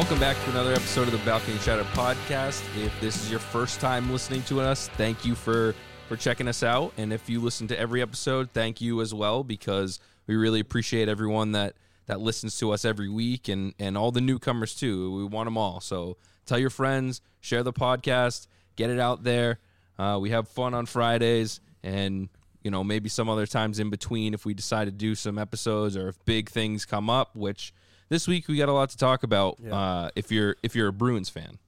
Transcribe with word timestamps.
Welcome 0.00 0.18
back 0.18 0.42
to 0.44 0.50
another 0.52 0.72
episode 0.72 1.08
of 1.08 1.12
the 1.12 1.18
Balcony 1.26 1.58
Chatter 1.58 1.84
podcast. 1.92 2.62
If 2.82 2.98
this 3.02 3.22
is 3.22 3.30
your 3.30 3.38
first 3.38 3.80
time 3.80 4.10
listening 4.10 4.42
to 4.44 4.58
us, 4.58 4.88
thank 4.96 5.26
you 5.26 5.34
for 5.34 5.74
for 6.08 6.16
checking 6.16 6.48
us 6.48 6.62
out. 6.62 6.94
And 6.96 7.12
if 7.12 7.28
you 7.28 7.38
listen 7.38 7.68
to 7.68 7.78
every 7.78 8.00
episode, 8.00 8.48
thank 8.54 8.80
you 8.80 9.02
as 9.02 9.12
well 9.12 9.44
because 9.44 10.00
we 10.26 10.36
really 10.36 10.58
appreciate 10.58 11.10
everyone 11.10 11.52
that 11.52 11.74
that 12.06 12.18
listens 12.18 12.56
to 12.60 12.70
us 12.70 12.86
every 12.86 13.10
week 13.10 13.50
and 13.50 13.74
and 13.78 13.98
all 13.98 14.10
the 14.10 14.22
newcomers 14.22 14.74
too. 14.74 15.14
We 15.14 15.24
want 15.26 15.48
them 15.48 15.58
all. 15.58 15.82
So 15.82 16.16
tell 16.46 16.58
your 16.58 16.70
friends, 16.70 17.20
share 17.40 17.62
the 17.62 17.74
podcast, 17.74 18.46
get 18.76 18.88
it 18.88 18.98
out 18.98 19.22
there. 19.22 19.58
Uh, 19.98 20.16
we 20.18 20.30
have 20.30 20.48
fun 20.48 20.72
on 20.72 20.86
Fridays 20.86 21.60
and 21.82 22.30
you 22.62 22.70
know 22.70 22.82
maybe 22.82 23.10
some 23.10 23.28
other 23.28 23.46
times 23.46 23.78
in 23.78 23.90
between 23.90 24.32
if 24.32 24.46
we 24.46 24.54
decide 24.54 24.86
to 24.86 24.92
do 24.92 25.14
some 25.14 25.36
episodes 25.36 25.94
or 25.94 26.08
if 26.08 26.24
big 26.24 26.48
things 26.48 26.86
come 26.86 27.10
up, 27.10 27.36
which 27.36 27.74
this 28.10 28.28
week 28.28 28.46
we 28.46 28.58
got 28.58 28.68
a 28.68 28.72
lot 28.72 28.90
to 28.90 28.98
talk 28.98 29.22
about. 29.22 29.56
Yeah. 29.58 29.74
Uh, 29.74 30.10
if 30.14 30.30
you're 30.30 30.56
if 30.62 30.76
you're 30.76 30.88
a 30.88 30.92
Bruins 30.92 31.30
fan, 31.30 31.58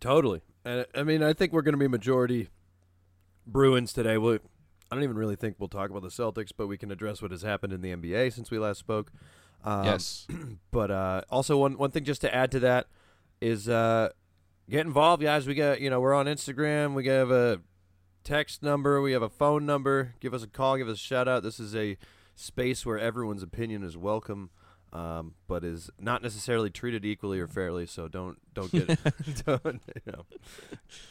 Totally. 0.00 0.42
And 0.64 0.84
I 0.94 1.02
mean, 1.02 1.22
I 1.22 1.32
think 1.32 1.52
we're 1.52 1.62
going 1.62 1.74
to 1.74 1.78
be 1.78 1.88
majority 1.88 2.48
Bruins 3.46 3.92
today. 3.92 4.18
We, 4.18 4.34
I 4.34 4.94
don't 4.94 5.04
even 5.04 5.16
really 5.16 5.36
think 5.36 5.56
we'll 5.58 5.68
talk 5.68 5.90
about 5.90 6.02
the 6.02 6.08
Celtics, 6.08 6.50
but 6.56 6.66
we 6.66 6.76
can 6.76 6.90
address 6.90 7.22
what 7.22 7.30
has 7.30 7.42
happened 7.42 7.72
in 7.72 7.80
the 7.80 7.94
NBA 7.94 8.32
since 8.32 8.50
we 8.50 8.58
last 8.58 8.78
spoke. 8.78 9.12
Um, 9.64 9.84
yes, 9.84 10.26
But 10.70 10.90
uh, 10.90 11.22
also 11.30 11.56
one 11.56 11.78
one 11.78 11.90
thing 11.90 12.04
just 12.04 12.20
to 12.22 12.34
add 12.34 12.50
to 12.52 12.60
that 12.60 12.88
is 13.40 13.68
uh, 13.68 14.10
get 14.68 14.86
involved, 14.86 15.22
guys. 15.22 15.46
We 15.46 15.54
got 15.54 15.80
you 15.80 15.90
know 15.90 16.00
we're 16.00 16.14
on 16.14 16.26
Instagram. 16.26 16.94
We 16.94 17.06
have 17.06 17.30
a 17.30 17.60
text 18.22 18.62
number. 18.62 19.00
We 19.00 19.12
have 19.12 19.22
a 19.22 19.28
phone 19.30 19.64
number. 19.66 20.14
Give 20.20 20.34
us 20.34 20.42
a 20.42 20.48
call. 20.48 20.76
Give 20.76 20.88
us 20.88 20.96
a 20.96 21.00
shout 21.00 21.28
out. 21.28 21.42
This 21.42 21.58
is 21.58 21.74
a 21.74 21.96
space 22.34 22.84
where 22.84 22.98
everyone's 22.98 23.42
opinion 23.42 23.82
is 23.82 23.96
welcome. 23.96 24.50
Um, 24.92 25.34
but 25.46 25.62
is 25.62 25.90
not 26.00 26.22
necessarily 26.22 26.70
treated 26.70 27.04
equally 27.04 27.38
or 27.38 27.46
fairly. 27.46 27.86
So 27.86 28.08
don't 28.08 28.38
don't 28.54 28.70
get 28.72 28.86
don't 29.46 29.82
you 30.06 30.12
know 30.12 30.24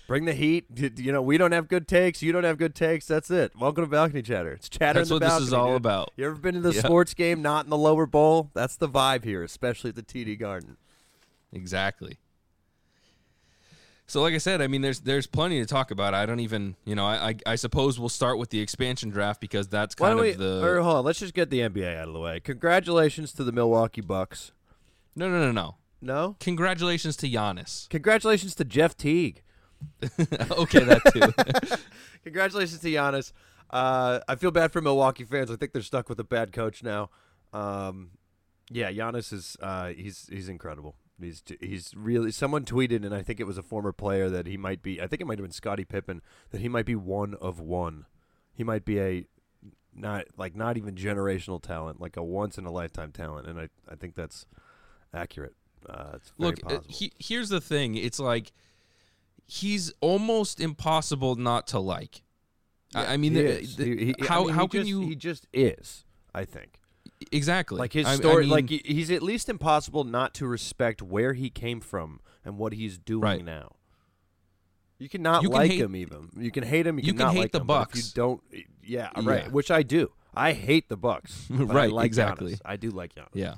bring 0.07 0.25
the 0.25 0.33
heat. 0.33 0.65
You 0.75 1.11
know 1.11 1.21
we 1.21 1.37
don't 1.37 1.51
have 1.51 1.67
good 1.67 1.87
takes. 1.87 2.23
You 2.23 2.31
don't 2.31 2.45
have 2.45 2.57
good 2.57 2.73
takes. 2.73 3.05
That's 3.05 3.29
it. 3.29 3.51
Welcome 3.59 3.83
to 3.83 3.89
balcony 3.89 4.21
chatter. 4.21 4.53
It's 4.53 4.69
chatter. 4.69 4.99
that's 4.99 5.11
in 5.11 5.15
what 5.15 5.19
the 5.19 5.29
this 5.29 5.47
is 5.47 5.53
all 5.53 5.73
dude. 5.73 5.77
about. 5.77 6.11
You 6.15 6.25
ever 6.25 6.35
been 6.35 6.55
to 6.55 6.61
the 6.61 6.73
sports 6.73 7.13
game 7.13 7.41
not 7.41 7.65
in 7.65 7.69
the 7.69 7.77
lower 7.77 8.05
bowl? 8.05 8.49
That's 8.53 8.75
the 8.75 8.89
vibe 8.89 9.23
here, 9.23 9.43
especially 9.43 9.89
at 9.89 9.95
the 9.95 10.03
TD 10.03 10.39
Garden. 10.39 10.77
Exactly. 11.51 12.17
So, 14.07 14.21
like 14.21 14.35
I 14.35 14.37
said, 14.37 14.61
I 14.61 14.67
mean, 14.67 14.81
there's 14.81 14.99
there's 14.99 15.25
plenty 15.27 15.59
to 15.59 15.65
talk 15.65 15.89
about. 15.89 16.13
I 16.13 16.25
don't 16.27 16.39
even, 16.39 16.75
you 16.85 16.93
know, 16.95 17.05
I 17.05 17.29
I, 17.29 17.35
I 17.47 17.55
suppose 17.55 17.99
we'll 17.99 18.09
start 18.09 18.37
with 18.37 18.49
the 18.51 18.59
expansion 18.59 19.09
draft 19.09 19.41
because 19.41 19.67
that's 19.67 19.95
Why 19.97 20.09
kind 20.09 20.19
don't 20.19 20.29
of 20.29 20.37
we? 20.39 20.43
the 20.45 20.63
or 20.65 20.81
hold 20.81 20.97
on, 20.97 21.05
let's 21.05 21.19
just 21.19 21.33
get 21.33 21.49
the 21.49 21.59
NBA 21.61 21.97
out 21.97 22.07
of 22.07 22.13
the 22.13 22.19
way. 22.19 22.39
Congratulations 22.39 23.33
to 23.33 23.43
the 23.43 23.51
Milwaukee 23.51 24.01
Bucks. 24.01 24.51
no 25.15 25.29
no 25.29 25.39
no 25.39 25.51
no. 25.51 25.75
No, 26.01 26.35
Congratulations 26.39 27.15
to 27.17 27.27
Giannis. 27.27 27.89
congratulations 27.89 28.53
to 28.55 28.63
Jeff 28.65 28.95
Teague. 28.95 29.41
okay, 30.03 30.83
that 30.83 31.01
too. 31.11 31.77
Congratulations 32.23 32.79
to 32.81 32.87
Giannis. 32.89 33.31
Uh, 33.71 34.19
I 34.27 34.35
feel 34.35 34.51
bad 34.51 34.71
for 34.71 34.81
Milwaukee 34.81 35.23
fans. 35.23 35.49
I 35.49 35.55
think 35.55 35.73
they're 35.73 35.81
stuck 35.81 36.07
with 36.09 36.19
a 36.19 36.23
bad 36.23 36.51
coach 36.51 36.83
now. 36.83 37.09
Um, 37.53 38.11
yeah, 38.69 38.91
Giannis 38.91 39.33
is 39.33 39.57
uh, 39.61 39.87
he's 39.87 40.27
he's 40.31 40.47
incredible. 40.47 40.95
He's 41.19 41.41
he's 41.61 41.93
really. 41.95 42.31
Someone 42.31 42.65
tweeted, 42.65 43.05
and 43.05 43.13
I 43.15 43.21
think 43.21 43.39
it 43.39 43.45
was 43.47 43.57
a 43.57 43.63
former 43.63 43.91
player 43.93 44.29
that 44.29 44.47
he 44.47 44.57
might 44.57 44.81
be. 44.83 45.01
I 45.01 45.07
think 45.07 45.21
it 45.21 45.25
might 45.25 45.37
have 45.37 45.45
been 45.45 45.51
Scottie 45.51 45.85
Pippen 45.85 46.21
that 46.51 46.59
he 46.61 46.67
might 46.67 46.85
be 46.85 46.95
one 46.95 47.35
of 47.35 47.59
one. 47.59 48.05
He 48.53 48.63
might 48.63 48.83
be 48.85 48.99
a 48.99 49.25
not 49.93 50.25
like 50.37 50.55
not 50.55 50.75
even 50.77 50.95
generational 50.95 51.61
talent, 51.61 52.01
like 52.01 52.17
a 52.17 52.23
once 52.23 52.57
in 52.57 52.65
a 52.65 52.71
lifetime 52.71 53.11
talent, 53.13 53.47
and 53.47 53.59
I 53.59 53.69
I 53.89 53.95
think 53.95 54.15
that's 54.15 54.45
accurate. 55.13 55.55
Uh, 55.87 56.17
Look, 56.37 56.59
uh, 56.65 56.79
he, 56.87 57.13
here's 57.19 57.47
the 57.49 57.61
thing. 57.61 57.95
It's 57.95 58.19
like 58.19 58.51
he's 59.47 59.93
almost 60.01 60.59
impossible 60.59 61.35
not 61.35 61.67
to 61.67 61.79
like. 61.79 62.23
I, 62.93 63.13
I 63.13 63.17
mean, 63.17 63.35
He 63.35 63.41
the- 63.41 63.65
the- 63.77 63.85
He- 63.85 64.05
he- 64.07 64.15
I 64.21 64.25
how 64.25 64.43
mean, 64.45 64.53
how 64.55 64.67
can 64.67 64.79
just- 64.81 64.89
you 64.89 65.01
He 65.07 65.15
just 65.15 65.47
is. 65.53 66.03
I 66.33 66.43
think. 66.43 66.79
Exactly 67.31 67.77
Like 67.79 67.93
his 67.93 68.05
I- 68.05 68.13
I 68.13 68.15
story, 68.15 68.43
mean, 68.43 68.49
like 68.51 68.69
he's 68.69 69.09
at 69.11 69.21
least 69.23 69.49
impossible 69.49 70.03
not 70.03 70.33
to 70.35 70.47
respect 70.47 71.01
where 71.01 71.33
he 71.33 71.49
came 71.49 71.79
from 71.81 72.19
and 72.43 72.57
what 72.57 72.73
he's 72.73 72.97
doing 72.97 73.21
Right. 73.21 73.43
now. 73.45 73.73
You 74.97 75.09
cannot 75.09 75.43
You 75.43 75.49
can 75.49 75.57
like 75.57 75.71
hate- 75.71 75.81
him 75.81 75.95
even. 75.95 76.29
You 76.37 76.51
can 76.51 76.63
hate 76.63 76.87
him. 76.87 76.97
You, 76.99 77.05
You 77.07 77.13
cannot 77.13 77.27
can 77.29 77.35
hate 77.35 77.41
like 77.41 77.51
the 77.51 77.59
him, 77.59 77.67
Bucks. 77.67 77.97
you 77.97 78.11
don't, 78.15 78.41
yeah, 78.83 79.09
right. 79.17 79.43
Yeah. 79.43 79.49
Which 79.49 79.69
I 79.71 79.83
do. 79.83 80.11
I 80.33 80.53
hate 80.53 80.87
the 80.89 80.97
Bucks. 80.97 81.47
but 81.49 81.69
I 81.71 81.73
Right, 81.73 81.91
like 81.91 82.05
exactly. 82.05 82.53
Giannis. 82.53 82.61
I 82.65 82.75
do 82.77 82.91
like 82.91 83.13
Giannis. 83.15 83.29
Yeah. 83.33 83.55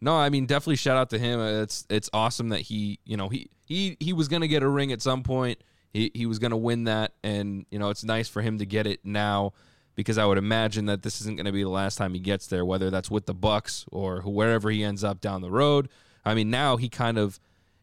No, 0.00 0.14
I 0.16 0.30
mean 0.30 0.46
definitely 0.46 0.76
shout 0.76 0.96
out 0.96 1.10
to 1.10 1.18
him. 1.18 1.38
Uh, 1.40 1.62
It's 1.62 1.84
it's 1.90 2.08
awesome 2.14 2.48
that 2.50 2.60
he, 2.62 2.98
you 3.04 3.16
know, 3.18 3.28
he 3.28 3.50
he 3.66 3.96
he 4.00 4.12
was 4.14 4.28
going 4.28 4.40
to 4.42 4.48
get 4.48 4.62
a 4.62 4.68
ring 4.68 4.92
at 4.92 5.02
some 5.02 5.22
point. 5.22 5.58
He 5.92 6.10
he 6.14 6.24
was 6.24 6.38
going 6.38 6.52
to 6.52 6.56
win 6.56 6.84
that 6.84 7.12
and, 7.22 7.66
you 7.70 7.78
know, 7.78 7.90
it's 7.90 8.04
nice 8.04 8.28
for 8.28 8.40
him 8.40 8.58
to 8.58 8.64
get 8.66 8.86
it 8.86 9.00
now 9.04 9.52
because 10.00 10.18
I 10.18 10.24
would 10.24 10.38
imagine 10.38 10.86
that 10.86 11.02
this 11.02 11.20
isn't 11.20 11.36
going 11.36 11.46
to 11.46 11.52
be 11.52 11.62
the 11.62 11.68
last 11.68 11.96
time 11.96 12.14
he 12.14 12.20
gets 12.20 12.46
there 12.46 12.64
whether 12.64 12.90
that's 12.90 13.10
with 13.10 13.26
the 13.26 13.34
Bucks 13.34 13.84
or 13.92 14.22
wherever 14.22 14.70
he 14.70 14.82
ends 14.82 15.04
up 15.04 15.20
down 15.20 15.42
the 15.42 15.50
road. 15.50 15.88
I 16.24 16.34
mean, 16.34 16.50
now 16.50 16.76
he 16.76 16.88
kind 16.88 17.18
of 17.18 17.38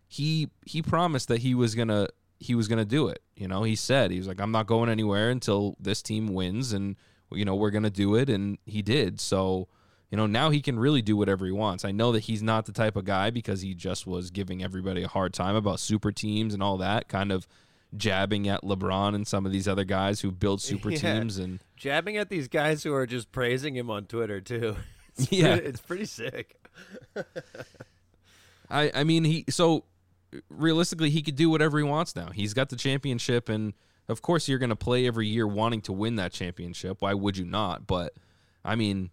he 0.08 0.50
he 0.66 0.82
promised 0.82 1.28
that 1.28 1.40
he 1.40 1.54
was 1.56 1.76
to 1.90 2.10
he 2.40 2.56
was 2.56 2.68
to 2.80 2.86
do 2.86 3.08
it. 3.08 3.22
You 3.36 3.48
know, 3.48 3.64
he 3.64 3.76
said 3.76 4.12
he 4.12 4.18
was 4.18 4.28
like 4.28 4.42
I'm 4.42 4.52
not 4.52 4.68
going 4.68 4.90
anywhere 4.90 5.30
until 5.30 5.76
this 5.80 6.02
team 6.02 6.34
wins 6.34 6.74
and 6.74 6.96
you 7.32 7.46
know, 7.46 7.56
we're 7.56 7.72
to 7.84 7.90
do 7.90 8.16
it 8.16 8.30
and 8.30 8.58
he 8.66 8.82
did. 8.82 9.20
So, 9.20 9.68
you 10.10 10.18
know, 10.18 10.28
now 10.28 10.50
he 10.50 10.62
can 10.62 10.80
really 10.80 11.02
do 11.02 11.18
whatever 11.18 11.46
he 11.46 11.52
wants. 11.52 11.84
I 11.84 11.92
know 11.92 12.12
that 12.14 12.22
he's 12.22 12.42
not 12.42 12.66
the 12.66 12.72
type 12.72 12.96
of 12.96 13.06
guy 13.06 13.30
because 13.30 13.62
he 13.62 13.74
just 13.74 14.08
was 14.08 14.32
giving 14.32 14.64
everybody 14.64 15.04
a 15.04 15.08
hard 15.08 15.34
time 15.34 15.56
about 15.56 15.80
super 15.80 16.12
teams 16.12 16.54
and 16.54 16.64
all 16.64 16.78
that, 16.78 17.10
kind 17.10 17.32
of 17.32 17.48
jabbing 17.96 18.48
at 18.48 18.64
LeBron 18.64 19.16
and 19.16 19.26
some 19.28 19.46
of 19.46 19.52
these 19.52 19.68
other 19.68 19.84
guys 19.86 20.22
who 20.22 20.32
build 20.32 20.62
super 20.62 20.90
Yeah. 20.92 20.98
teams 21.20 21.38
and 21.38 21.60
Jabbing 21.76 22.18
at 22.18 22.30
these 22.30 22.48
guys 22.48 22.84
who 22.84 22.94
are 22.94 23.06
just 23.06 23.32
praising 23.32 23.76
him 23.76 23.90
on 23.90 24.06
Twitter 24.06 24.42
too. 24.42 24.76
It's 25.18 25.32
Yeah. 25.32 25.54
pretty, 25.56 25.68
it's 25.70 25.82
pretty 25.82 26.06
sick. 26.06 26.58
I 28.70 28.92
I 28.94 29.04
mean 29.04 29.24
he 29.24 29.46
so 29.50 29.86
realistically 30.50 31.10
he 31.10 31.22
could 31.22 31.36
do 31.36 31.50
whatever 31.50 31.78
he 31.78 31.84
wants 31.84 32.16
now. 32.16 32.30
He's 32.32 32.54
got 32.54 32.70
the 32.70 32.76
championship 32.76 33.50
and 33.50 33.74
of 34.10 34.22
course 34.22 34.48
you're 34.48 34.60
going 34.60 34.70
to 34.70 34.76
play 34.76 35.06
every 35.08 35.28
year 35.28 35.48
wanting 35.48 35.82
to 35.82 35.94
win 35.94 36.16
that 36.18 36.32
championship. 36.34 37.02
Why 37.02 37.14
would 37.14 37.38
you 37.38 37.46
not? 37.46 37.88
But 37.88 38.14
I 38.64 38.76
mean 38.76 39.10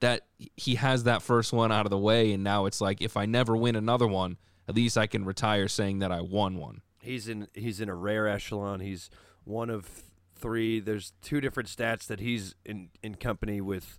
that 0.00 0.26
he 0.56 0.74
has 0.74 1.04
that 1.04 1.22
first 1.22 1.52
one 1.52 1.72
out 1.72 1.86
of 1.86 1.90
the 1.90 1.98
way 1.98 2.32
and 2.32 2.44
now 2.44 2.66
it's 2.66 2.80
like 2.80 3.00
if 3.00 3.16
I 3.16 3.26
never 3.26 3.56
win 3.56 3.76
another 3.76 4.06
one, 4.06 4.36
at 4.68 4.74
least 4.74 4.98
I 4.98 5.06
can 5.06 5.24
retire 5.24 5.68
saying 5.68 6.00
that 6.00 6.12
I 6.12 6.20
won 6.20 6.56
one. 6.56 6.80
He's 7.04 7.28
in 7.28 7.48
he's 7.54 7.80
in 7.80 7.88
a 7.88 7.94
rare 7.94 8.26
echelon. 8.26 8.80
He's 8.80 9.10
one 9.44 9.70
of 9.70 9.88
three. 10.34 10.80
There's 10.80 11.12
two 11.22 11.40
different 11.40 11.68
stats 11.68 12.06
that 12.06 12.20
he's 12.20 12.54
in 12.64 12.90
in 13.02 13.14
company 13.16 13.60
with. 13.60 13.98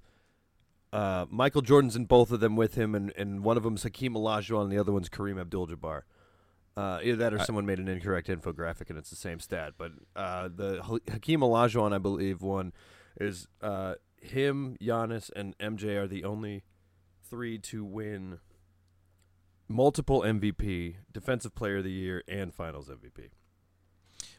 Uh, 0.94 1.26
Michael 1.30 1.62
Jordan's 1.62 1.96
in 1.96 2.06
both 2.06 2.32
of 2.32 2.40
them 2.40 2.56
with 2.56 2.76
him, 2.76 2.96
and, 2.96 3.12
and 3.18 3.44
one 3.44 3.58
of 3.58 3.64
them's 3.64 3.84
Hakeem 3.84 4.14
Olajuwon, 4.14 4.64
and 4.64 4.72
the 4.72 4.78
other 4.78 4.94
one's 4.94 5.10
Kareem 5.10 5.42
Abdul-Jabbar. 5.42 6.04
Uh, 6.78 7.00
either 7.04 7.18
that 7.18 7.34
or 7.34 7.40
someone 7.40 7.66
made 7.66 7.80
an 7.80 7.90
incorrect 7.90 8.28
infographic, 8.28 8.90
and 8.90 8.98
it's 8.98 9.10
the 9.10 9.16
same 9.18 9.42
stat. 9.42 9.74
But 9.78 9.92
uh, 10.16 10.48
the 10.54 10.82
Ha- 10.84 11.00
Hakeem 11.12 11.42
Olajuwon, 11.42 11.94
I 11.94 11.98
believe, 11.98 12.42
one 12.42 12.72
is 13.20 13.48
uh, 13.62 13.96
him, 14.22 14.78
Giannis, 14.82 15.30
and 15.36 15.58
MJ 15.58 15.98
are 15.98 16.08
the 16.08 16.24
only 16.24 16.64
three 17.30 17.58
to 17.60 17.84
win 17.84 18.40
multiple 19.68 20.22
MVP, 20.22 20.96
Defensive 21.12 21.56
Player 21.56 21.78
of 21.78 21.84
the 21.84 21.92
Year, 21.92 22.24
and 22.28 22.54
Finals 22.54 22.90
MVP. 22.90 23.30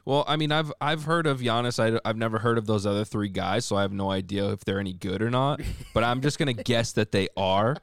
Well, 0.05 0.25
I 0.29 0.37
mean, 0.37 0.53
I've 0.53 0.73
I've 0.81 1.03
heard 1.05 1.27
of 1.27 1.41
Giannis. 1.41 1.81
I, 1.81 1.99
have 2.07 2.17
never 2.17 2.39
heard 2.39 2.59
of 2.59 2.67
those 2.67 2.87
other 2.87 3.05
three 3.05 3.29
guys, 3.29 3.65
so 3.65 3.75
I 3.77 3.83
have 3.83 3.93
no 3.93 4.09
idea 4.11 4.51
if 4.51 4.65
they're 4.65 4.79
any 4.79 4.93
good 4.93 5.21
or 5.21 5.31
not. 5.31 5.61
But 5.95 6.05
I'm 6.05 6.21
just 6.21 6.39
gonna 6.39 6.53
guess 6.53 6.93
that 6.93 7.11
they 7.11 7.29
are. 7.37 7.77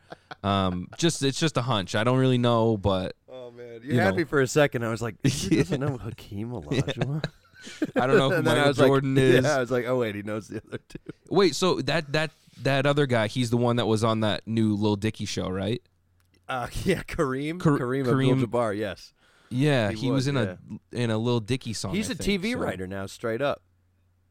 Um, 0.44 0.88
just 0.98 1.22
it's 1.24 1.40
just 1.40 1.58
a 1.58 1.62
hunch. 1.64 1.96
I 1.96 2.04
don't 2.04 2.18
really 2.20 2.38
know, 2.38 2.78
but 2.78 3.16
Oh 3.30 3.52
man, 3.52 3.82
you, 3.84 3.96
You 3.96 4.00
had 4.00 4.12
know. 4.12 4.18
me 4.20 4.24
for 4.24 4.40
a 4.40 4.48
second. 4.48 4.86
I 4.86 4.90
was 4.90 5.02
like, 5.02 5.16
he 5.26 5.48
Yeah. 5.58 5.64
doesn't 5.64 5.82
know 5.82 5.98
Hakeem 5.98 6.52
Olajuwon. 6.52 7.26
I 7.96 8.08
don't 8.08 8.18
know 8.18 8.30
who 8.30 8.36
And 8.38 8.48
then 8.48 8.56
Michael 8.58 8.68
was 8.70 8.80
like- 8.80 8.88
Jordan 8.88 9.18
is. 9.18 9.44
Yeah, 9.44 9.56
I 9.58 9.60
was 9.60 9.72
like, 9.72 9.86
oh 9.86 9.98
wait, 9.98 10.16
he 10.16 10.22
knows 10.22 10.48
the 10.48 10.62
other 10.68 10.80
two. 10.88 11.00
Wait, 11.30 11.56
so 11.56 11.82
that 11.82 12.12
that 12.14 12.32
that 12.62 12.86
other 12.86 13.06
guy, 13.06 13.28
he's 13.28 13.50
the 13.50 13.58
one 13.58 13.76
that 13.78 13.88
was 13.88 14.04
on 14.04 14.22
that 14.22 14.48
new 14.48 14.76
Lil 14.76 14.96
Dicky 14.96 15.26
show, 15.26 15.50
right? 15.50 15.82
Uh, 16.50 16.68
yeah, 16.84 17.04
Kareem, 17.04 17.60
Kar- 17.60 17.78
Kareem, 17.80 18.06
Kareem- 18.06 18.32
Abdul-Jabbar. 18.44 18.78
Yes, 18.78 19.14
Yeah, 19.50 19.92
He 19.92 19.98
he, 19.98 20.12
was, 20.12 20.28
was, 20.28 20.28
in 20.28 20.38
a 20.38 20.58
in 20.92 21.10
a 21.12 21.18
Lil 21.18 21.40
Dicky 21.40 21.74
song. 21.74 21.94
he's 21.96 22.10
I 22.10 22.14
a 22.14 22.16
think, 22.16 22.42
TV 22.44 22.54
so- 22.54 22.60
writer 22.60 22.86
now, 22.88 23.06
straight 23.06 23.42
up, 23.42 23.62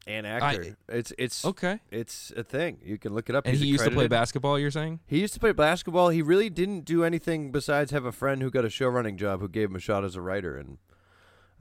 and 0.05 0.27
actor. 0.27 0.77
it's 0.89 1.11
it's 1.17 1.43
Okay, 1.45 1.79
it's 1.91 2.31
a 2.35 2.43
thing. 2.43 2.79
You 2.83 2.97
can 2.97 3.13
look 3.13 3.29
it 3.29 3.35
up. 3.35 3.45
and 3.45 3.53
He's 3.55 3.63
he 3.63 3.69
used 3.69 3.85
to 3.85 3.91
play 3.91 4.07
basketball. 4.07 4.59
You're 4.59 4.69
saying? 4.71 4.99
He 5.07 5.19
used 5.21 5.33
to 5.33 5.39
play 5.39 5.53
basketball. 5.53 6.09
He 6.09 6.21
really 6.21 6.49
didn't 6.49 6.81
do 6.85 7.03
anything 7.03 7.51
besides 7.51 7.91
have 7.91 8.05
a 8.05 8.11
friend 8.11 8.41
who 8.41 8.51
got 8.51 8.65
a 8.65 8.69
show 8.69 8.87
running 8.89 9.17
job 9.17 9.39
who 9.39 9.47
gave 9.49 9.69
him 9.69 9.75
a 9.75 9.79
shot 9.79 10.03
as 10.03 10.15
a 10.15 10.21
writer. 10.21 10.57
And, 10.57 10.77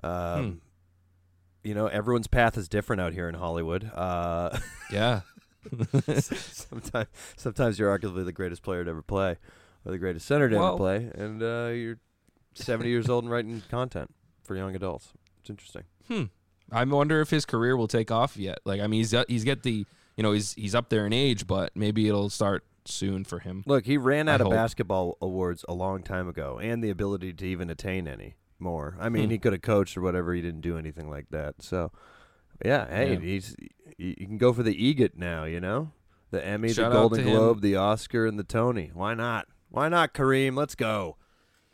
um, 0.02 0.44
Hmm. 0.44 1.68
you 1.68 1.74
know, 1.74 1.86
everyone's 1.86 2.26
path 2.26 2.58
is 2.58 2.68
different 2.68 3.00
out 3.00 3.12
here 3.12 3.28
in 3.28 3.34
Hollywood. 3.36 3.90
Uh, 3.94 4.58
Yeah. 4.92 5.20
sometimes, 6.20 7.08
sometimes 7.36 7.78
you're 7.78 7.96
arguably 7.96 8.24
the 8.24 8.32
greatest 8.32 8.62
player 8.62 8.82
to 8.84 8.90
ever 8.90 9.02
play. 9.02 9.36
Or 9.84 9.92
the 9.92 9.98
greatest 9.98 10.26
center 10.26 10.48
to 10.48 10.56
ever 10.56 10.76
play, 10.76 11.10
and 11.14 11.42
uh, 11.42 11.70
you're 11.74 11.98
70 12.54 12.88
years 12.88 13.08
old 13.08 13.24
and 13.24 13.32
writing 13.32 13.62
content 13.70 14.14
for 14.44 14.56
young 14.56 14.74
adults. 14.76 15.12
It's 15.40 15.50
interesting. 15.50 15.84
Hmm. 16.08 16.24
I 16.70 16.84
wonder 16.84 17.20
if 17.20 17.30
his 17.30 17.44
career 17.44 17.76
will 17.76 17.88
take 17.88 18.10
off 18.10 18.36
yet. 18.36 18.58
Like, 18.64 18.80
I 18.80 18.86
mean, 18.86 19.00
he's 19.00 19.14
he's 19.28 19.44
got 19.44 19.62
the 19.62 19.84
you 20.16 20.22
know 20.22 20.32
he's 20.32 20.54
he's 20.54 20.74
up 20.74 20.88
there 20.88 21.04
in 21.06 21.12
age, 21.12 21.46
but 21.46 21.76
maybe 21.76 22.08
it'll 22.08 22.30
start 22.30 22.64
soon 22.84 23.24
for 23.24 23.40
him. 23.40 23.62
Look, 23.66 23.84
he 23.86 23.96
ran 23.96 24.28
I 24.28 24.34
out 24.34 24.40
of 24.40 24.46
hope. 24.46 24.54
basketball 24.54 25.18
awards 25.20 25.64
a 25.68 25.74
long 25.74 26.02
time 26.02 26.28
ago, 26.28 26.58
and 26.62 26.82
the 26.82 26.90
ability 26.90 27.32
to 27.34 27.46
even 27.46 27.68
attain 27.70 28.08
any 28.08 28.36
more. 28.58 28.96
I 29.00 29.08
mean, 29.08 29.24
Hmm. 29.24 29.30
he 29.32 29.38
could 29.38 29.52
have 29.52 29.62
coached 29.62 29.96
or 29.96 30.00
whatever. 30.00 30.32
He 30.32 30.40
didn't 30.40 30.60
do 30.62 30.78
anything 30.78 31.10
like 31.10 31.26
that. 31.30 31.60
So, 31.62 31.92
yeah, 32.64 32.88
hey, 32.88 33.14
Yeah. 33.14 33.20
he's 33.20 33.56
you 33.98 34.14
you 34.18 34.26
can 34.26 34.38
go 34.38 34.52
for 34.52 34.62
the 34.62 34.74
EGOT 34.74 35.16
now. 35.16 35.44
You 35.44 35.60
know, 35.60 35.90
the 36.30 36.44
Emmy, 36.44 36.72
Shout 36.72 36.90
the 36.92 36.96
out 36.96 37.00
Golden 37.00 37.24
to 37.24 37.30
him. 37.30 37.36
Globe, 37.36 37.60
the 37.60 37.76
Oscar, 37.76 38.24
and 38.26 38.38
the 38.38 38.44
Tony. 38.44 38.90
Why 38.94 39.12
not? 39.14 39.46
Why 39.72 39.88
not, 39.88 40.12
Kareem? 40.14 40.54
Let's 40.56 40.74
go. 40.74 41.16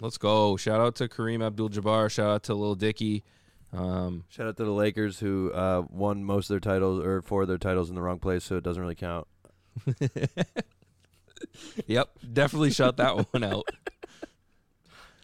Let's 0.00 0.16
go! 0.18 0.56
Shout 0.56 0.80
out 0.80 0.94
to 0.96 1.08
Kareem 1.08 1.44
Abdul-Jabbar. 1.44 2.08
Shout 2.10 2.30
out 2.30 2.42
to 2.44 2.54
Lil 2.54 2.76
Dicky. 2.76 3.24
Um, 3.76 4.24
Shout 4.28 4.46
out 4.46 4.56
to 4.56 4.64
the 4.64 4.70
Lakers 4.70 5.18
who 5.18 5.50
uh, 5.52 5.82
won 5.90 6.22
most 6.24 6.48
of 6.48 6.54
their 6.54 6.60
titles 6.60 7.04
or 7.04 7.20
four 7.22 7.42
of 7.42 7.48
their 7.48 7.58
titles 7.58 7.88
in 7.90 7.96
the 7.96 8.00
wrong 8.02 8.20
place, 8.20 8.44
so 8.44 8.56
it 8.56 8.62
doesn't 8.64 8.80
really 8.80 8.94
count. 8.94 9.26
yep, 11.86 12.10
definitely 12.32 12.70
shout 12.70 12.96
that 12.98 13.16
one 13.32 13.44
out. 13.44 13.64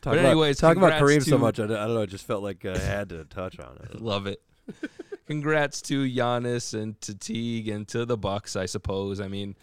Talk 0.01 0.13
But 0.13 0.19
about, 0.19 0.31
anyways, 0.33 0.59
talk 0.59 0.77
about 0.77 1.01
Kareem 1.01 1.23
so 1.27 1.39
much. 1.39 1.59
I, 1.59 1.67
don't- 1.67 1.79
I 1.79 1.87
don't 1.87 1.95
know. 1.95 2.03
I 2.03 2.07
just 2.07 2.27
felt 2.27 2.43
like 2.43 2.67
I 2.67 2.77
had 2.77 3.09
to 3.09 3.25
touch 3.25 3.59
on 3.59 3.79
it. 3.83 4.03
Love 4.03 4.27
it. 4.27 4.43
Congrats 5.27 5.81
to 5.83 6.05
Giannis 6.05 6.75
and 6.79 7.01
to 7.01 7.15
Teague 7.15 7.69
and 7.69 7.89
to 7.89 8.05
the 8.05 8.19
Bucks, 8.19 8.55
I 8.55 8.67
suppose. 8.67 9.19
I 9.19 9.29
mean, 9.29 9.57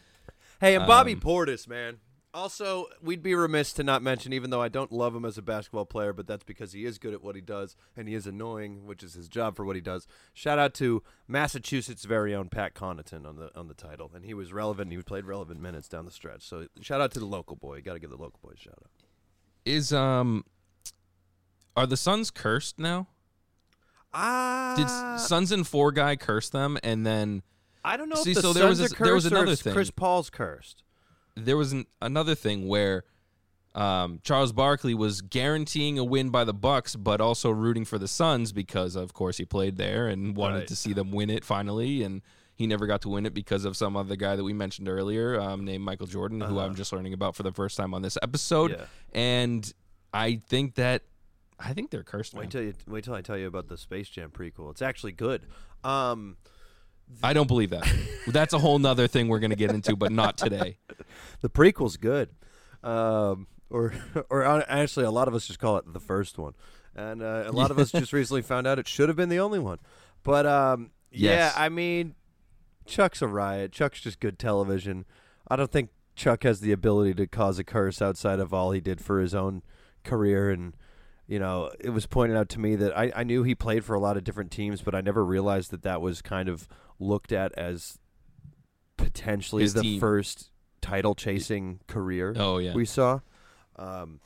Hey, 0.59 0.73
and 0.75 0.87
Bobby 0.87 1.13
Um, 1.13 1.19
Portis, 1.19 1.67
man. 1.67 1.97
Also, 2.33 2.85
we'd 3.01 3.21
be 3.21 3.35
remiss 3.35 3.73
to 3.73 3.83
not 3.83 4.01
mention, 4.01 4.31
even 4.31 4.51
though 4.51 4.61
I 4.61 4.69
don't 4.69 4.91
love 4.91 5.13
him 5.13 5.25
as 5.25 5.37
a 5.37 5.41
basketball 5.41 5.85
player, 5.85 6.13
but 6.13 6.27
that's 6.27 6.45
because 6.45 6.71
he 6.71 6.85
is 6.85 6.97
good 6.97 7.13
at 7.13 7.21
what 7.21 7.35
he 7.35 7.41
does 7.41 7.75
and 7.97 8.07
he 8.07 8.13
is 8.15 8.25
annoying, 8.25 8.85
which 8.85 9.03
is 9.03 9.15
his 9.15 9.27
job 9.27 9.57
for 9.57 9.65
what 9.65 9.75
he 9.75 9.81
does. 9.81 10.07
Shout 10.33 10.57
out 10.57 10.73
to 10.75 11.03
Massachusetts' 11.27 12.05
very 12.05 12.33
own 12.33 12.47
Pat 12.47 12.73
Connaughton 12.73 13.25
on 13.27 13.35
the 13.35 13.51
on 13.53 13.67
the 13.67 13.73
title, 13.73 14.09
and 14.15 14.23
he 14.23 14.33
was 14.33 14.53
relevant. 14.53 14.93
He 14.93 14.97
played 15.01 15.25
relevant 15.25 15.59
minutes 15.61 15.89
down 15.89 16.05
the 16.05 16.11
stretch. 16.11 16.43
So 16.43 16.67
shout 16.79 17.01
out 17.01 17.11
to 17.11 17.19
the 17.19 17.25
local 17.25 17.57
boy. 17.57 17.75
You 17.77 17.81
got 17.81 17.93
to 17.93 17.99
give 17.99 18.11
the 18.11 18.15
local 18.15 18.39
boy 18.41 18.51
a 18.55 18.57
shout 18.57 18.75
out. 18.81 18.89
is 19.65 19.91
um, 19.91 20.45
are 21.75 21.85
the 21.85 21.97
Suns 21.97 22.31
cursed 22.31 22.79
now? 22.79 23.07
Ah, 24.13 24.73
Did 24.77 25.19
Suns 25.21 25.51
and 25.51 25.67
Four 25.67 25.91
guy 25.91 26.15
curse 26.15 26.49
them, 26.49 26.77
and 26.81 27.05
then 27.05 27.43
I 27.83 27.97
don't 27.97 28.07
know 28.07 28.15
See, 28.15 28.31
if 28.31 28.35
the 28.37 28.41
so 28.41 28.53
there 28.53 28.67
was 28.69 28.79
a- 28.79 28.95
there 28.95 29.13
was 29.15 29.25
another 29.25 29.55
thing. 29.57 29.73
Chris 29.73 29.91
Paul's 29.91 30.29
cursed. 30.29 30.83
There 31.35 31.57
was 31.57 31.71
an, 31.71 31.85
another 32.01 32.35
thing 32.35 32.67
where 32.67 33.03
um, 33.73 34.19
Charles 34.23 34.51
Barkley 34.51 34.93
was 34.93 35.21
guaranteeing 35.21 35.97
a 35.97 36.03
win 36.03 36.29
by 36.29 36.43
the 36.43 36.53
Bucks, 36.53 36.95
but 36.95 37.21
also 37.21 37.49
rooting 37.51 37.85
for 37.85 37.97
the 37.97 38.07
Suns 38.07 38.51
because, 38.51 38.95
of 38.95 39.13
course, 39.13 39.37
he 39.37 39.45
played 39.45 39.77
there 39.77 40.07
and 40.07 40.35
wanted 40.35 40.59
Right. 40.59 40.67
to 40.67 40.75
see 40.75 40.91
them 40.93 41.11
win 41.11 41.29
it 41.29 41.45
finally, 41.45 42.03
and 42.03 42.21
he 42.55 42.67
never 42.67 42.85
got 42.85 43.01
to 43.03 43.09
win 43.09 43.25
it 43.25 43.33
because 43.33 43.63
of 43.63 43.77
some 43.77 43.95
other 43.95 44.15
guy 44.17 44.35
that 44.35 44.43
we 44.43 44.51
mentioned 44.53 44.89
earlier, 44.89 45.39
um, 45.39 45.63
named 45.63 45.83
Michael 45.85 46.05
Jordan, 46.07 46.41
who 46.41 46.57
Uh-huh. 46.57 46.65
I'm 46.67 46.75
just 46.75 46.91
learning 46.91 47.13
about 47.13 47.35
for 47.35 47.43
the 47.43 47.51
first 47.53 47.77
time 47.77 47.93
on 47.93 48.01
this 48.01 48.17
episode. 48.21 48.71
Yeah. 48.71 48.85
And 49.13 49.73
I 50.13 50.35
think 50.35 50.75
that 50.75 51.03
I 51.57 51.73
think 51.73 51.91
they're 51.91 52.03
cursed. 52.03 52.33
Wait 52.33 52.49
till 52.49 52.63
you 52.63 52.73
wait 52.87 53.03
till 53.03 53.13
I 53.13 53.21
tell 53.21 53.37
you 53.37 53.45
about 53.47 53.67
the 53.67 53.77
Space 53.77 54.09
Jam 54.09 54.31
prequel. 54.31 54.71
It's 54.71 54.81
actually 54.81 55.11
good. 55.11 55.43
Um, 55.83 56.37
I 57.23 57.33
don't 57.33 57.47
believe 57.47 57.69
that. 57.71 57.87
That's 58.27 58.53
a 58.53 58.59
whole 58.59 58.79
nother 58.79 59.07
thing 59.07 59.27
we're 59.27 59.39
gonna 59.39 59.55
get 59.55 59.71
into, 59.71 59.95
but 59.95 60.11
not 60.11 60.37
today. 60.37 60.77
the 61.41 61.49
prequel's 61.49 61.97
good. 61.97 62.29
Um, 62.83 63.47
or 63.69 63.93
or 64.29 64.43
actually, 64.43 65.05
a 65.05 65.11
lot 65.11 65.27
of 65.27 65.35
us 65.35 65.47
just 65.47 65.59
call 65.59 65.77
it 65.77 65.91
the 65.91 65.99
first 65.99 66.37
one, 66.37 66.53
and 66.95 67.21
uh, 67.21 67.43
a 67.47 67.51
lot 67.51 67.71
of 67.71 67.79
us 67.79 67.91
just 67.93 68.13
recently 68.13 68.41
found 68.41 68.67
out 68.67 68.79
it 68.79 68.87
should 68.87 69.09
have 69.09 69.15
been 69.15 69.29
the 69.29 69.39
only 69.39 69.59
one. 69.59 69.79
But 70.23 70.45
um, 70.45 70.91
Yes. 71.11 71.53
yeah, 71.55 71.61
I 71.63 71.69
mean, 71.69 72.15
Chuck's 72.85 73.21
a 73.21 73.27
riot. 73.27 73.71
Chuck's 73.71 74.01
just 74.01 74.19
good 74.19 74.39
television. 74.39 75.05
I 75.47 75.55
don't 75.57 75.71
think 75.71 75.89
Chuck 76.15 76.43
has 76.43 76.61
the 76.61 76.71
ability 76.71 77.13
to 77.15 77.27
cause 77.27 77.59
a 77.59 77.63
curse 77.63 78.01
outside 78.01 78.39
of 78.39 78.53
all 78.53 78.71
he 78.71 78.79
did 78.79 79.01
for 79.01 79.19
his 79.19 79.33
own 79.35 79.63
career 80.03 80.49
and. 80.49 80.75
You 81.27 81.39
know, 81.39 81.71
it 81.79 81.91
was 81.91 82.07
pointed 82.07 82.35
out 82.35 82.49
to 82.49 82.59
me 82.59 82.75
that 82.75 82.97
I, 82.97 83.09
I 83.15 83.23
knew 83.23 83.43
he 83.43 83.55
played 83.55 83.85
for 83.85 83.93
a 83.95 84.01
lot 84.01 84.17
of 84.17 84.25
different 84.25 84.51
teams, 84.51 84.81
but 84.81 84.93
I 84.93 84.99
never 84.99 85.23
realized 85.23 85.71
that 85.71 85.83
that 85.83 86.01
was 86.01 86.21
kind 86.21 86.49
of 86.49 86.67
looked 87.01 87.31
at 87.31 87.51
as 87.57 87.97
potentially 88.97 89.63
His 89.63 89.73
the 89.73 89.81
team. 89.81 89.99
first 89.99 90.51
title 90.81 91.15
chasing 91.15 91.79
career 91.87 92.33
Oh 92.37 92.57
yeah. 92.59 92.73
we 92.73 92.85
saw. 92.85 93.19
Um, 93.75 94.19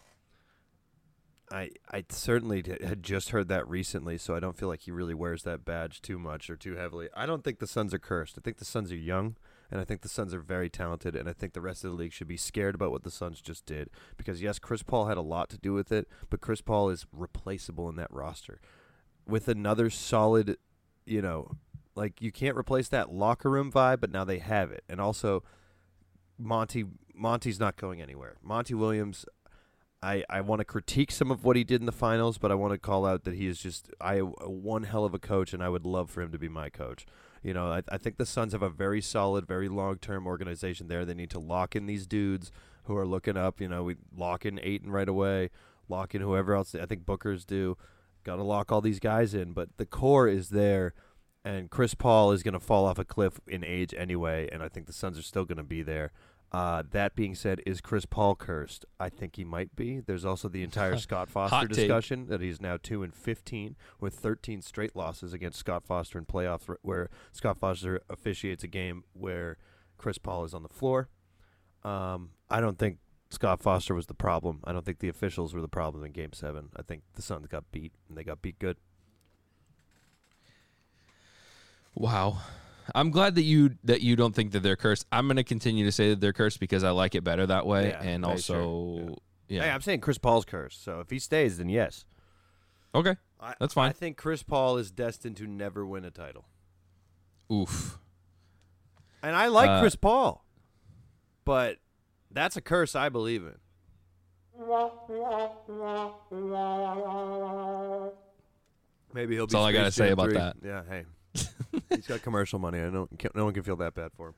I 1.51 1.69
I 1.91 2.03
certainly 2.09 2.61
d- 2.63 2.77
had 2.83 3.03
just 3.03 3.29
heard 3.29 3.47
that 3.49 3.67
recently, 3.67 4.17
so 4.17 4.35
I 4.35 4.39
don't 4.39 4.57
feel 4.57 4.67
like 4.67 4.81
he 4.81 4.91
really 4.91 5.13
wears 5.13 5.43
that 5.43 5.63
badge 5.63 6.01
too 6.01 6.17
much 6.17 6.49
or 6.49 6.55
too 6.57 6.75
heavily. 6.75 7.07
I 7.15 7.25
don't 7.25 7.43
think 7.43 7.59
the 7.59 7.67
Suns 7.67 7.93
are 7.93 7.99
cursed. 7.99 8.35
I 8.37 8.41
think 8.41 8.57
the 8.57 8.65
Suns 8.65 8.91
are 8.91 8.95
young, 8.97 9.35
and 9.69 9.79
I 9.79 9.83
think 9.83 10.01
the 10.01 10.09
Suns 10.09 10.33
are 10.33 10.39
very 10.39 10.69
talented, 10.69 11.15
and 11.15 11.29
I 11.29 11.33
think 11.33 11.53
the 11.53 11.61
rest 11.61 11.83
of 11.85 11.91
the 11.91 11.97
league 11.97 12.13
should 12.13 12.27
be 12.27 12.35
scared 12.37 12.73
about 12.73 12.91
what 12.91 13.03
the 13.03 13.11
Suns 13.11 13.41
just 13.41 13.65
did 13.67 13.89
because 14.17 14.41
yes, 14.41 14.57
Chris 14.57 14.81
Paul 14.81 15.05
had 15.05 15.17
a 15.17 15.21
lot 15.21 15.49
to 15.49 15.57
do 15.57 15.73
with 15.73 15.91
it, 15.91 16.07
but 16.31 16.41
Chris 16.41 16.61
Paul 16.61 16.89
is 16.89 17.05
replaceable 17.11 17.87
in 17.89 17.95
that 17.97 18.11
roster 18.11 18.59
with 19.27 19.47
another 19.47 19.89
solid, 19.91 20.57
you 21.05 21.21
know, 21.21 21.51
like 21.95 22.21
you 22.21 22.31
can't 22.31 22.57
replace 22.57 22.89
that 22.89 23.11
locker 23.11 23.49
room 23.49 23.71
vibe, 23.71 24.01
but 24.01 24.11
now 24.11 24.23
they 24.23 24.39
have 24.39 24.71
it, 24.71 24.83
and 24.89 24.99
also 24.99 25.43
Monty 26.37 26.85
Monty's 27.13 27.59
not 27.59 27.77
going 27.77 28.01
anywhere. 28.01 28.35
Monty 28.43 28.73
Williams, 28.73 29.25
I, 30.03 30.23
I 30.29 30.41
want 30.41 30.59
to 30.59 30.65
critique 30.65 31.11
some 31.11 31.31
of 31.31 31.43
what 31.43 31.55
he 31.55 31.63
did 31.63 31.81
in 31.81 31.85
the 31.85 31.91
finals, 31.91 32.37
but 32.37 32.51
I 32.51 32.55
want 32.55 32.73
to 32.73 32.77
call 32.77 33.05
out 33.05 33.23
that 33.23 33.35
he 33.35 33.47
is 33.47 33.59
just 33.59 33.89
I 33.99 34.19
one 34.19 34.83
hell 34.83 35.05
of 35.05 35.13
a 35.13 35.19
coach, 35.19 35.53
and 35.53 35.63
I 35.63 35.69
would 35.69 35.85
love 35.85 36.09
for 36.09 36.21
him 36.21 36.31
to 36.31 36.37
be 36.37 36.49
my 36.49 36.69
coach. 36.69 37.05
You 37.41 37.53
know, 37.53 37.71
I, 37.71 37.83
I 37.89 37.97
think 37.97 38.17
the 38.17 38.25
Suns 38.25 38.53
have 38.53 38.61
a 38.61 38.69
very 38.69 39.01
solid, 39.01 39.47
very 39.47 39.69
long 39.69 39.97
term 39.97 40.27
organization 40.27 40.87
there. 40.87 41.05
They 41.05 41.13
need 41.13 41.29
to 41.31 41.39
lock 41.39 41.75
in 41.75 41.85
these 41.85 42.05
dudes 42.07 42.51
who 42.83 42.95
are 42.97 43.05
looking 43.07 43.37
up. 43.37 43.61
You 43.61 43.67
know, 43.67 43.83
we 43.83 43.95
lock 44.15 44.45
in 44.45 44.59
Ayton 44.61 44.91
right 44.91 45.07
away, 45.07 45.49
lock 45.87 46.15
in 46.15 46.21
whoever 46.21 46.55
else. 46.55 46.75
I 46.75 46.85
think 46.85 47.05
Booker's 47.05 47.45
do. 47.45 47.77
Got 48.23 48.37
to 48.37 48.43
lock 48.43 48.71
all 48.71 48.81
these 48.81 48.99
guys 48.99 49.35
in, 49.35 49.53
but 49.53 49.69
the 49.77 49.85
core 49.85 50.27
is 50.27 50.49
there. 50.49 50.93
And 51.45 51.69
Chris 51.69 51.93
Paul 51.93 52.31
is 52.31 52.41
going 52.41 52.55
to 52.55 52.59
fall 52.59 52.85
off 52.85 52.97
a 52.97 53.05
cliff 53.05 53.39
in 53.47 53.63
age 53.63 53.93
anyway, 53.95 54.49
and 54.51 54.63
I 54.63 54.67
think 54.67 54.87
the 54.87 54.93
Suns 54.93 55.17
are 55.19 55.21
still 55.21 55.45
going 55.45 55.59
to 55.59 55.63
be 55.63 55.83
there. 55.83 56.11
Uh, 56.51 56.81
that 56.91 57.15
being 57.15 57.35
said, 57.35 57.61
is 57.65 57.81
Chris 57.81 58.05
Paul 58.05 58.33
cursed? 58.35 58.83
I 58.99 59.09
think 59.09 59.35
he 59.35 59.43
might 59.43 59.75
be. 59.75 59.99
There's 59.99 60.25
also 60.25 60.47
the 60.49 60.63
entire 60.63 60.97
Scott 60.97 61.29
Foster 61.29 61.55
Hot 61.55 61.67
take. 61.67 61.75
discussion 61.75 62.27
that 62.27 62.41
he's 62.41 62.59
now 62.59 62.77
two 62.81 63.03
and 63.03 63.13
fifteen 63.13 63.75
with 63.99 64.15
13 64.15 64.61
straight 64.61 64.95
losses 64.95 65.33
against 65.33 65.59
Scott 65.59 65.85
Foster 65.85 66.17
in 66.17 66.25
playoffs, 66.25 66.73
where 66.81 67.09
Scott 67.31 67.59
Foster 67.59 68.01
officiates 68.09 68.63
a 68.63 68.67
game 68.67 69.03
where 69.13 69.57
Chris 69.97 70.17
Paul 70.17 70.45
is 70.45 70.53
on 70.53 70.63
the 70.63 70.69
floor. 70.69 71.09
Um, 71.83 72.31
I 72.49 72.59
don't 72.59 72.79
think 72.79 72.97
Scott 73.29 73.61
Foster 73.61 73.93
was 73.93 74.07
the 74.07 74.13
problem. 74.15 74.61
I 74.63 74.71
don't 74.71 74.85
think 74.85 74.99
the 74.99 75.09
officials 75.09 75.53
were 75.53 75.61
the 75.61 75.67
problem 75.67 76.03
in 76.03 76.11
Game 76.11 76.33
Seven. 76.33 76.69
I 76.75 76.81
think 76.81 77.03
the 77.13 77.21
Suns 77.21 77.47
got 77.47 77.69
beat, 77.71 77.93
and 78.07 78.17
they 78.17 78.23
got 78.23 78.41
beat 78.41 78.57
good. 78.57 78.77
Wow. 81.95 82.37
I'm 82.93 83.09
glad 83.09 83.35
that 83.35 83.41
you 83.43 83.75
that 83.83 84.01
you 84.01 84.15
don't 84.15 84.35
think 84.35 84.51
that 84.51 84.59
they're 84.61 84.75
cursed. 84.75 85.07
I'm 85.11 85.25
going 85.27 85.37
to 85.37 85.43
continue 85.43 85.85
to 85.85 85.91
say 85.91 86.09
that 86.09 86.19
they're 86.21 86.33
cursed 86.33 86.59
because 86.59 86.83
I 86.83 86.91
like 86.91 87.15
it 87.15 87.23
better 87.23 87.45
that 87.47 87.65
way, 87.65 87.87
Yeah, 87.89 88.01
and 88.03 88.23
also, 88.23 89.15
yeah. 89.47 89.63
Hey, 89.63 89.71
I'm 89.71 89.81
saying 89.81 90.01
Chris 90.01 90.17
Paul's 90.19 90.45
cursed. 90.45 90.83
So 90.83 90.99
if 90.99 91.09
he 91.09 91.17
stays, 91.17 91.57
then 91.57 91.69
yes. 91.69 92.05
okay. 92.93 93.15
I, 93.39 93.53
That's 93.59 93.73
fine. 93.73 93.89
I 93.89 93.93
think 93.93 94.17
Chris 94.17 94.43
Paul 94.43 94.77
is 94.77 94.91
destined 94.91 95.37
to 95.37 95.47
never 95.47 95.85
win 95.85 96.05
a 96.05 96.11
title. 96.11 96.45
Oof. 97.51 97.97
And 99.23 99.35
I 99.35 99.47
like 99.47 99.69
Uh, 99.69 99.79
Chris 99.81 99.95
Paul, 99.95 100.45
but 101.43 101.77
that's 102.31 102.55
a 102.55 102.61
curse 102.61 102.95
I 102.95 103.09
believe 103.09 103.43
in. 103.43 103.55
Maybe 109.13 109.35
he'll 109.35 109.45
That's 109.45 109.53
be. 109.53 109.57
all 109.57 109.65
I 109.65 109.71
gotta 109.71 109.91
say 109.91 110.11
about 110.11 110.25
3. 110.29 110.33
that. 110.37 110.57
Yeah, 110.63 110.81
hey, 110.89 111.05
he's 111.89 112.07
got 112.07 112.21
commercial 112.21 112.59
money. 112.59 112.79
I 112.79 112.89
know 112.89 113.07
no 113.33 113.45
one 113.45 113.53
can 113.53 113.63
feel 113.63 113.75
that 113.77 113.93
bad 113.93 114.11
for 114.15 114.29
him. 114.29 114.33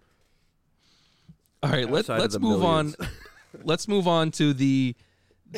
All 1.63 1.71
right, 1.71 1.89
let, 1.89 2.01
Outside 2.01 2.19
let's 2.19 2.33
the 2.33 2.39
move 2.39 2.63
on. 2.63 2.95
let's 3.63 3.87
move 3.87 4.07
on 4.07 4.31
to 4.31 4.53
the 4.53 4.95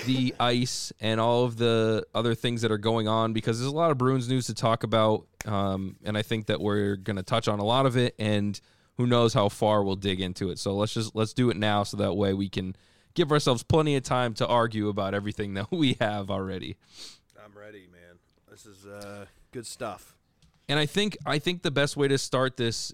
the 0.05 0.35
ice 0.39 0.93
and 0.99 1.19
all 1.19 1.45
of 1.45 1.57
the 1.57 2.05
other 2.13 2.35
things 2.35 2.61
that 2.61 2.71
are 2.71 2.77
going 2.77 3.07
on 3.07 3.33
because 3.33 3.59
there's 3.59 3.71
a 3.71 3.75
lot 3.75 3.89
of 3.89 3.97
Bruins 3.97 4.29
news 4.29 4.45
to 4.45 4.53
talk 4.53 4.83
about, 4.83 5.25
um, 5.45 5.95
and 6.03 6.15
I 6.17 6.21
think 6.21 6.45
that 6.45 6.61
we're 6.61 6.95
going 6.95 7.15
to 7.17 7.23
touch 7.23 7.47
on 7.47 7.59
a 7.59 7.65
lot 7.65 7.85
of 7.85 7.97
it, 7.97 8.13
and 8.19 8.59
who 8.97 9.07
knows 9.07 9.33
how 9.33 9.49
far 9.49 9.83
we'll 9.83 9.95
dig 9.95 10.21
into 10.21 10.51
it. 10.51 10.59
So 10.59 10.73
let's 10.75 10.93
just 10.93 11.15
let's 11.15 11.33
do 11.33 11.49
it 11.49 11.57
now, 11.57 11.83
so 11.83 11.97
that 11.97 12.13
way 12.13 12.33
we 12.33 12.49
can 12.49 12.75
give 13.13 13.31
ourselves 13.31 13.63
plenty 13.63 13.95
of 13.95 14.03
time 14.03 14.33
to 14.35 14.47
argue 14.47 14.89
about 14.89 15.13
everything 15.13 15.55
that 15.55 15.71
we 15.71 15.97
have 15.99 16.29
already. 16.29 16.77
I'm 17.43 17.57
ready, 17.57 17.87
man. 17.91 18.19
This 18.49 18.65
is 18.65 18.85
uh, 18.85 19.25
good 19.51 19.65
stuff. 19.65 20.15
And 20.69 20.79
I 20.79 20.85
think 20.85 21.17
I 21.25 21.39
think 21.39 21.63
the 21.63 21.71
best 21.71 21.97
way 21.97 22.07
to 22.07 22.17
start 22.17 22.55
this 22.55 22.93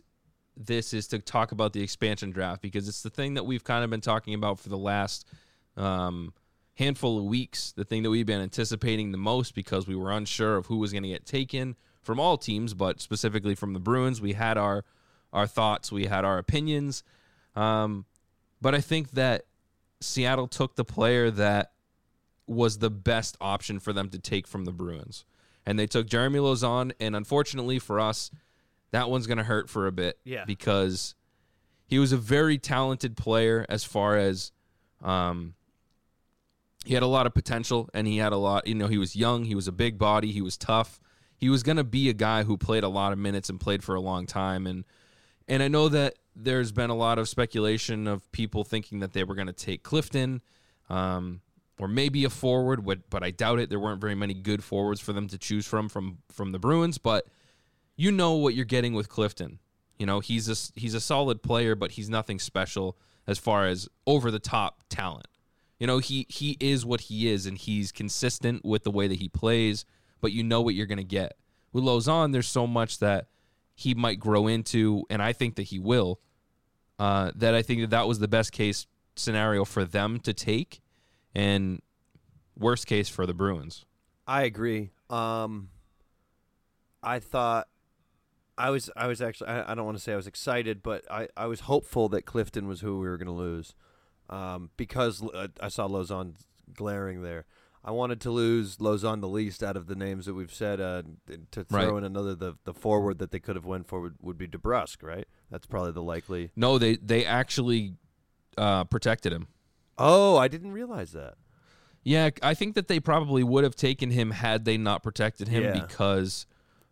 this 0.58 0.94
is 0.94 1.08
to 1.08 1.20
talk 1.20 1.52
about 1.52 1.74
the 1.74 1.84
expansion 1.84 2.32
draft 2.32 2.62
because 2.62 2.88
it's 2.88 3.04
the 3.04 3.10
thing 3.10 3.34
that 3.34 3.46
we've 3.46 3.64
kind 3.64 3.84
of 3.84 3.90
been 3.90 4.02
talking 4.02 4.34
about 4.34 4.58
for 4.58 4.70
the 4.70 4.78
last 4.78 5.28
um, 5.76 6.34
handful 6.76 7.18
of 7.18 7.26
weeks, 7.26 7.74
the 7.74 7.84
thing 7.84 8.04
that 8.04 8.10
we've 8.10 8.26
been 8.26 8.42
anticipating 8.42 9.12
the 9.12 9.18
most 9.18 9.54
because 9.54 9.88
we 9.88 9.96
were 9.96 10.12
unsure 10.12 10.56
of 10.56 10.68
who 10.68 10.78
was 10.78 10.94
going 10.94 11.04
to 11.04 11.10
get 11.10 11.26
taken 11.26 11.76
from 12.02 12.20
all 12.20 12.38
teams, 12.38 12.74
but 12.74 13.02
specifically 13.02 13.56
from 13.56 13.74
the 13.74 13.80
Bruins. 13.80 14.22
We 14.22 14.34
had 14.34 14.58
our 14.58 14.86
our 15.34 15.48
thoughts, 15.48 15.92
we 15.92 16.06
had 16.06 16.24
our 16.24 16.38
opinions, 16.38 17.04
um, 17.58 18.06
but 18.62 18.74
I 18.74 18.80
think 18.80 19.12
that 19.12 19.46
Seattle 20.00 20.48
took 20.48 20.76
the 20.76 20.86
player 20.86 21.30
that 21.32 21.74
was 22.48 22.78
the 22.78 22.90
best 22.90 23.36
option 23.42 23.80
for 23.80 23.92
them 23.92 24.10
to 24.10 24.20
take 24.20 24.48
from 24.48 24.64
the 24.64 24.72
Bruins, 24.72 25.26
and 25.66 25.78
they 25.80 25.88
took 25.88 26.08
Jeremy 26.08 26.40
Lauzon. 26.40 26.92
And 27.00 27.16
unfortunately 27.16 27.80
for 27.80 28.00
us, 28.00 28.32
that 28.92 29.10
one's 29.10 29.28
going 29.28 29.38
to 29.40 29.44
hurt 29.44 29.70
for 29.70 29.88
a 29.88 29.92
bit, 29.92 30.20
Yeah. 30.24 30.46
because 30.46 31.16
he 31.88 32.00
was 32.00 32.12
a 32.12 32.18
very 32.18 32.58
talented 32.58 33.18
player 33.18 33.66
as 33.70 33.84
far 33.84 34.18
as 34.18 34.52
um, 35.04 35.54
he 36.86 36.94
had 36.94 37.04
a 37.04 37.08
lot 37.08 37.26
of 37.28 37.34
potential 37.34 37.90
and 37.94 38.08
he 38.08 38.18
had 38.18 38.32
a 38.32 38.38
lot 38.38 38.68
you 38.68 38.76
know 38.76 38.88
he 38.88 38.98
was 38.98 39.16
young 39.16 39.44
he 39.46 39.56
was 39.56 39.68
a 39.68 39.72
big 39.72 39.98
body 39.98 40.32
he 40.32 40.42
was 40.42 40.56
tough 40.58 41.00
he 41.38 41.50
was 41.50 41.64
going 41.64 41.78
to 41.78 41.84
be 41.84 42.10
a 42.10 42.14
guy 42.14 42.44
who 42.44 42.58
played 42.58 42.84
a 42.84 42.88
lot 42.88 43.12
of 43.12 43.18
minutes 43.20 43.50
and 43.50 43.60
played 43.60 43.84
for 43.84 43.96
a 43.96 44.00
long 44.02 44.26
time 44.26 44.66
and 44.68 44.84
and 45.48 45.62
I 45.62 45.68
know 45.68 45.90
that 45.90 46.16
there's 46.36 46.72
been 46.72 46.90
a 46.90 46.96
lot 46.96 47.20
of 47.20 47.28
speculation 47.30 48.08
of 48.08 48.32
people 48.32 48.64
thinking 48.64 49.00
that 49.00 49.14
they 49.14 49.24
were 49.24 49.36
going 49.36 49.48
to 49.48 49.54
take 49.54 49.84
Clifton 49.84 50.42
um, 50.90 51.42
or 51.80 51.88
maybe 51.88 52.24
a 52.24 52.30
forward 52.30 52.86
but 53.10 53.24
I 53.24 53.32
doubt 53.32 53.60
it 53.60 53.70
there 53.70 53.80
weren't 53.80 54.02
very 54.02 54.16
many 54.16 54.34
good 54.34 54.64
forwards 54.64 55.00
for 55.02 55.14
them 55.14 55.28
to 55.28 55.38
choose 55.38 55.66
from 55.66 55.90
from 55.90 56.20
from 56.32 56.52
the 56.52 56.60
Bruins 56.60 56.98
but 56.98 57.28
you 57.96 58.12
know 58.12 58.34
what 58.34 58.54
you're 58.54 58.66
getting 58.66 58.94
with 58.94 59.10
Clifton 59.10 59.60
you 59.98 60.06
know 60.06 60.20
he's 60.20 60.50
a 60.50 60.80
he's 60.80 60.94
a 60.94 61.02
solid 61.02 61.44
player 61.44 61.76
but 61.76 61.92
he's 61.92 62.10
nothing 62.10 62.40
special 62.40 62.98
as 63.28 63.40
far 63.40 63.66
as 63.66 63.90
over 64.06 64.32
the 64.32 64.40
top 64.40 64.84
talent 64.90 65.28
you 65.80 65.88
know, 65.88 65.98
he 66.00 66.26
he 66.30 66.58
is 66.60 66.86
what 66.86 67.02
he 67.02 67.30
is, 67.30 67.46
and 67.46 67.58
he's 67.58 67.92
consistent 67.92 68.64
with 68.64 68.84
the 68.84 68.92
way 68.92 69.08
that 69.08 69.20
he 69.20 69.28
plays. 69.28 69.86
But 70.22 70.32
you 70.32 70.44
know 70.44 70.62
what 70.62 70.74
you're 70.74 70.86
going 70.86 70.98
to 70.98 71.04
get 71.04 71.38
with 71.74 71.84
Lauzon. 71.84 72.32
There's 72.32 72.48
so 72.48 72.66
much 72.66 73.00
that 73.00 73.28
he 73.74 73.94
might 73.94 74.20
grow 74.20 74.48
into, 74.48 75.04
and 75.10 75.22
I 75.22 75.34
think 75.34 75.56
that 75.56 75.64
he 75.64 75.80
will. 75.80 76.20
Uh, 76.98 77.32
that 77.36 77.54
I 77.54 77.62
think 77.62 77.82
that 77.82 77.90
that 77.90 78.08
was 78.08 78.20
the 78.20 78.28
best 78.28 78.54
case 78.54 78.88
scenario 79.18 79.66
for 79.66 79.84
them 79.84 80.20
to 80.22 80.34
take, 80.34 80.82
and 81.36 81.82
worst 82.58 82.88
case 82.88 83.10
for 83.10 83.26
the 83.26 83.34
Bruins. 83.34 83.86
I 84.28 84.44
agree. 84.44 84.92
Um, 85.10 85.70
I 87.04 87.20
thought 87.20 87.68
I 88.58 88.70
was 88.70 88.90
I 88.96 89.08
was 89.08 89.22
actually 89.22 89.50
I, 89.50 89.72
I 89.72 89.76
don't 89.76 89.86
want 89.86 89.98
to 89.98 90.04
say 90.04 90.14
I 90.14 90.16
was 90.16 90.28
excited, 90.28 90.82
but 90.82 91.04
I, 91.12 91.28
I 91.38 91.46
was 91.48 91.62
hopeful 91.62 92.10
that 92.10 92.26
Clifton 92.26 92.68
was 92.68 92.82
who 92.82 93.00
we 93.00 93.08
were 93.08 93.18
going 93.18 93.28
to 93.28 93.34
lose, 93.34 93.76
um, 94.30 94.72
because 94.78 95.22
uh, 95.24 95.48
I 95.60 95.68
saw 95.68 95.88
Lauzon 95.88 96.36
glaring 96.74 97.22
there. 97.22 97.46
I 97.84 97.92
wanted 97.92 98.20
to 98.22 98.32
lose 98.32 98.78
Lauzon 98.78 99.22
the 99.22 99.28
least 99.28 99.62
out 99.62 99.78
of 99.78 99.86
the 99.86 99.94
names 99.96 100.26
that 100.26 100.34
we've 100.34 100.52
said. 100.54 100.82
Uh, 100.82 101.04
to 101.52 101.64
throw 101.64 101.90
Right. 101.92 101.98
in 102.00 102.04
another 102.04 102.34
the 102.34 102.56
the 102.64 102.74
forward 102.74 103.20
that 103.20 103.30
they 103.30 103.40
could 103.40 103.56
have 103.56 103.66
went 103.66 103.88
for 103.88 104.02
would, 104.02 104.16
would 104.22 104.38
be 104.40 104.48
DeBrusk, 104.48 105.04
right? 105.04 105.28
That's 105.52 105.68
probably 105.68 105.92
the 105.92 106.02
likely. 106.02 106.52
No, 106.56 106.80
they 106.80 106.96
they 106.96 107.24
actually 107.26 107.94
uh, 108.58 108.86
protected 108.86 109.32
him. 109.32 109.48
Oh, 109.98 110.38
I 110.38 110.48
didn't 110.48 110.72
realize 110.72 111.12
that. 111.14 111.36
Yeah, 112.04 112.30
I 112.44 112.54
think 112.54 112.76
that 112.76 112.88
they 112.88 113.00
probably 113.00 113.44
would 113.44 113.64
have 113.64 113.76
taken 113.76 114.12
him 114.12 114.32
had 114.32 114.64
they 114.66 114.78
not 114.78 115.02
protected 115.02 115.48
him 115.48 115.64
Yeah. 115.64 115.72
because, 115.82 116.46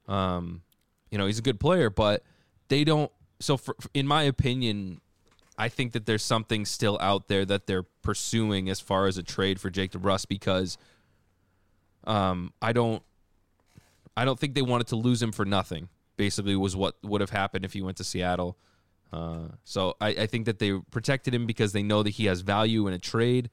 um, 0.08 0.64
you 1.12 1.18
know, 1.18 1.28
he's 1.28 1.38
a 1.40 1.44
good 1.44 1.60
player, 1.60 1.90
but 1.90 2.24
they 2.70 2.84
don't. 2.84 3.12
So, 3.40 3.58
for, 3.58 3.76
in 3.94 4.08
my 4.08 4.24
opinion, 4.24 5.02
I 5.58 5.70
think 5.70 5.92
that 5.92 6.06
there's 6.08 6.24
something 6.24 6.66
still 6.66 6.98
out 7.00 7.28
there 7.28 7.46
that 7.46 7.68
they're 7.68 7.84
pursuing 7.84 8.70
as 8.70 8.80
far 8.80 9.06
as 9.06 9.18
a 9.18 9.24
trade 9.24 9.60
for 9.60 9.70
Jake 9.70 9.92
DeBrusk 9.92 10.28
because, 10.30 10.78
um, 12.06 12.52
I 12.62 12.74
don't, 12.74 13.04
I 14.18 14.26
don't 14.26 14.40
think 14.40 14.56
they 14.56 14.62
wanted 14.62 14.88
to 14.88 14.96
lose 14.96 15.22
him 15.22 15.32
for 15.32 15.46
nothing. 15.46 15.90
Basically, 16.18 16.56
was 16.56 16.76
what 16.76 16.96
would 17.04 17.22
have 17.22 17.32
happened 17.32 17.66
if 17.66 17.74
he 17.74 17.82
went 17.82 17.98
to 17.98 18.04
Seattle. 18.04 18.58
Uh, 19.14 19.50
so 19.64 19.96
I, 20.02 20.08
I 20.10 20.26
think 20.26 20.48
that 20.48 20.58
they 20.58 20.74
protected 20.90 21.36
him 21.36 21.46
because 21.46 21.72
they 21.72 21.84
know 21.84 22.02
that 22.02 22.12
he 22.12 22.26
has 22.26 22.42
value 22.42 22.88
in 22.88 22.94
a 22.94 23.00
trade. 23.00 23.50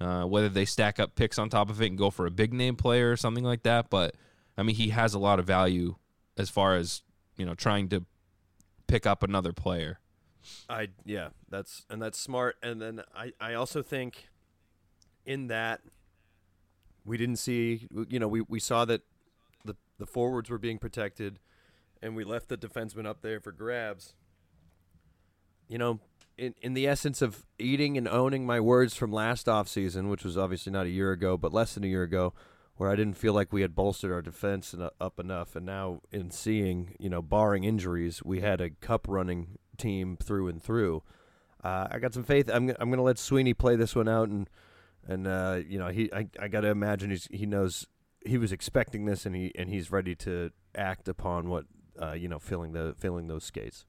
Uh, 0.00 0.24
whether 0.24 0.48
they 0.48 0.64
stack 0.64 0.98
up 0.98 1.14
picks 1.14 1.38
on 1.38 1.50
top 1.50 1.68
of 1.68 1.82
it 1.82 1.86
and 1.88 1.98
go 1.98 2.10
for 2.10 2.24
a 2.24 2.30
big 2.30 2.54
name 2.54 2.74
player 2.74 3.12
or 3.12 3.16
something 3.18 3.44
like 3.44 3.64
that, 3.64 3.90
but 3.90 4.14
I 4.56 4.62
mean 4.62 4.74
he 4.74 4.90
has 4.90 5.12
a 5.12 5.18
lot 5.18 5.38
of 5.38 5.44
value 5.44 5.96
as 6.38 6.48
far 6.48 6.76
as 6.76 7.02
you 7.36 7.44
know 7.44 7.54
trying 7.54 7.90
to 7.90 8.06
pick 8.86 9.04
up 9.04 9.22
another 9.22 9.52
player. 9.52 10.00
I 10.70 10.88
yeah, 11.04 11.28
that's 11.50 11.84
and 11.90 12.00
that's 12.00 12.18
smart. 12.18 12.56
And 12.62 12.80
then 12.80 13.02
I 13.14 13.32
I 13.38 13.52
also 13.52 13.82
think 13.82 14.28
in 15.26 15.48
that 15.48 15.82
we 17.04 17.18
didn't 17.18 17.36
see 17.36 17.86
you 18.08 18.18
know 18.18 18.28
we, 18.28 18.40
we 18.40 18.58
saw 18.58 18.86
that 18.86 19.02
the 19.66 19.76
the 19.98 20.06
forwards 20.06 20.48
were 20.48 20.58
being 20.58 20.78
protected, 20.78 21.40
and 22.00 22.16
we 22.16 22.24
left 22.24 22.48
the 22.48 22.56
defenseman 22.56 23.04
up 23.04 23.20
there 23.20 23.38
for 23.38 23.52
grabs. 23.52 24.14
You 25.70 25.78
know, 25.78 26.00
in 26.36 26.54
in 26.60 26.74
the 26.74 26.88
essence 26.88 27.22
of 27.22 27.46
eating 27.56 27.96
and 27.96 28.08
owning 28.08 28.44
my 28.44 28.58
words 28.58 28.96
from 28.96 29.12
last 29.12 29.46
offseason, 29.46 30.10
which 30.10 30.24
was 30.24 30.36
obviously 30.36 30.72
not 30.72 30.86
a 30.86 30.90
year 30.90 31.12
ago, 31.12 31.36
but 31.36 31.52
less 31.52 31.74
than 31.74 31.84
a 31.84 31.86
year 31.86 32.02
ago, 32.02 32.34
where 32.74 32.90
I 32.90 32.96
didn't 32.96 33.14
feel 33.14 33.34
like 33.34 33.52
we 33.52 33.62
had 33.62 33.76
bolstered 33.76 34.10
our 34.10 34.20
defense 34.20 34.74
en- 34.74 34.90
up 35.00 35.20
enough, 35.20 35.54
and 35.54 35.64
now 35.64 36.00
in 36.10 36.32
seeing, 36.32 36.96
you 36.98 37.08
know, 37.08 37.22
barring 37.22 37.62
injuries, 37.62 38.20
we 38.24 38.40
had 38.40 38.60
a 38.60 38.70
cup 38.70 39.06
running 39.08 39.58
team 39.76 40.16
through 40.16 40.48
and 40.48 40.60
through. 40.60 41.04
Uh, 41.62 41.86
I 41.88 42.00
got 42.00 42.14
some 42.14 42.24
faith. 42.24 42.50
I'm 42.52 42.74
I'm 42.80 42.90
gonna 42.90 43.02
let 43.02 43.18
Sweeney 43.18 43.54
play 43.54 43.76
this 43.76 43.94
one 43.94 44.08
out, 44.08 44.28
and 44.28 44.50
and 45.06 45.28
uh, 45.28 45.60
you 45.64 45.78
know 45.78 45.88
he 45.88 46.12
I, 46.12 46.26
I 46.40 46.48
got 46.48 46.62
to 46.62 46.68
imagine 46.68 47.10
he's 47.10 47.28
he 47.30 47.46
knows 47.46 47.86
he 48.26 48.38
was 48.38 48.50
expecting 48.50 49.04
this, 49.04 49.24
and 49.24 49.36
he 49.36 49.52
and 49.54 49.68
he's 49.68 49.92
ready 49.92 50.16
to 50.16 50.50
act 50.74 51.06
upon 51.06 51.48
what 51.48 51.66
uh, 52.00 52.12
you 52.12 52.28
know 52.28 52.40
filling 52.40 52.72
the 52.72 52.94
filling 52.98 53.28
those 53.28 53.44
skates. 53.44 53.84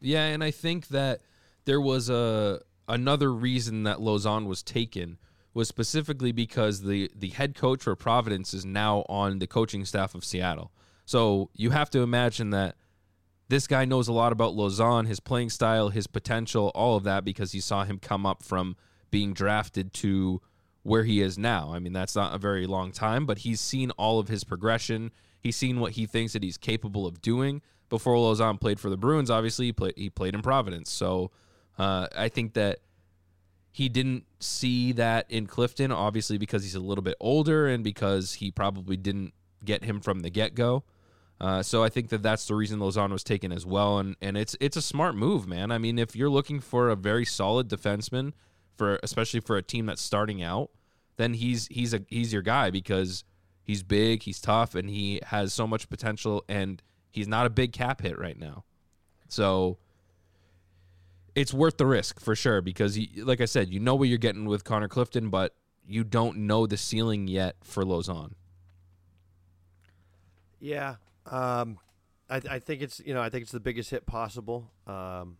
Yeah, 0.00 0.26
and 0.26 0.42
I 0.44 0.50
think 0.50 0.88
that 0.88 1.20
there 1.64 1.80
was 1.80 2.10
a 2.10 2.60
another 2.88 3.32
reason 3.32 3.84
that 3.84 3.98
Lauzon 3.98 4.46
was 4.46 4.62
taken 4.62 5.18
was 5.54 5.68
specifically 5.68 6.32
because 6.32 6.82
the 6.82 7.10
the 7.14 7.30
head 7.30 7.54
coach 7.54 7.82
for 7.82 7.94
Providence 7.96 8.52
is 8.52 8.64
now 8.64 9.04
on 9.08 9.38
the 9.38 9.46
coaching 9.46 9.84
staff 9.84 10.14
of 10.14 10.24
Seattle. 10.24 10.72
So 11.06 11.50
you 11.54 11.70
have 11.70 11.90
to 11.90 12.00
imagine 12.00 12.50
that 12.50 12.76
this 13.48 13.66
guy 13.66 13.84
knows 13.84 14.08
a 14.08 14.12
lot 14.12 14.32
about 14.32 14.54
Lauzon, 14.54 15.06
his 15.06 15.20
playing 15.20 15.50
style, 15.50 15.90
his 15.90 16.06
potential, 16.06 16.72
all 16.74 16.96
of 16.96 17.04
that 17.04 17.24
because 17.24 17.52
he 17.52 17.60
saw 17.60 17.84
him 17.84 17.98
come 17.98 18.24
up 18.24 18.42
from 18.42 18.76
being 19.10 19.32
drafted 19.32 19.92
to 19.94 20.40
where 20.84 21.02
he 21.04 21.20
is 21.20 21.36
now. 21.36 21.72
I 21.74 21.80
mean, 21.80 21.92
that's 21.92 22.14
not 22.14 22.34
a 22.34 22.38
very 22.38 22.66
long 22.66 22.92
time, 22.92 23.26
but 23.26 23.38
he's 23.38 23.60
seen 23.60 23.90
all 23.92 24.20
of 24.20 24.28
his 24.28 24.44
progression. 24.44 25.10
He's 25.40 25.56
seen 25.56 25.80
what 25.80 25.92
he 25.92 26.06
thinks 26.06 26.34
that 26.34 26.42
he's 26.42 26.58
capable 26.58 27.06
of 27.06 27.20
doing. 27.20 27.62
Before 27.88 28.16
Lauzon 28.16 28.60
played 28.60 28.78
for 28.78 28.90
the 28.90 28.96
Bruins, 28.96 29.30
obviously 29.30 29.66
he 29.66 29.72
played 29.72 29.94
he 29.96 30.10
played 30.10 30.34
in 30.34 30.42
Providence. 30.42 30.90
So 30.90 31.30
uh, 31.78 32.08
I 32.14 32.28
think 32.28 32.54
that 32.54 32.80
he 33.70 33.88
didn't 33.88 34.24
see 34.40 34.92
that 34.92 35.26
in 35.28 35.46
Clifton, 35.46 35.90
obviously 35.90 36.38
because 36.38 36.62
he's 36.62 36.74
a 36.74 36.80
little 36.80 37.02
bit 37.02 37.16
older 37.18 37.66
and 37.66 37.82
because 37.82 38.34
he 38.34 38.50
probably 38.50 38.96
didn't 38.96 39.32
get 39.64 39.84
him 39.84 40.00
from 40.00 40.20
the 40.20 40.30
get 40.30 40.54
go. 40.54 40.84
Uh, 41.40 41.62
so 41.62 41.82
I 41.82 41.88
think 41.88 42.10
that 42.10 42.22
that's 42.22 42.46
the 42.46 42.54
reason 42.54 42.78
Lauzon 42.78 43.10
was 43.10 43.24
taken 43.24 43.52
as 43.52 43.66
well, 43.66 43.98
and 43.98 44.16
and 44.20 44.36
it's 44.36 44.54
it's 44.60 44.76
a 44.76 44.82
smart 44.82 45.16
move, 45.16 45.46
man. 45.46 45.70
I 45.70 45.78
mean, 45.78 45.98
if 45.98 46.14
you're 46.14 46.28
looking 46.28 46.60
for 46.60 46.90
a 46.90 46.96
very 46.96 47.24
solid 47.24 47.68
defenseman 47.68 48.32
for 48.76 48.98
especially 49.02 49.40
for 49.40 49.56
a 49.56 49.62
team 49.62 49.86
that's 49.86 50.02
starting 50.02 50.42
out, 50.42 50.70
then 51.16 51.34
he's 51.34 51.66
he's 51.68 51.94
a 51.94 52.00
he's 52.08 52.32
your 52.32 52.42
guy 52.42 52.70
because 52.70 53.24
he's 53.62 53.82
big, 53.82 54.22
he's 54.22 54.40
tough, 54.40 54.74
and 54.74 54.88
he 54.90 55.20
has 55.26 55.52
so 55.52 55.66
much 55.66 55.88
potential, 55.88 56.44
and 56.48 56.82
he's 57.10 57.28
not 57.28 57.46
a 57.46 57.50
big 57.50 57.72
cap 57.72 58.02
hit 58.02 58.18
right 58.18 58.38
now. 58.38 58.64
So 59.28 59.78
it's 61.34 61.52
worth 61.52 61.76
the 61.78 61.86
risk 61.86 62.20
for 62.20 62.36
sure 62.36 62.60
because, 62.60 62.96
you, 62.96 63.24
like 63.24 63.40
I 63.40 63.46
said, 63.46 63.68
you 63.70 63.80
know 63.80 63.94
what 63.94 64.08
you're 64.08 64.18
getting 64.18 64.44
with 64.44 64.64
Connor 64.64 64.88
Clifton, 64.88 65.30
but 65.30 65.54
you 65.86 66.04
don't 66.04 66.38
know 66.38 66.66
the 66.66 66.76
ceiling 66.76 67.26
yet 67.26 67.56
for 67.62 67.84
Lauzon. 67.84 68.32
Yeah, 70.60 70.96
um, 71.26 71.78
I, 72.30 72.40
I 72.48 72.58
think 72.58 72.80
it's 72.80 73.00
you 73.04 73.12
know 73.12 73.20
I 73.20 73.28
think 73.28 73.42
it's 73.42 73.52
the 73.52 73.60
biggest 73.60 73.90
hit 73.90 74.06
possible, 74.06 74.70
um, 74.86 75.36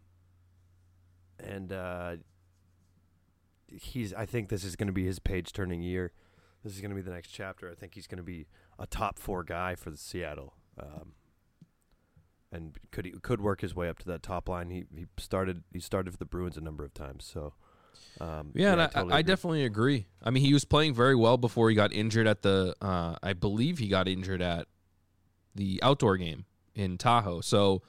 and 1.38 1.72
uh, 1.72 2.16
he's 3.68 4.12
I 4.14 4.26
think 4.26 4.48
this 4.48 4.64
is 4.64 4.76
going 4.76 4.86
to 4.88 4.92
be 4.92 5.04
his 5.04 5.18
page 5.18 5.52
turning 5.52 5.82
year. 5.82 6.12
This 6.62 6.74
is 6.74 6.80
going 6.80 6.90
to 6.90 6.96
be 6.96 7.02
the 7.02 7.10
next 7.10 7.28
chapter. 7.28 7.70
I 7.70 7.74
think 7.74 7.94
he's 7.94 8.06
going 8.06 8.18
to 8.18 8.24
be 8.24 8.46
a 8.78 8.86
top 8.86 9.18
four 9.18 9.44
guy 9.44 9.74
for 9.74 9.90
the 9.90 9.96
Seattle, 9.96 10.54
um, 10.78 11.12
and 12.50 12.76
could 12.90 13.04
he 13.04 13.12
could 13.12 13.40
work 13.40 13.60
his 13.60 13.74
way 13.74 13.88
up 13.88 13.98
to 14.00 14.06
that 14.06 14.22
top 14.22 14.48
line. 14.48 14.70
He 14.70 14.84
he 14.94 15.06
started 15.18 15.64
he 15.72 15.80
started 15.80 16.12
for 16.12 16.18
the 16.18 16.24
Bruins 16.24 16.56
a 16.56 16.60
number 16.60 16.84
of 16.84 16.94
times, 16.94 17.24
so. 17.24 17.54
Um, 18.20 18.50
Yeah, 18.54 18.72
and 18.72 18.82
I, 18.82 18.86
totally 18.86 19.12
I 19.12 19.22
definitely 19.22 19.64
agree. 19.64 20.06
I 20.22 20.30
mean, 20.30 20.44
he 20.44 20.52
was 20.52 20.64
playing 20.64 20.94
very 20.94 21.16
well 21.16 21.36
before 21.36 21.68
he 21.68 21.76
got 21.76 21.92
injured 21.92 22.26
at 22.26 22.42
the. 22.42 22.74
Uh, 22.80 23.16
I 23.22 23.32
believe 23.32 23.78
he 23.78 23.88
got 23.88 24.08
injured 24.08 24.40
at 24.42 24.68
the 25.54 25.80
outdoor 25.82 26.16
game 26.16 26.44
in 26.74 26.96
Tahoe. 26.98 27.40
So 27.40 27.82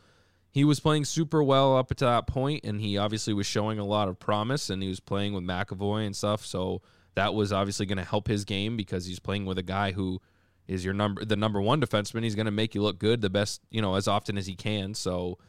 he 0.56 0.64
was 0.64 0.80
playing 0.80 1.04
super 1.04 1.44
well 1.44 1.76
up 1.76 1.90
to 1.90 2.06
that 2.06 2.28
point, 2.28 2.64
and 2.64 2.80
he 2.80 2.98
obviously 2.98 3.34
was 3.34 3.46
showing 3.46 3.78
a 3.78 3.84
lot 3.84 4.08
of 4.08 4.18
promise, 4.18 4.70
and 4.70 4.82
he 4.82 4.88
was 4.88 5.02
playing 5.02 5.34
with 5.34 5.44
McAvoy 5.44 6.06
and 6.06 6.16
stuff. 6.16 6.46
So 6.46 6.82
that 7.16 7.34
was 7.34 7.52
obviously 7.52 7.86
going 7.86 7.98
to 7.98 8.06
help 8.06 8.30
his 8.30 8.46
game 8.46 8.78
because 8.78 9.06
he's 9.06 9.20
playing 9.20 9.46
with 9.46 9.58
a 9.58 9.64
guy 9.64 9.92
who 9.92 10.22
is 10.66 10.86
your 10.86 10.94
number 10.94 11.26
the 11.26 11.36
number 11.36 11.62
one 11.62 11.82
defenseman. 11.82 12.24
He's 12.24 12.36
going 12.36 12.46
to 12.46 12.54
make 12.54 12.74
you 12.74 12.82
look 12.82 13.00
good 13.00 13.20
the 13.20 13.30
best 13.30 13.60
you 13.70 13.82
know 13.82 13.96
as 13.96 14.08
often 14.08 14.38
as 14.38 14.48
he 14.48 14.56
can. 14.56 14.94
So 14.94 15.40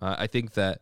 uh, 0.00 0.16
I 0.18 0.28
think 0.28 0.54
that 0.54 0.80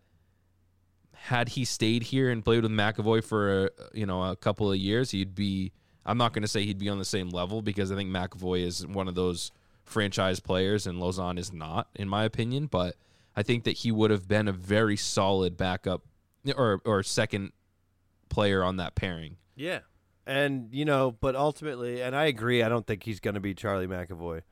had 1.15 1.49
he 1.49 1.65
stayed 1.65 2.05
here 2.05 2.31
and 2.31 2.45
played 2.45 2.63
with 2.63 2.71
McAvoy 2.71 3.25
for 3.25 3.65
a, 3.65 3.71
you 3.93 4.07
know 4.07 4.23
a 4.23 4.37
couple 4.37 4.71
of 4.71 4.79
years, 4.79 5.11
he'd 5.11 5.35
be. 5.35 5.73
I'm 6.07 6.19
not 6.19 6.33
going 6.33 6.43
to 6.43 6.49
say 6.49 6.65
he'd 6.65 6.79
be 6.79 6.89
on 6.89 7.01
the 7.01 7.05
same 7.05 7.31
level 7.31 7.63
because 7.63 7.91
I 7.91 7.97
think 7.97 8.11
McAvoy 8.11 8.65
is 8.65 8.87
one 8.87 9.09
of 9.09 9.17
those 9.17 9.51
franchise 9.85 10.39
players 10.39 10.87
and 10.87 11.01
Lauzon 11.01 11.37
is 11.37 11.53
not, 11.53 11.89
in 11.97 12.09
my 12.09 12.23
opinion. 12.23 12.67
But 12.67 12.95
I 13.37 13.43
think 13.43 13.65
that 13.65 13.79
he 13.79 13.93
would 13.93 14.11
have 14.11 14.29
been 14.29 14.49
a 14.49 14.53
very 14.53 14.97
solid 14.97 15.57
backup 15.57 16.03
or 16.57 16.81
or 16.85 17.03
second 17.03 17.53
player 18.29 18.63
on 18.65 18.77
that 18.77 18.95
pairing. 18.95 19.37
Yeah. 19.55 19.81
And 20.27 20.73
you 20.73 20.85
know, 20.85 21.11
but 21.11 21.35
ultimately, 21.35 22.01
and 22.03 22.15
I 22.15 22.27
agree. 22.27 22.63
I 22.63 22.69
don't 22.69 22.87
think 22.87 23.03
he's 23.03 23.21
going 23.21 23.35
to 23.35 23.41
be 23.41 23.55
Charlie 23.55 23.87
McAvoy. 23.87 24.43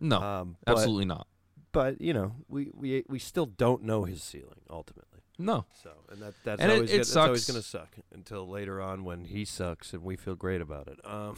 No, 0.00 0.20
Um, 0.22 0.56
but, 0.64 0.72
absolutely 0.72 1.04
not. 1.04 1.26
But 1.72 2.00
you 2.00 2.14
know, 2.14 2.34
we, 2.48 2.70
we 2.72 3.04
we 3.08 3.18
still 3.18 3.46
don't 3.46 3.82
know 3.82 4.04
his 4.04 4.22
ceiling 4.22 4.62
ultimately. 4.70 5.17
No, 5.40 5.66
So, 5.82 5.90
and 6.10 6.20
that 6.20 6.34
that's 6.42 6.60
And 6.60 6.72
always 6.72 6.90
it 6.90 6.92
gonna, 6.94 6.98
that's 6.98 7.16
always 7.16 7.46
going 7.46 7.60
to 7.60 7.66
suck 7.66 7.90
until 8.12 8.48
later 8.48 8.82
on 8.82 9.04
when 9.04 9.24
he 9.24 9.44
sucks 9.44 9.92
and 9.92 10.02
we 10.02 10.16
feel 10.16 10.34
great 10.34 10.60
about 10.60 10.88
it. 10.88 10.98
Um, 11.04 11.36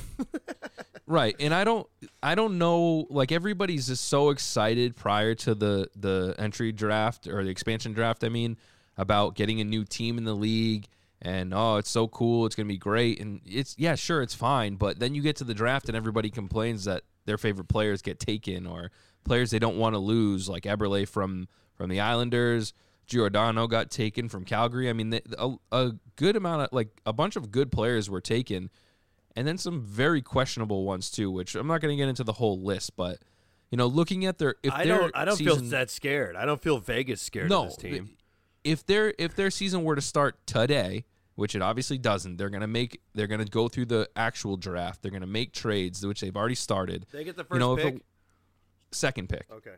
right. 1.07 1.37
And 1.39 1.53
I 1.53 1.65
don't 1.65 1.87
I 2.23 2.35
don't 2.35 2.57
know 2.57 3.07
like 3.11 3.31
everybody's 3.31 3.89
just 3.89 4.07
so 4.07 4.31
excited 4.31 4.97
prior 4.97 5.35
to 5.37 5.55
the 5.55 5.91
the 5.95 6.35
entry 6.39 6.73
draft 6.73 7.27
or 7.27 7.45
the 7.45 7.51
expansion 7.51 7.93
draft, 7.93 8.25
I 8.25 8.31
mean, 8.31 8.57
about 8.97 9.35
getting 9.35 9.61
a 9.61 9.65
new 9.65 9.85
team 9.85 10.17
in 10.17 10.25
the 10.25 10.35
league 10.35 10.87
and 11.21 11.53
oh, 11.53 11.77
it's 11.77 11.91
so 11.91 12.09
cool, 12.09 12.47
it's 12.47 12.55
going 12.57 12.67
to 12.67 12.73
be 12.73 12.79
great 12.79 13.21
and 13.21 13.43
it's 13.45 13.75
yeah, 13.79 13.97
sure, 13.97 14.23
it's 14.23 14.35
fine, 14.35 14.77
but 14.77 14.99
then 14.99 15.15
you 15.15 15.21
get 15.21 15.37
to 15.37 15.45
the 15.45 15.55
draft 15.55 15.89
and 15.89 15.97
everybody 15.97 16.31
complains 16.31 16.85
that 16.85 17.03
their 17.27 17.37
favorite 17.37 17.69
players 17.69 18.01
get 18.01 18.19
taken 18.19 18.67
or 18.67 18.91
players 19.25 19.51
they 19.51 19.59
don't 19.59 19.77
want 19.77 19.95
to 19.95 19.99
lose 19.99 20.49
like 20.49 20.63
Eberle 20.63 21.07
from 21.07 21.49
from 21.75 21.91
the 21.91 22.01
Islanders, 22.01 22.73
Giordano 23.11 23.67
got 23.67 23.91
taken 23.91 24.29
from 24.29 24.45
Calgary. 24.45 24.89
I 24.89 24.93
mean, 24.95 25.11
the, 25.11 25.21
a, 25.39 25.57
a 25.77 25.93
good 26.17 26.37
amount 26.37 26.63
of 26.63 26.69
like 26.73 26.89
a 27.05 27.13
bunch 27.13 27.37
of 27.37 27.51
good 27.51 27.71
players 27.71 28.09
were 28.09 28.21
taken, 28.21 28.71
and 29.37 29.47
then 29.47 29.59
some 29.59 29.83
very 29.83 30.23
questionable 30.23 30.85
ones 30.85 31.11
too. 31.11 31.31
Which 31.31 31.55
I'm 31.57 31.67
not 31.67 31.81
going 31.83 31.93
to 31.93 31.97
get 32.03 32.09
into 32.09 32.25
the 32.25 32.33
whole 32.35 32.63
list, 32.63 32.97
but 32.97 33.19
you 33.71 33.77
know, 33.77 33.87
looking 33.89 34.25
at 34.27 34.39
their 34.39 34.55
if 34.63 34.73
I 34.73 34.85
their 34.85 34.99
don't 34.99 35.17
I 35.17 35.25
don't 35.25 35.37
feel 35.37 35.57
that 35.57 35.91
scared. 35.91 36.37
I 36.37 36.47
don't 36.47 36.63
feel 36.63 36.79
Vegas 36.79 37.21
scared 37.21 37.51
no 37.51 37.65
of 37.65 37.69
this 37.71 37.77
team. 37.77 38.11
If 38.63 38.87
their 38.87 39.13
if 39.19 39.35
their 39.35 39.51
season 39.51 39.83
were 39.85 39.97
to 39.97 40.01
start 40.03 40.47
today, 40.47 41.05
which 41.35 41.55
it 41.57 41.63
obviously 41.63 41.99
doesn't, 41.99 42.37
they're 42.37 42.51
going 42.51 42.61
to 42.61 42.67
make 42.69 43.01
they're 43.15 43.27
going 43.27 43.45
to 43.45 43.51
go 43.51 43.69
through 43.69 43.87
the 43.87 44.09
actual 44.15 44.57
draft. 44.57 45.03
They're 45.03 45.11
going 45.11 45.23
to 45.23 45.27
make 45.27 45.53
trades, 45.53 46.07
which 46.07 46.21
they've 46.21 46.37
already 46.37 46.55
started. 46.55 47.07
They 47.13 47.25
get 47.25 47.37
the 47.37 47.43
You 47.43 47.49
first 47.49 47.59
know, 47.59 47.77
if 47.77 47.83
pick. 47.83 47.95
it- 47.97 48.05
Second 48.93 49.29
pick. 49.29 49.47
okay. 49.53 49.77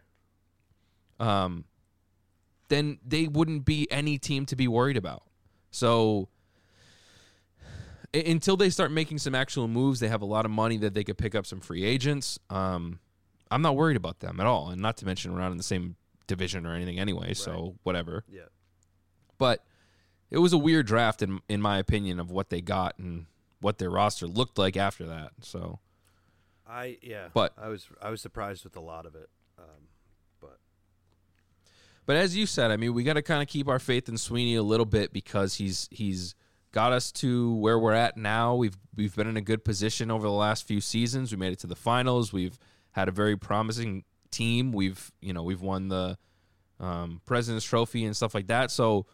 um, 1.21 1.65
then 2.73 2.99
they 3.07 3.29
wouldn't 3.29 3.65
be 3.67 3.87
any 3.91 4.17
team 4.19 4.47
to 4.47 4.57
be 4.57 4.67
worried 4.67 4.97
about. 4.97 5.25
So 5.71 6.29
until 8.15 8.57
they 8.57 8.71
start 8.71 8.91
making 8.91 9.19
some 9.19 9.35
actual 9.35 9.69
moves, 9.69 10.01
they 10.01 10.09
have 10.09 10.23
a 10.23 10.27
lot 10.27 10.45
of 10.45 10.51
money 10.51 10.79
that 10.79 10.95
they 10.95 11.05
could 11.05 11.19
pick 11.19 11.35
up 11.35 11.47
some 11.47 11.61
free 11.61 11.85
agents. 11.85 12.39
Um, 12.49 12.99
I'm 13.51 13.61
not 13.61 13.77
worried 13.77 13.99
about 13.99 14.21
them 14.21 14.41
at 14.41 14.47
all, 14.47 14.71
and 14.71 14.81
not 14.81 14.97
to 14.99 15.07
mention 15.07 15.33
we're 15.35 15.41
not 15.41 15.53
in 15.53 15.59
the 15.59 15.63
same 15.63 15.97
division 16.27 16.67
or 16.67 16.75
anything 16.75 16.99
anyway. 16.99 17.35
So 17.35 17.75
whatever. 17.83 18.25
Yeah. 18.27 18.43
But 19.37 19.63
it 20.31 20.39
was 20.39 20.55
a 20.55 20.59
weird 20.59 20.87
draft 20.87 21.21
in 21.21 21.41
in 21.51 21.61
my 21.61 21.79
opinion 21.79 22.19
of 22.19 22.31
what 22.31 22.49
they 22.49 22.63
got 22.63 22.99
and 22.99 23.27
what 23.61 23.77
their 23.79 23.91
roster 23.91 24.27
looked 24.27 24.57
like 24.57 24.79
after 24.79 25.07
that. 25.07 25.33
So 25.43 25.81
I 26.67 26.97
yeah. 27.03 27.29
But- 27.35 27.53
I 27.59 27.69
was 27.69 27.89
I 28.01 28.09
was 28.09 28.23
surprised 28.23 28.65
with 28.65 28.77
a 28.77 28.81
lot 28.81 29.05
of 29.05 29.15
it. 29.15 29.29
Um, 29.59 29.89
But 32.05 32.17
as 32.17 32.37
you 32.37 32.47
said, 32.47 32.71
I 32.71 32.77
mean, 32.77 32.95
we 32.95 33.05
got 33.05 33.15
to 33.15 33.23
kind 33.23 33.43
of 33.43 33.49
keep 33.49 33.69
our 33.69 33.79
faith 33.79 34.09
in 34.09 34.17
Sweeney 34.19 34.57
a 34.57 34.63
little 34.63 34.87
bit 34.87 35.13
because 35.13 35.55
he's 35.55 35.89
he's 35.91 36.35
got 36.73 36.93
us 36.93 37.13
to 37.13 37.55
where 37.57 37.79
we're 37.79 37.93
at 37.93 38.17
now. 38.17 38.55
We've 38.55 38.77
we've 38.97 39.15
been 39.15 39.29
in 39.29 39.37
a 39.37 39.43
good 39.43 39.65
position 39.65 40.11
over 40.11 40.27
the 40.27 40.33
last 40.33 40.67
few 40.67 40.81
seasons. 40.81 41.31
We 41.31 41.39
made 41.39 41.53
it 41.53 41.61
to 41.61 41.67
the 41.67 41.77
finals. 41.77 42.33
We've 42.33 42.59
had 42.93 43.09
a 43.09 43.13
very 43.13 43.37
promising 43.37 44.05
team. 44.31 44.73
We've 44.73 45.13
you 45.21 45.33
know 45.33 45.45
we've 45.45 45.63
won 45.63 45.89
the 45.89 46.19
um, 46.81 47.21
President's 47.25 47.65
Trophy 47.65 48.05
and 48.05 48.17
stuff 48.17 48.35
like 48.35 48.49
that. 48.49 48.71
So 48.71 49.07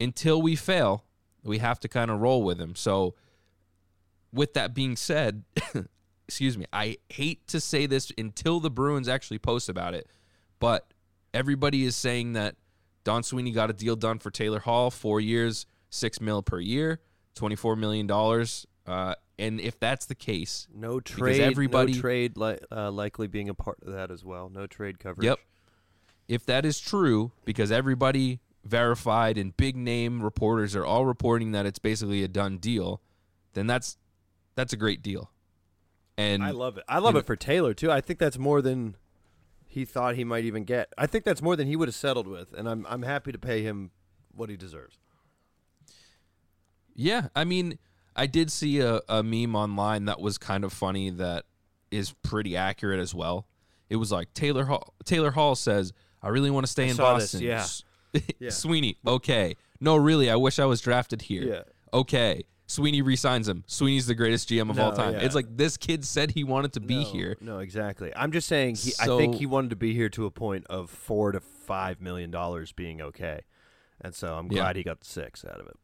until 0.00 0.42
we 0.42 0.56
fail, 0.56 1.04
we 1.44 1.58
have 1.58 1.78
to 1.80 1.88
kind 1.88 2.10
of 2.10 2.20
roll 2.20 2.42
with 2.42 2.60
him. 2.60 2.74
So 2.74 3.14
with 4.32 4.54
that 4.54 4.74
being 4.74 4.96
said, 4.96 5.44
excuse 6.28 6.58
me, 6.58 6.66
I 6.72 6.96
hate 7.08 7.46
to 7.48 7.60
say 7.60 7.86
this 7.86 8.10
until 8.18 8.58
the 8.58 8.70
Bruins 8.70 9.08
actually 9.08 9.38
post 9.38 9.68
about 9.68 9.94
it, 9.94 10.08
but 10.58 10.92
everybody 11.36 11.84
is 11.84 11.94
saying 11.94 12.32
that 12.32 12.56
Don 13.04 13.22
Sweeney 13.22 13.52
got 13.52 13.70
a 13.70 13.72
deal 13.72 13.94
done 13.96 14.18
for 14.18 14.30
Taylor 14.30 14.58
Hall, 14.60 14.90
four 14.90 15.20
years, 15.20 15.66
six 15.90 16.20
mil 16.20 16.42
per 16.42 16.58
year, 16.58 17.00
twenty 17.34 17.54
four 17.56 17.76
million 17.76 18.06
dollars. 18.06 18.66
Uh, 18.86 19.14
and 19.38 19.60
if 19.60 19.78
that's 19.78 20.06
the 20.06 20.14
case, 20.14 20.66
no 20.74 20.98
trade. 21.00 21.40
everybody- 21.40 21.92
no 21.92 22.00
trade 22.00 22.36
li- 22.36 22.58
uh, 22.72 22.90
likely 22.90 23.26
being 23.26 23.48
a 23.48 23.54
part 23.54 23.78
of 23.82 23.92
that 23.92 24.10
as 24.10 24.24
well. 24.24 24.48
No 24.48 24.66
trade 24.66 24.98
coverage. 24.98 25.24
Yep. 25.26 25.38
if 26.28 26.44
that 26.46 26.64
is 26.64 26.80
true, 26.80 27.30
because 27.44 27.70
everybody 27.70 28.40
verified 28.64 29.38
and 29.38 29.56
big 29.56 29.76
name 29.76 30.22
reporters 30.22 30.74
are 30.74 30.84
all 30.84 31.06
reporting 31.06 31.52
that 31.52 31.66
it's 31.66 31.78
basically 31.78 32.24
a 32.24 32.28
done 32.28 32.58
deal, 32.58 33.00
then 33.52 33.66
that's 33.68 33.98
that's 34.56 34.72
a 34.72 34.76
great 34.76 35.02
deal. 35.02 35.30
And 36.18 36.42
I 36.42 36.50
love 36.50 36.78
it. 36.78 36.84
I 36.88 36.98
love 36.98 37.14
it 37.14 37.26
for 37.26 37.36
Taylor 37.36 37.74
too. 37.74 37.90
I 37.92 38.00
think 38.00 38.18
that's 38.18 38.38
more 38.38 38.62
than 38.62 38.96
he 39.76 39.84
thought 39.84 40.14
he 40.14 40.24
might 40.24 40.46
even 40.46 40.64
get. 40.64 40.90
I 40.96 41.06
think 41.06 41.24
that's 41.24 41.42
more 41.42 41.54
than 41.54 41.66
he 41.68 41.76
would 41.76 41.86
have 41.86 41.94
settled 41.94 42.26
with, 42.26 42.54
and 42.54 42.66
I'm 42.66 42.86
I'm 42.88 43.02
happy 43.02 43.30
to 43.30 43.38
pay 43.38 43.60
him 43.60 43.90
what 44.34 44.48
he 44.48 44.56
deserves. 44.56 44.98
Yeah, 46.94 47.28
I 47.36 47.44
mean, 47.44 47.78
I 48.16 48.26
did 48.26 48.50
see 48.50 48.80
a, 48.80 49.02
a 49.06 49.22
meme 49.22 49.54
online 49.54 50.06
that 50.06 50.18
was 50.18 50.38
kind 50.38 50.64
of 50.64 50.72
funny 50.72 51.10
that 51.10 51.44
is 51.90 52.14
pretty 52.22 52.56
accurate 52.56 53.00
as 53.00 53.14
well. 53.14 53.48
It 53.90 53.96
was 53.96 54.10
like 54.10 54.32
Taylor 54.32 54.64
Hall, 54.64 54.94
Taylor 55.04 55.32
Hall 55.32 55.54
says, 55.54 55.92
"I 56.22 56.28
really 56.30 56.50
want 56.50 56.64
to 56.64 56.72
stay 56.72 56.86
I 56.86 56.88
in 56.88 56.94
saw 56.94 57.18
this, 57.18 57.32
Boston." 57.32 57.42
yeah. 57.46 57.66
Yeah. 58.40 58.48
Sweeney, 58.48 58.96
okay. 59.06 59.56
No, 59.78 59.96
really, 59.96 60.30
I 60.30 60.36
wish 60.36 60.58
I 60.58 60.64
was 60.64 60.80
drafted 60.80 61.20
here. 61.20 61.42
Yeah. 61.42 61.62
Okay. 61.92 62.44
Sweeney 62.68 63.00
resigns 63.00 63.48
him. 63.48 63.62
Sweeney's 63.66 64.06
the 64.06 64.14
greatest 64.14 64.48
GM 64.48 64.70
of 64.70 64.78
all 64.80 64.92
time. 64.92 65.14
yeah. 65.14 65.20
It's 65.20 65.34
like 65.36 65.56
this 65.56 65.76
kid 65.76 66.04
said 66.04 66.32
he 66.32 66.42
wanted 66.42 66.72
to 66.72 66.80
be 66.80 66.96
no, 67.04 67.10
here. 67.10 67.36
No, 67.40 67.58
exactly. 67.60 68.12
I'm 68.16 68.32
just 68.32 68.48
saying. 68.48 68.74
He, 68.76 68.92
I 69.00 69.06
think 69.06 69.36
he 69.36 69.46
wanted 69.46 69.70
to 69.70 69.76
be 69.76 69.94
here 69.94 70.08
to 70.10 70.26
a 70.26 70.30
point 70.32 70.66
of 70.68 70.90
four 70.90 71.30
to 71.32 71.40
five 71.40 72.00
million 72.00 72.30
dollars 72.32 72.72
being 72.72 73.00
okay, 73.00 73.40
and 74.00 74.14
so 74.14 74.34
I'm 74.34 74.46
Yeah. 74.50 74.62
glad 74.62 74.76
he 74.76 74.82
got 74.82 75.04
six 75.04 75.44
out 75.44 75.60
of 75.60 75.66
it. 75.68 75.76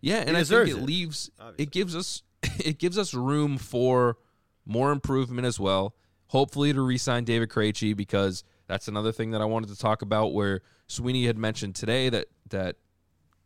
Yeah, 0.00 0.22
and 0.26 0.36
I 0.36 0.44
think 0.44 0.68
it 0.68 0.76
it, 0.76 0.82
leaves 0.82 1.30
obviously. 1.40 1.62
it 1.64 1.70
gives 1.70 1.96
us 1.96 2.22
it 2.64 2.78
gives 2.78 2.98
us 2.98 3.14
room 3.14 3.56
for 3.56 4.18
more 4.66 4.92
improvement 4.92 5.46
as 5.46 5.58
well. 5.58 5.94
Hopefully 6.28 6.72
to 6.72 6.80
re-sign 6.82 7.24
David 7.24 7.48
Krejci 7.48 7.96
because 7.96 8.44
that's 8.66 8.88
another 8.88 9.12
thing 9.12 9.30
that 9.30 9.40
I 9.40 9.44
wanted 9.44 9.68
to 9.70 9.78
talk 9.78 10.02
about 10.02 10.32
where 10.34 10.60
Sweeney 10.88 11.26
had 11.26 11.38
mentioned 11.38 11.74
today 11.74 12.08
that 12.10 12.26
that 12.50 12.76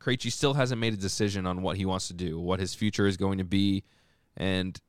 Krejci 0.00 0.30
still 0.30 0.54
hasn't 0.54 0.80
made 0.80 0.94
a 0.94 0.96
decision 0.96 1.46
on 1.46 1.62
what 1.62 1.76
he 1.76 1.84
wants 1.84 2.08
to 2.08 2.14
do, 2.14 2.38
what 2.38 2.60
his 2.60 2.74
future 2.74 3.06
is 3.06 3.16
going 3.16 3.38
to 3.38 3.44
be, 3.44 3.84
and 4.36 4.80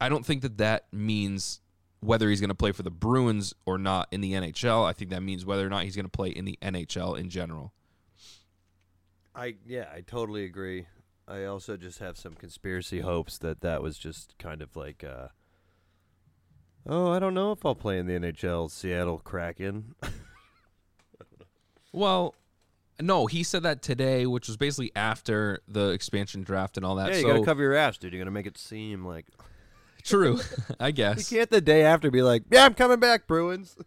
I 0.00 0.08
don't 0.08 0.24
think 0.24 0.42
that 0.42 0.58
that 0.58 0.86
means 0.92 1.60
whether 2.00 2.28
he's 2.28 2.40
going 2.40 2.48
to 2.48 2.54
play 2.54 2.72
for 2.72 2.82
the 2.82 2.90
Bruins 2.90 3.54
or 3.64 3.78
not 3.78 4.08
in 4.10 4.20
the 4.20 4.32
NHL. 4.32 4.84
I 4.84 4.92
think 4.92 5.10
that 5.10 5.22
means 5.22 5.46
whether 5.46 5.64
or 5.66 5.70
not 5.70 5.84
he's 5.84 5.94
going 5.94 6.06
to 6.06 6.10
play 6.10 6.30
in 6.30 6.44
the 6.44 6.58
NHL 6.60 7.18
in 7.18 7.30
general. 7.30 7.72
I 9.34 9.56
yeah, 9.66 9.86
I 9.94 10.00
totally 10.00 10.44
agree. 10.44 10.86
I 11.26 11.44
also 11.44 11.76
just 11.76 12.00
have 12.00 12.18
some 12.18 12.34
conspiracy 12.34 13.00
hopes 13.00 13.38
that 13.38 13.60
that 13.60 13.82
was 13.82 13.96
just 13.96 14.34
kind 14.38 14.60
of 14.60 14.76
like, 14.76 15.04
uh, 15.04 15.28
oh, 16.86 17.10
I 17.10 17.18
don't 17.18 17.34
know 17.34 17.52
if 17.52 17.64
I'll 17.64 17.76
play 17.76 17.98
in 17.98 18.06
the 18.06 18.14
NHL. 18.14 18.70
Seattle 18.70 19.18
Kraken. 19.18 19.94
Well, 21.92 22.34
no, 23.00 23.26
he 23.26 23.42
said 23.42 23.62
that 23.64 23.82
today, 23.82 24.26
which 24.26 24.48
was 24.48 24.56
basically 24.56 24.92
after 24.94 25.60
the 25.68 25.90
expansion 25.90 26.42
draft 26.42 26.76
and 26.76 26.84
all 26.84 26.96
that. 26.96 27.10
yeah, 27.10 27.16
you 27.16 27.22
so 27.22 27.28
gotta 27.28 27.44
cover 27.44 27.62
your 27.62 27.74
ass, 27.74 27.98
dude. 27.98 28.12
You're 28.12 28.20
gonna 28.20 28.30
make 28.30 28.46
it 28.46 28.58
seem 28.58 29.04
like 29.04 29.26
true, 30.02 30.40
I 30.80 30.90
guess 30.90 31.30
you 31.30 31.38
can't 31.38 31.50
the 31.50 31.60
day 31.60 31.84
after 31.84 32.10
be 32.10 32.22
like, 32.22 32.44
yeah, 32.50 32.64
I'm 32.64 32.74
coming 32.74 33.00
back, 33.00 33.26
Bruins. 33.26 33.76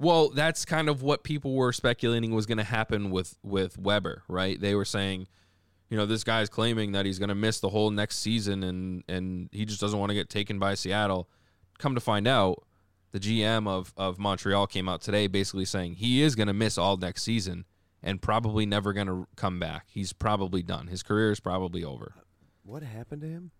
Well, 0.00 0.28
that's 0.28 0.64
kind 0.64 0.88
of 0.88 1.02
what 1.02 1.24
people 1.24 1.54
were 1.54 1.72
speculating 1.72 2.32
was 2.32 2.46
going 2.46 2.58
to 2.58 2.64
happen 2.64 3.10
with 3.10 3.36
with 3.42 3.76
Weber, 3.76 4.22
right? 4.28 4.60
They 4.60 4.76
were 4.76 4.84
saying, 4.84 5.26
you 5.90 5.96
know, 5.96 6.06
this 6.06 6.22
guy's 6.22 6.48
claiming 6.48 6.92
that 6.92 7.04
he's 7.04 7.18
going 7.18 7.30
to 7.30 7.34
miss 7.34 7.58
the 7.58 7.70
whole 7.70 7.90
next 7.90 8.20
season 8.20 8.62
and 8.62 9.02
and 9.08 9.48
he 9.50 9.64
just 9.64 9.80
doesn't 9.80 9.98
want 9.98 10.10
to 10.10 10.14
get 10.14 10.30
taken 10.30 10.60
by 10.60 10.74
Seattle. 10.74 11.28
Come 11.78 11.96
to 11.96 12.00
find 12.00 12.28
out, 12.28 12.62
the 13.10 13.18
GM 13.18 13.66
of 13.66 13.92
of 13.96 14.20
Montreal 14.20 14.68
came 14.68 14.88
out 14.88 15.00
today 15.00 15.26
basically 15.26 15.64
saying 15.64 15.94
he 15.94 16.22
is 16.22 16.36
going 16.36 16.46
to 16.46 16.54
miss 16.54 16.78
all 16.78 16.96
next 16.96 17.24
season 17.24 17.64
and 18.02 18.20
probably 18.22 18.64
never 18.66 18.92
going 18.92 19.06
to 19.08 19.26
come 19.36 19.58
back. 19.58 19.86
He's 19.88 20.12
probably 20.12 20.62
done. 20.62 20.86
His 20.88 21.02
career 21.02 21.30
is 21.32 21.40
probably 21.40 21.82
over. 21.84 22.14
What 22.64 22.82
happened 22.82 23.22
to 23.22 23.28
him? 23.28 23.50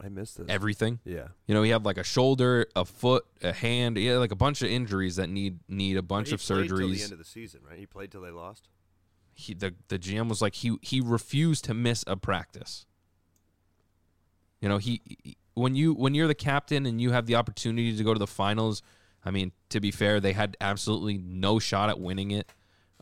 I 0.00 0.08
missed 0.10 0.36
this. 0.36 0.46
Everything. 0.48 1.00
yeah. 1.04 1.28
You 1.46 1.54
know, 1.54 1.62
he 1.62 1.70
had 1.70 1.84
like 1.86 1.96
a 1.96 2.04
shoulder, 2.04 2.66
a 2.76 2.84
foot, 2.84 3.24
a 3.42 3.52
hand. 3.52 3.96
He 3.96 4.06
had 4.06 4.18
like 4.18 4.30
a 4.32 4.36
bunch 4.36 4.60
of 4.62 4.68
injuries 4.68 5.16
that 5.16 5.28
need 5.30 5.58
need 5.68 5.96
a 5.96 6.02
bunch 6.02 6.28
He 6.28 6.34
of 6.34 6.40
played 6.42 6.68
till 6.68 6.76
the 6.76 6.84
surgeries. 6.84 7.02
end 7.04 7.12
of 7.12 7.18
the 7.18 7.24
season, 7.24 7.60
right? 7.68 7.78
He 7.78 7.86
played 7.86 8.10
till 8.12 8.20
they 8.20 8.30
lost. 8.30 8.68
he, 9.32 9.54
the 9.54 9.74
the 9.88 9.98
GM 9.98 10.28
was 10.28 10.42
like 10.42 10.54
he 10.56 10.76
he 10.82 11.00
refused 11.00 11.64
to 11.64 11.72
miss 11.74 12.04
a 12.06 12.14
practice. 12.16 12.84
You 14.60 14.68
know, 14.68 14.78
he, 14.78 15.00
he- 15.22 15.36
when 15.54 15.74
you 15.74 15.94
when 15.94 16.14
you're 16.14 16.26
the 16.28 16.34
captain 16.34 16.84
and 16.84 17.00
you 17.00 17.12
have 17.12 17.24
the 17.24 17.36
opportunity 17.36 17.96
to 17.96 18.04
go 18.04 18.12
to 18.12 18.18
the 18.18 18.26
finals, 18.26 18.82
I 19.24 19.30
mean, 19.30 19.52
to 19.70 19.80
be 19.80 19.90
fair, 19.90 20.20
they 20.20 20.34
had 20.34 20.56
absolutely 20.60 21.16
no 21.16 21.58
shot 21.58 21.88
at 21.88 21.98
winning 21.98 22.30
it. 22.32 22.50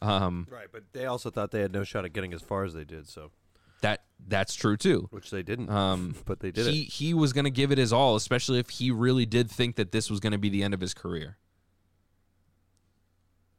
Um, 0.05 0.47
Right, 0.51 0.69
but 0.71 0.85
they 0.93 1.07
also 1.07 1.31
thought 1.31 1.51
they 1.51 1.61
had 1.61 1.73
no 1.73 1.85
shot 1.85 2.05
at 2.05 2.13
getting 2.13 2.33
as 2.35 2.43
far 2.43 2.65
as 2.65 2.75
they 2.75 2.85
did, 2.85 3.09
so 3.09 3.31
that 3.81 4.05
that's 4.29 4.55
true 4.55 4.77
too. 4.77 5.09
which 5.11 5.31
they 5.31 5.43
didn't. 5.43 5.71
Um, 5.71 6.15
but 6.25 6.41
they 6.41 6.51
did 6.51 6.67
he 6.67 6.83
it. 6.83 6.93
he 6.93 7.15
was 7.15 7.33
going 7.33 7.45
to 7.45 7.51
give 7.51 7.73
it 7.73 7.79
his 7.79 7.93
all, 7.93 8.17
especially 8.17 8.59
if 8.59 8.71
he 8.71 8.91
really 8.91 9.27
did 9.27 9.51
think 9.51 9.77
that 9.77 9.93
this 9.93 10.11
was 10.11 10.21
going 10.21 10.33
to 10.33 10.39
be 10.39 10.49
the 10.49 10.63
end 10.63 10.75
of 10.75 10.81
his 10.81 10.95
career. 10.95 11.39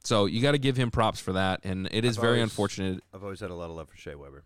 So 0.03 0.25
you 0.25 0.41
got 0.41 0.51
to 0.51 0.59
give 0.59 0.77
him 0.77 0.91
props 0.91 1.19
for 1.19 1.33
that, 1.33 1.61
and 1.63 1.87
it 1.91 2.05
is 2.05 2.17
I've 2.17 2.21
very 2.21 2.37
always- 2.37 2.51
unfortunate. 2.51 3.03
I've 3.13 3.23
always 3.23 3.39
had 3.39 3.49
a 3.49 3.55
lot 3.55 3.69
of 3.69 3.75
love 3.75 3.89
for 3.89 3.97
Shea 3.97 4.15
Weber. 4.15 4.43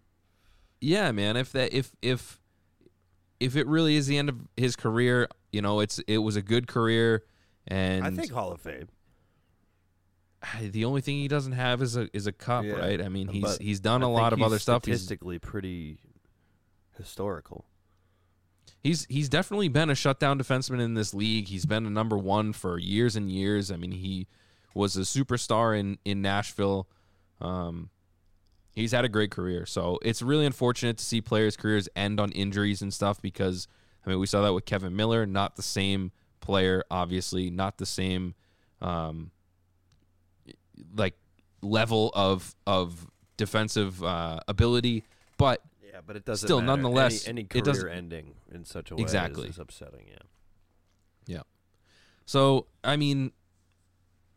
Yeah, 0.81 1.11
man. 1.11 1.35
If 1.35 1.51
that 1.51 1.73
if 1.73 1.91
if 2.01 2.39
if 3.41 3.55
it 3.57 3.67
really 3.67 3.95
is 3.95 4.07
the 4.07 4.17
end 4.17 4.29
of 4.29 4.37
his 4.55 4.75
career, 4.77 5.27
you 5.51 5.61
know, 5.61 5.81
it's 5.81 5.99
it 6.07 6.19
was 6.19 6.37
a 6.37 6.41
good 6.41 6.67
career, 6.67 7.23
and 7.67 8.05
I 8.05 8.11
think 8.11 8.31
Hall 8.31 8.53
of 8.53 8.61
Fame. 8.61 8.87
The 10.61 10.85
only 10.85 11.01
thing 11.01 11.17
he 11.17 11.27
doesn't 11.27 11.51
have 11.53 11.81
is 11.81 11.97
a 11.97 12.09
is 12.15 12.25
a 12.27 12.31
cup, 12.31 12.63
Yeah, 12.65 12.73
right? 12.73 13.01
I 13.01 13.09
mean, 13.09 13.27
he's 13.27 13.43
but 13.43 13.61
he's 13.61 13.79
done 13.79 14.03
I 14.03 14.05
a 14.05 14.09
lot 14.09 14.31
of 14.33 14.41
other 14.41 14.59
stuff. 14.59 14.85
He's 14.85 14.95
Statistically, 15.01 15.39
pretty 15.39 15.99
historical. 16.97 17.65
he's 18.81 19.05
he's 19.09 19.29
definitely 19.29 19.67
been 19.67 19.89
a 19.89 19.95
shutdown 19.95 20.39
defenseman 20.39 20.81
in 20.81 20.93
this 20.93 21.13
league. 21.13 21.47
He's 21.47 21.65
been 21.65 21.85
a 21.85 21.89
number 21.89 22.17
one 22.17 22.53
for 22.53 22.77
years 22.77 23.15
and 23.15 23.31
years. 23.31 23.71
I 23.71 23.75
mean, 23.75 23.91
he 23.91 24.27
was 24.73 24.95
a 24.97 25.01
superstar 25.01 25.77
in 25.77 25.97
in 26.05 26.21
Nashville. 26.21 26.87
Um, 27.41 27.89
he's 28.75 28.91
had 28.91 29.05
a 29.05 29.09
great 29.09 29.31
career. 29.31 29.65
So 29.65 29.99
it's 30.01 30.21
really 30.21 30.45
unfortunate 30.45 30.97
to 30.97 31.03
see 31.03 31.21
players' 31.21 31.57
careers 31.57 31.89
end 31.95 32.19
on 32.19 32.31
injuries 32.31 32.81
and 32.81 32.93
stuff 32.93 33.21
because 33.21 33.67
I 34.05 34.09
mean 34.09 34.19
we 34.19 34.25
saw 34.25 34.41
that 34.43 34.53
with 34.53 34.65
Kevan 34.65 34.95
Miller, 34.95 35.25
not 35.25 35.55
the 35.57 35.63
same 35.63 36.11
player, 36.39 36.83
obviously, 36.89 37.49
not 37.49 37.77
the 37.77 37.85
same 37.85 38.35
um, 38.81 39.31
like 40.95 41.15
level 41.61 42.11
of 42.13 42.55
of 42.67 43.07
defensive 43.37 44.03
uh, 44.03 44.39
ability, 44.47 45.03
but 45.37 45.61
Yeah, 45.83 46.01
but 46.05 46.15
it 46.15 46.25
doesn't. 46.25 46.47
Still, 46.47 46.61
matter. 46.61 46.67
nonetheless, 46.81 47.25
any, 47.27 47.31
any 47.31 47.41
it 47.41 47.49
career 47.49 47.63
doesn't- 47.63 47.89
ending 47.89 48.35
in 48.51 48.65
such 48.65 48.91
a 48.91 48.95
way 48.95 49.01
Exactly. 49.01 49.45
is, 49.47 49.55
is 49.55 49.59
upsetting. 49.59 50.05
Yeah, 50.07 50.17
yeah. 51.27 51.41
So, 52.25 52.67
I 52.83 52.95
mean, 52.97 53.31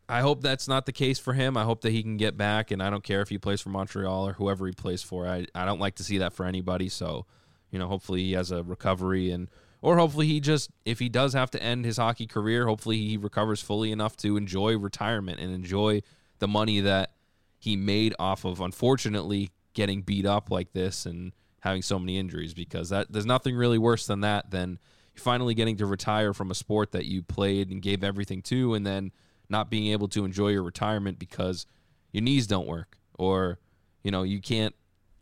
I 0.09 0.21
hope 0.21 0.41
that's 0.43 0.69
not 0.69 0.87
the 0.87 0.93
case 0.93 1.19
for 1.19 1.33
him. 1.33 1.57
I 1.57 1.65
hope 1.65 1.81
that 1.83 1.91
he 1.93 2.03
can 2.03 2.17
get 2.17 2.37
back, 2.37 2.71
and 2.71 2.83
I 2.83 2.91
don't 2.91 3.05
care 3.05 3.21
if 3.23 3.29
he 3.29 3.39
plays 3.39 3.61
for 3.61 3.69
Montreal 3.71 4.29
or 4.29 4.33
whoever 4.35 4.67
he 4.67 4.73
plays 4.73 5.03
for. 5.03 5.27
I, 5.29 5.47
I 5.55 5.65
don't 5.65 5.81
like 5.81 5.97
to 5.97 6.05
see 6.05 6.19
that 6.19 6.33
for 6.33 6.45
anybody. 6.47 6.89
So, 6.89 7.27
you 7.71 7.79
know, 7.79 7.89
hopefully 7.89 8.23
he 8.23 8.33
has 8.33 8.51
a 8.51 8.63
recovery, 8.63 9.31
and 9.31 9.49
or 9.81 9.97
hopefully 9.97 10.27
he 10.27 10.39
just, 10.41 10.71
if 10.85 10.99
he 11.01 11.09
does 11.09 11.33
have 11.33 11.51
to 11.53 11.63
end 11.63 11.85
his 11.85 11.97
hockey 11.97 12.27
career, 12.27 12.67
hopefully 12.67 12.99
he 12.99 13.17
recovers 13.17 13.61
fully 13.63 13.91
enough 13.93 14.17
to 14.19 14.37
enjoy 14.37 14.77
retirement 14.79 15.41
and 15.41 15.53
enjoy 15.53 16.03
the 16.43 16.49
money 16.49 16.81
that 16.81 17.13
he 17.57 17.77
made 17.77 18.15
off 18.19 18.45
of, 18.45 18.61
unfortunately, 18.61 19.53
getting 19.75 20.03
beat 20.03 20.27
up 20.27 20.51
like 20.51 20.73
this 20.73 21.07
and 21.07 21.31
having 21.61 21.83
so 21.83 22.01
many 22.01 22.19
injuries. 22.19 22.53
Because 22.53 22.89
that 22.89 23.13
there's 23.13 23.25
nothing 23.25 23.55
really 23.55 23.79
worse 23.79 24.07
than 24.07 24.23
that 24.23 24.51
than 24.51 24.81
finally 25.15 25.55
getting 25.55 25.77
to 25.77 25.87
retire 25.87 26.33
from 26.33 26.51
a 26.51 26.55
sport 26.55 26.91
that 26.93 27.07
you 27.07 27.23
played 27.23 27.71
and 27.71 27.81
gave 27.81 28.03
everything 28.03 28.43
to 28.43 28.75
and 28.75 28.85
then 28.85 29.13
not 29.49 29.71
being 29.71 29.93
able 29.93 30.09
to 30.09 30.25
enjoy 30.25 30.49
your 30.49 30.65
retirement 30.65 31.19
because 31.19 31.65
your 32.13 32.23
knees 32.23 32.47
don't 32.49 32.67
work 32.67 32.97
or 33.19 33.59
you 34.03 34.11
know 34.11 34.23
you 34.23 34.41
can't 34.41 34.75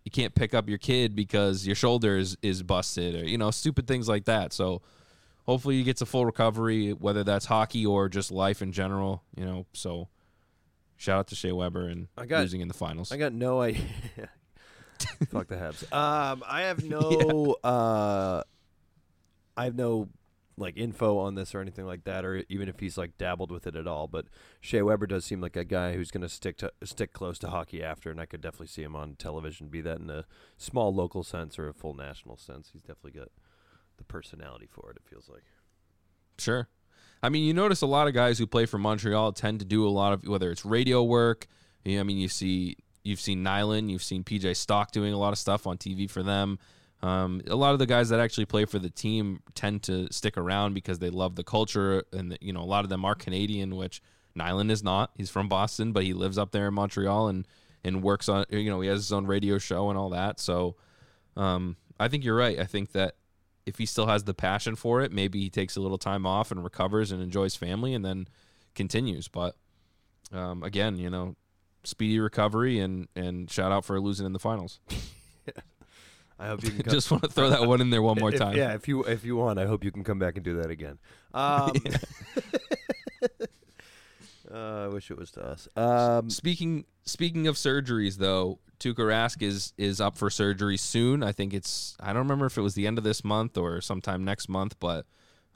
you 0.04 0.10
can't 0.10 0.34
pick 0.34 0.54
up 0.54 0.68
your 0.68 0.78
kid 0.78 1.16
because 1.16 1.66
your 1.66 1.74
shoulder 1.74 2.16
is, 2.16 2.36
is 2.40 2.62
busted 2.62 3.16
or 3.16 3.28
you 3.28 3.36
know 3.36 3.50
stupid 3.50 3.88
things 3.88 4.08
like 4.08 4.26
that 4.26 4.52
so 4.52 4.80
hopefully 5.44 5.76
he 5.76 5.82
gets 5.82 6.00
a 6.00 6.06
full 6.06 6.24
recovery 6.24 6.92
whether 6.92 7.24
that's 7.24 7.46
hockey 7.46 7.84
or 7.84 8.08
just 8.08 8.30
life 8.30 8.62
in 8.62 8.70
general 8.70 9.24
you 9.36 9.44
know 9.44 9.66
so 9.72 10.08
shout 11.00 11.18
out 11.18 11.26
to 11.28 11.34
Shea 11.34 11.50
Weber 11.52 11.88
and 11.88 12.08
I 12.16 12.26
got- 12.26 12.40
losing 12.42 12.60
in 12.60 12.68
the 12.68 12.74
finals 12.74 13.10
I 13.10 13.16
got 13.16 13.32
no 13.32 13.60
idea. 13.60 13.82
Fuck 15.30 15.48
the 15.48 15.56
Habs. 15.56 15.90
Um, 15.92 16.42
I 16.46 16.62
have 16.62 16.84
no. 16.88 17.56
uh, 17.64 18.42
I 19.56 19.64
have 19.64 19.74
no 19.74 20.08
like 20.58 20.76
info 20.76 21.16
on 21.16 21.36
this 21.36 21.54
or 21.54 21.60
anything 21.62 21.86
like 21.86 22.04
that, 22.04 22.22
or 22.22 22.44
even 22.50 22.68
if 22.68 22.80
he's 22.80 22.98
like 22.98 23.16
dabbled 23.16 23.50
with 23.50 23.66
it 23.66 23.76
at 23.76 23.86
all. 23.86 24.08
But 24.08 24.26
Shea 24.60 24.82
Weber 24.82 25.06
does 25.06 25.24
seem 25.24 25.40
like 25.40 25.56
a 25.56 25.64
guy 25.64 25.94
who's 25.94 26.10
going 26.10 26.20
to 26.20 26.28
stick 26.28 26.58
to 26.58 26.70
stick 26.84 27.14
close 27.14 27.38
to 27.38 27.48
hockey 27.48 27.82
after, 27.82 28.10
and 28.10 28.20
I 28.20 28.26
could 28.26 28.42
definitely 28.42 28.66
see 28.66 28.82
him 28.82 28.94
on 28.94 29.14
television. 29.16 29.68
Be 29.68 29.80
that 29.80 30.00
in 30.00 30.10
a 30.10 30.26
small 30.58 30.94
local 30.94 31.22
sense 31.24 31.58
or 31.58 31.66
a 31.66 31.72
full 31.72 31.94
national 31.94 32.36
sense, 32.36 32.68
he's 32.74 32.82
definitely 32.82 33.18
got 33.18 33.28
the 33.96 34.04
personality 34.04 34.68
for 34.70 34.90
it. 34.90 34.96
It 34.98 35.02
feels 35.08 35.30
like. 35.30 35.44
Sure. 36.38 36.68
I 37.22 37.28
mean, 37.28 37.44
you 37.44 37.52
notice 37.52 37.82
a 37.82 37.86
lot 37.86 38.08
of 38.08 38.14
guys 38.14 38.38
who 38.38 38.46
play 38.46 38.66
for 38.66 38.78
Montreal 38.78 39.32
tend 39.32 39.60
to 39.60 39.66
do 39.66 39.86
a 39.86 39.90
lot 39.90 40.12
of 40.12 40.26
whether 40.26 40.50
it's 40.50 40.64
radio 40.64 41.02
work. 41.02 41.46
I 41.86 42.02
mean, 42.02 42.18
you 42.18 42.28
see 42.28 42.76
you've 43.02 43.20
seen 43.20 43.42
Nyland, 43.42 43.90
you've 43.90 44.02
seen 44.02 44.24
PJ 44.24 44.56
Stock 44.56 44.92
doing 44.92 45.12
a 45.12 45.18
lot 45.18 45.32
of 45.32 45.38
stuff 45.38 45.66
on 45.66 45.78
TV 45.78 46.10
for 46.10 46.22
them. 46.22 46.58
Um, 47.02 47.40
a 47.46 47.56
lot 47.56 47.72
of 47.72 47.78
the 47.78 47.86
guys 47.86 48.10
that 48.10 48.20
actually 48.20 48.44
play 48.44 48.66
for 48.66 48.78
the 48.78 48.90
team 48.90 49.40
tend 49.54 49.82
to 49.84 50.12
stick 50.12 50.36
around 50.36 50.74
because 50.74 50.98
they 50.98 51.08
love 51.08 51.34
the 51.34 51.44
culture, 51.44 52.04
and 52.12 52.36
you 52.40 52.52
know, 52.52 52.60
a 52.60 52.64
lot 52.64 52.84
of 52.84 52.90
them 52.90 53.04
are 53.04 53.14
Canadian, 53.14 53.76
which 53.76 54.02
Nyland 54.34 54.70
is 54.70 54.82
not. 54.82 55.10
He's 55.16 55.30
from 55.30 55.48
Boston, 55.48 55.92
but 55.92 56.04
he 56.04 56.12
lives 56.12 56.36
up 56.36 56.52
there 56.52 56.68
in 56.68 56.74
Montreal 56.74 57.28
and 57.28 57.48
and 57.82 58.02
works 58.02 58.28
on. 58.28 58.44
You 58.50 58.70
know, 58.70 58.80
he 58.80 58.88
has 58.88 58.98
his 59.00 59.12
own 59.12 59.26
radio 59.26 59.58
show 59.58 59.88
and 59.88 59.98
all 59.98 60.10
that. 60.10 60.40
So, 60.40 60.76
um, 61.36 61.76
I 61.98 62.08
think 62.08 62.24
you're 62.24 62.36
right. 62.36 62.58
I 62.58 62.64
think 62.64 62.92
that 62.92 63.14
if 63.66 63.78
he 63.78 63.86
still 63.86 64.06
has 64.06 64.24
the 64.24 64.34
passion 64.34 64.74
for 64.76 65.00
it, 65.02 65.12
maybe 65.12 65.40
he 65.40 65.50
takes 65.50 65.76
a 65.76 65.80
little 65.80 65.98
time 65.98 66.26
off 66.26 66.50
and 66.50 66.62
recovers 66.64 67.12
and 67.12 67.22
enjoys 67.22 67.54
family 67.54 67.94
and 67.94 68.04
then 68.04 68.26
continues. 68.74 69.28
But 69.28 69.56
um, 70.32 70.62
again, 70.62 70.98
you 70.98 71.10
know, 71.10 71.36
speedy 71.84 72.18
recovery 72.20 72.78
and 72.80 73.08
and 73.16 73.50
shout 73.50 73.72
out 73.72 73.84
for 73.84 74.00
losing 74.00 74.26
in 74.26 74.32
the 74.32 74.38
finals. 74.38 74.80
I 76.38 76.46
hope 76.46 76.62
you 76.64 76.70
can 76.74 76.82
come, 76.82 76.92
Just 76.92 77.10
want 77.10 77.22
to 77.24 77.28
throw 77.28 77.50
that 77.50 77.66
one 77.66 77.80
in 77.82 77.90
there 77.90 78.00
one 78.02 78.18
more 78.18 78.32
if- 78.32 78.38
time. 78.38 78.56
Yeah, 78.56 78.74
if 78.74 78.88
you 78.88 79.02
if 79.04 79.24
you 79.24 79.36
want, 79.36 79.58
I 79.58 79.66
hope 79.66 79.84
you 79.84 79.92
can 79.92 80.04
come 80.04 80.18
back 80.18 80.36
and 80.36 80.44
do 80.44 80.56
that 80.56 80.70
again. 80.70 80.98
Um, 81.34 81.72
uh, 84.52 84.84
I 84.84 84.88
wish 84.88 85.10
it 85.10 85.18
was 85.18 85.30
to 85.32 85.42
us. 85.44 85.68
Um, 85.76 86.30
Speaking 86.30 86.84
speaking 87.04 87.46
of 87.46 87.56
surgeries, 87.56 88.16
though, 88.16 88.58
Tuukka 88.80 88.96
Rask 89.06 89.42
is 89.42 89.72
is 89.78 90.00
up 90.00 90.16
for 90.16 90.30
surgery 90.30 90.76
soon. 90.76 91.22
I 91.22 91.32
think 91.32 91.52
it's 91.54 91.96
I 92.00 92.08
don't 92.12 92.22
remember 92.22 92.46
if 92.46 92.56
it 92.58 92.62
was 92.62 92.74
the 92.74 92.86
end 92.86 92.98
of 92.98 93.04
this 93.04 93.22
month 93.22 93.56
or 93.56 93.80
sometime 93.80 94.24
next 94.24 94.48
month, 94.48 94.76
but 94.80 95.06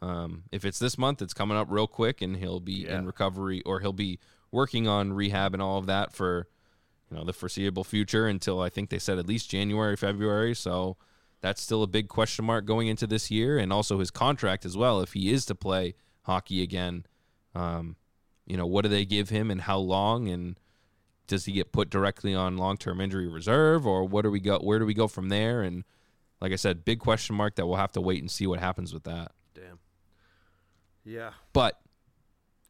um, 0.03 0.43
if 0.53 0.65
it's 0.65 0.79
this 0.79 0.99
month, 0.99 1.23
it's 1.23 1.33
coming 1.35 1.57
up 1.57 1.69
real 1.71 1.87
quick, 1.87 2.21
and 2.21 2.37
he'll 2.37 2.61
be 2.61 2.85
Yeah. 2.85 2.99
in 2.99 3.07
recovery 3.07 3.63
or 3.63 3.81
he'll 3.81 3.93
be 3.95 4.19
working 4.53 4.87
on 4.87 5.13
rehab 5.15 5.55
and 5.55 5.63
all 5.63 5.79
of 5.79 5.87
that 5.87 6.13
for 6.13 6.47
you 7.11 7.17
know 7.17 7.25
the 7.25 7.33
foreseeable 7.33 7.85
future 7.85 8.27
until 8.27 8.61
I 8.61 8.69
think 8.69 8.91
they 8.91 8.99
said 8.99 9.19
at 9.19 9.27
least 9.27 9.51
January 9.51 9.97
February. 9.97 10.55
So 10.55 10.97
that's 11.41 11.61
still 11.63 11.83
a 11.83 11.87
big 11.87 12.09
question 12.09 12.45
mark 12.45 12.65
going 12.67 12.89
into 12.89 13.07
this 13.07 13.31
year, 13.31 13.59
and 13.59 13.73
also 13.73 13.99
his 13.99 14.11
contract 14.11 14.65
as 14.67 14.77
well. 14.77 15.01
If 15.01 15.15
he 15.15 15.33
is 15.33 15.47
to 15.47 15.55
play 15.55 15.95
hockey 16.23 16.63
again, 16.63 17.05
um, 17.55 17.97
you 18.47 18.57
know 18.59 18.67
what 18.67 18.83
do 18.83 18.89
they 18.91 19.05
give 19.07 19.31
him 19.31 19.51
and 19.51 19.63
how 19.63 19.79
long 19.79 20.29
and 20.29 20.59
does 21.27 21.45
he 21.47 21.53
get 21.53 21.73
put 21.73 21.91
directly 21.91 22.35
on 22.35 22.57
long-term 22.57 23.01
injury 23.01 23.27
reserve 23.29 23.87
or 23.87 24.05
what 24.05 24.23
do 24.23 24.31
we 24.31 24.41
go 24.41 24.59
where 24.59 24.79
do 24.79 24.85
we 24.87 24.95
go 24.95 25.09
from 25.09 25.29
there 25.29 25.63
and 25.63 25.85
like 26.41 26.53
i 26.53 26.57
said 26.57 26.85
big 26.85 26.99
question 26.99 27.35
mark 27.35 27.55
that 27.55 27.67
we'll 27.67 27.77
have 27.77 27.93
to 27.93 28.01
wait 28.01 28.21
and 28.21 28.31
see 28.31 28.47
what 28.47 28.59
happens 28.61 28.93
with 28.93 29.05
that 29.05 29.33
damn. 29.55 29.79
Yeah. 31.05 31.31
but 31.53 31.81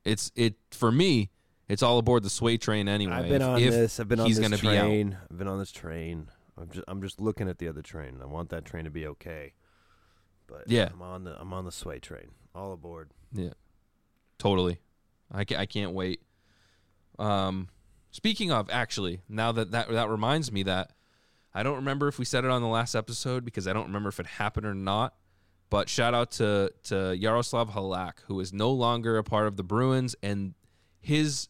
it's 0.04 0.30
it 0.36 0.54
for 0.70 0.92
me 0.92 1.30
it's 1.68 1.82
all 1.82 1.98
aboard 1.98 2.22
the 2.22 2.30
sway 2.30 2.56
train 2.58 2.88
anyway 2.88 3.12
I've 3.14 3.28
been 3.28 3.42
on 3.42 3.58
if 3.60 3.70
this. 3.72 3.98
I've 3.98 4.08
been 4.08 4.20
on 4.20 4.26
he's 4.26 4.36
this 4.36 4.44
gonna 4.44 4.56
be 4.60 4.78
train. 4.78 5.16
I've 5.30 5.38
been 5.38 5.48
on 5.48 5.58
this 5.58 5.72
train. 5.72 6.28
I'm 6.58 6.68
just 6.68 6.84
I'm 6.86 7.00
just 7.02 7.20
looking 7.20 7.48
at 7.48 7.56
the 7.58 7.68
other 7.68 7.80
train. 7.80 8.18
I 8.22 8.26
want 8.26 8.50
that 8.50 8.64
train 8.66 8.84
to 8.84 8.90
be 8.90 9.06
okay. 9.06 9.54
But 10.46 10.64
Yeah. 10.68 10.90
I'm 10.92 11.00
on 11.00 11.24
the 11.24 11.40
I'm 11.40 11.52
on 11.54 11.64
the 11.64 11.72
sway 11.72 11.98
train. 12.00 12.32
All 12.54 12.72
aboard. 12.74 13.10
yeah 13.32 13.54
totally 14.38 14.78
i, 15.32 15.44
ca- 15.44 15.56
I 15.56 15.64
can't 15.66 15.92
wait 15.92 16.20
um 17.18 17.68
speaking 18.14 18.52
of 18.52 18.70
actually 18.70 19.20
now 19.28 19.50
that, 19.50 19.72
that 19.72 19.88
that 19.90 20.08
reminds 20.08 20.52
me 20.52 20.62
that 20.62 20.92
i 21.52 21.62
don't 21.64 21.76
remember 21.76 22.06
if 22.06 22.16
we 22.18 22.24
said 22.24 22.44
it 22.44 22.50
on 22.50 22.62
the 22.62 22.68
last 22.68 22.94
episode 22.94 23.44
because 23.44 23.66
i 23.66 23.72
don't 23.72 23.86
remember 23.86 24.08
if 24.08 24.20
it 24.20 24.26
happened 24.26 24.64
or 24.64 24.74
not 24.74 25.14
But 25.70 25.88
shout 25.88 26.14
out 26.14 26.30
to 26.38 26.70
to 26.84 27.16
Yaroslav 27.16 27.70
Halak, 27.70 28.20
who 28.28 28.38
is 28.38 28.52
no 28.52 28.70
longer 28.70 29.18
a 29.18 29.24
part 29.24 29.48
of 29.48 29.56
the 29.56 29.64
Bruins, 29.64 30.14
and 30.22 30.54
his 31.00 31.48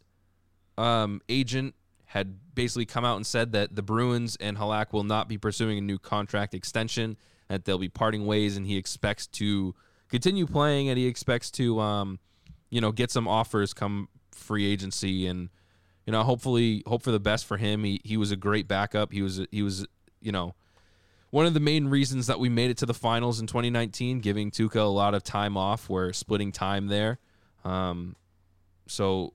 um, 0.78 1.20
agent 1.28 1.74
had 2.06 2.54
basically 2.54 2.86
come 2.86 3.04
out 3.04 3.16
and 3.16 3.26
said 3.26 3.52
that 3.52 3.74
the 3.74 3.82
Bruins 3.82 4.36
and 4.40 4.56
Halak 4.56 4.92
will 4.92 5.04
not 5.04 5.28
be 5.28 5.36
pursuing 5.36 5.76
a 5.76 5.80
new 5.82 5.98
contract 5.98 6.54
extension, 6.54 7.18
that 7.48 7.64
they'll 7.66 7.76
be 7.76 7.90
parting 7.90 8.24
ways, 8.24 8.56
and 8.56 8.64
he 8.66 8.76
expects 8.78 9.26
to 9.26 9.74
continue 10.08 10.46
playing, 10.46 10.88
and 10.88 10.96
he 10.96 11.06
expects 11.06 11.50
to, 11.50 11.80
um, 11.80 12.18
you 12.70 12.80
know, 12.80 12.92
get 12.92 13.10
some 13.10 13.28
offers 13.28 13.74
come 13.74 14.08
free 14.30 14.64
agency, 14.64 15.26
and 15.26 15.50
you 16.06 16.12
know, 16.12 16.22
hopefully, 16.22 16.82
hope 16.86 17.02
for 17.02 17.10
the 17.10 17.20
best 17.20 17.46
for 17.46 17.56
him. 17.56 17.84
He 17.84 18.00
he 18.04 18.16
was 18.16 18.30
a 18.30 18.36
great 18.36 18.68
backup. 18.68 19.12
He 19.12 19.22
was 19.22 19.40
he 19.50 19.62
was 19.62 19.86
you 20.20 20.32
know 20.32 20.54
one 21.34 21.46
of 21.46 21.54
the 21.54 21.58
main 21.58 21.88
reasons 21.88 22.28
that 22.28 22.38
we 22.38 22.48
made 22.48 22.70
it 22.70 22.76
to 22.76 22.86
the 22.86 22.94
finals 22.94 23.40
in 23.40 23.48
2019, 23.48 24.20
giving 24.20 24.52
Tuukka 24.52 24.76
a 24.76 24.82
lot 24.82 25.14
of 25.14 25.24
time 25.24 25.56
off. 25.56 25.88
We're 25.88 26.12
splitting 26.12 26.52
time 26.52 26.86
there. 26.86 27.18
Um, 27.64 28.14
so, 28.86 29.34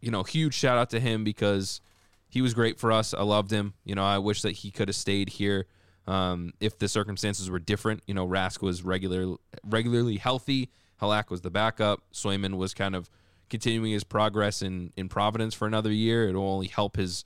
you 0.00 0.10
know, 0.10 0.22
huge 0.22 0.54
shout 0.54 0.78
out 0.78 0.88
to 0.90 0.98
him 1.00 1.24
because 1.24 1.82
he 2.30 2.40
was 2.40 2.54
great 2.54 2.78
for 2.78 2.90
us. 2.90 3.12
I 3.12 3.22
loved 3.22 3.50
him. 3.50 3.74
You 3.84 3.96
know, 3.96 4.02
I 4.02 4.16
wish 4.16 4.40
that 4.40 4.52
he 4.52 4.70
could 4.70 4.88
have 4.88 4.96
stayed 4.96 5.28
here 5.28 5.66
um, 6.06 6.54
if 6.58 6.78
the 6.78 6.88
circumstances 6.88 7.50
were 7.50 7.58
different. 7.58 8.02
You 8.06 8.14
know, 8.14 8.26
Rask 8.26 8.62
was 8.62 8.82
regular, 8.82 9.36
regularly 9.62 10.16
healthy. 10.16 10.70
Halak 11.02 11.28
was 11.28 11.42
the 11.42 11.50
backup. 11.50 12.00
Swayman 12.14 12.56
was 12.56 12.72
kind 12.72 12.96
of 12.96 13.10
continuing 13.48 13.92
his 13.92 14.04
progress 14.04 14.62
in, 14.62 14.92
in 14.96 15.08
Providence 15.08 15.54
for 15.54 15.66
another 15.66 15.92
year. 15.92 16.28
It'll 16.28 16.48
only 16.48 16.68
help 16.68 16.96
his 16.96 17.24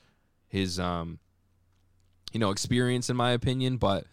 his 0.49 0.79
um, 0.79 1.19
you 2.33 2.41
know 2.41 2.51
experience 2.51 3.11
in 3.11 3.17
my 3.17 3.31
opinion. 3.31 3.77
But 3.77 4.07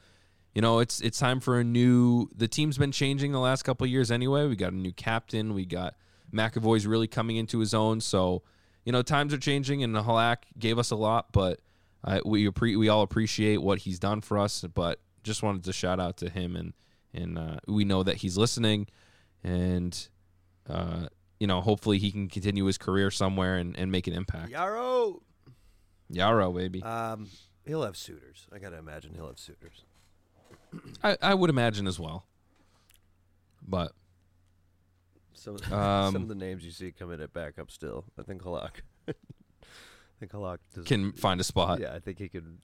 you 0.54 0.62
know 0.62 0.80
it's 0.80 1.02
it's 1.02 1.20
time 1.20 1.40
for 1.40 1.60
a 1.60 1.64
new 1.64 2.30
the 2.36 2.48
team's 2.48 2.78
been 2.78 2.92
changing 2.92 3.32
the 3.32 3.40
last 3.40 3.64
couple 3.64 3.86
years 3.88 4.12
anyway. 4.12 4.48
We 4.48 4.56
got 4.56 4.74
a 4.74 4.78
new 4.78 4.94
captain. 4.94 5.54
We 5.54 5.66
got 5.66 5.96
mcavoy's 6.34 6.86
really 6.86 7.08
coming 7.08 7.38
into 7.38 7.60
his 7.60 7.74
own. 7.74 8.02
So 8.02 8.44
you 8.86 8.92
know 8.92 9.02
times 9.02 9.34
are 9.34 9.40
changing 9.40 9.84
and 9.84 9.96
halak 9.96 10.38
gave 10.58 10.80
us 10.80 10.92
a 10.92 10.96
lot 10.96 11.32
but 11.32 11.60
uh, 12.04 12.20
we 12.26 12.48
appre- 12.48 12.78
we 12.78 12.90
all 12.90 13.02
appreciate 13.02 13.62
what 13.62 13.80
he's 13.80 14.00
done 14.00 14.22
for 14.22 14.38
us. 14.38 14.64
But 14.74 15.00
just 15.24 15.44
wanted 15.44 15.64
to 15.66 15.74
shout 15.74 16.00
out 16.00 16.18
to 16.18 16.30
him 16.30 16.56
and 16.56 16.74
and 17.14 17.38
uh, 17.38 17.58
we 17.68 17.86
know 17.86 18.04
that 18.04 18.18
he's 18.18 18.38
listening. 18.38 18.88
And 19.44 19.98
uh, 20.70 21.08
you 21.40 21.48
know 21.48 21.62
hopefully 21.62 21.98
he 22.00 22.12
can 22.12 22.28
continue 22.28 22.66
his 22.66 22.78
career 22.78 23.10
somewhere 23.12 23.58
and, 23.58 23.78
and 23.78 23.92
make 23.92 24.08
an 24.08 24.14
impact 24.14 24.50
Yarrow. 24.50 25.22
yarrow 26.10 26.52
baby 26.52 26.82
Um, 26.84 27.28
he'll 27.66 27.84
have 27.84 27.98
suitors. 27.98 28.48
I 28.54 28.60
gotta 28.60 28.78
imagine 28.78 29.14
he'll 29.14 29.28
have 29.28 29.40
suitors. 29.40 29.84
I, 31.04 31.18
I 31.22 31.34
would 31.34 31.50
imagine 31.50 31.88
as 31.88 32.00
well 32.00 32.26
but 33.68 33.94
Some 35.34 35.56
of, 35.56 35.62
Um, 35.74 36.14
some 36.14 36.22
of 36.24 36.28
the 36.28 36.36
names 36.36 36.66
you 36.66 36.72
see 36.72 36.92
coming 36.92 37.22
at 37.22 37.34
backup 37.34 37.72
still. 37.72 38.06
I 38.18 38.24
think 38.24 38.44
Halak. 38.44 38.82
I 39.08 39.14
think 40.20 40.32
Halak 40.32 40.58
can 40.86 41.14
find 41.14 41.40
a 41.40 41.44
spot. 41.44 41.80
Yeah, 41.80 41.94
I 41.94 42.00
think 42.00 42.18
he 42.20 42.28
could 42.28 42.58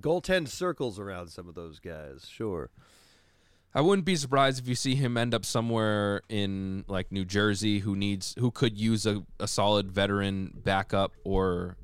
goaltend 0.00 0.48
circles 0.48 0.98
around 0.98 1.28
some 1.28 1.48
of 1.48 1.54
those 1.54 1.78
guys. 1.80 2.26
Sure. 2.30 2.70
I 3.74 3.80
wouldn't 3.80 4.04
be 4.04 4.16
surprised 4.16 4.60
if 4.60 4.68
you 4.68 4.74
see 4.74 4.94
him 4.94 5.16
end 5.16 5.34
up 5.34 5.44
somewhere 5.44 6.22
in 6.28 6.84
like 6.88 7.10
New 7.10 7.24
Jersey 7.24 7.78
who 7.78 7.96
needs 7.96 8.34
who 8.38 8.50
could 8.50 8.78
use 8.78 9.06
a, 9.06 9.22
a 9.40 9.48
solid 9.48 9.90
veteran 9.90 10.52
backup 10.54 11.12
or 11.24 11.76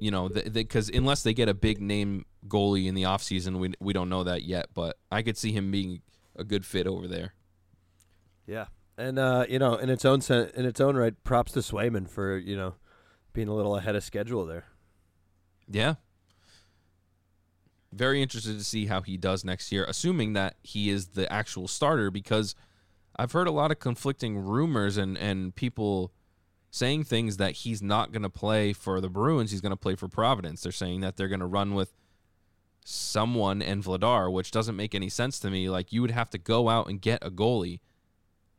you 0.00 0.10
know 0.10 0.28
because 0.28 0.88
unless 0.88 1.22
they 1.22 1.34
get 1.34 1.48
a 1.48 1.54
big 1.54 1.80
name 1.80 2.24
goalie 2.46 2.86
in 2.86 2.94
the 2.94 3.02
offseason 3.02 3.58
we 3.58 3.72
we 3.80 3.92
don't 3.92 4.08
know 4.08 4.24
that 4.24 4.42
yet 4.42 4.66
but 4.74 4.98
I 5.10 5.22
could 5.22 5.36
see 5.36 5.52
him 5.52 5.70
being 5.70 6.02
a 6.36 6.44
good 6.44 6.64
fit 6.64 6.86
over 6.86 7.06
there. 7.08 7.34
Yeah, 8.46 8.66
and 8.96 9.18
uh, 9.18 9.46
you 9.48 9.58
know, 9.58 9.76
in 9.76 9.88
its 9.88 10.04
own 10.04 10.20
sen- 10.20 10.50
in 10.54 10.64
its 10.64 10.80
own 10.80 10.96
right, 10.96 11.14
props 11.24 11.52
to 11.52 11.60
Swayman 11.60 12.08
for 12.08 12.36
you 12.36 12.56
know 12.56 12.74
being 13.32 13.48
a 13.48 13.54
little 13.54 13.76
ahead 13.76 13.96
of 13.96 14.04
schedule 14.04 14.44
there. 14.44 14.64
Yeah. 15.68 15.94
Very 17.92 18.22
interested 18.22 18.56
to 18.56 18.64
see 18.64 18.86
how 18.86 19.02
he 19.02 19.16
does 19.16 19.44
next 19.44 19.70
year, 19.70 19.84
assuming 19.84 20.32
that 20.32 20.56
he 20.62 20.88
is 20.88 21.08
the 21.08 21.30
actual 21.30 21.68
starter, 21.68 22.10
because 22.10 22.54
I've 23.16 23.32
heard 23.32 23.46
a 23.46 23.52
lot 23.52 23.70
of 23.70 23.78
conflicting 23.78 24.38
rumors 24.38 24.96
and, 24.96 25.18
and 25.18 25.54
people 25.54 26.12
saying 26.70 27.04
things 27.04 27.36
that 27.36 27.52
he's 27.52 27.82
not 27.82 28.10
going 28.10 28.22
to 28.22 28.30
play 28.30 28.72
for 28.72 29.00
the 29.00 29.10
Bruins. 29.10 29.50
He's 29.50 29.60
going 29.60 29.70
to 29.70 29.76
play 29.76 29.94
for 29.94 30.08
Providence. 30.08 30.62
They're 30.62 30.72
saying 30.72 31.02
that 31.02 31.16
they're 31.16 31.28
going 31.28 31.40
to 31.40 31.46
run 31.46 31.74
with 31.74 31.92
someone 32.84 33.60
and 33.60 33.84
Vladar, 33.84 34.32
which 34.32 34.50
doesn't 34.50 34.74
make 34.74 34.94
any 34.94 35.10
sense 35.10 35.38
to 35.40 35.50
me. 35.50 35.68
Like, 35.68 35.92
you 35.92 36.00
would 36.00 36.10
have 36.10 36.30
to 36.30 36.38
go 36.38 36.70
out 36.70 36.88
and 36.88 37.00
get 37.00 37.22
a 37.22 37.30
goalie 37.30 37.80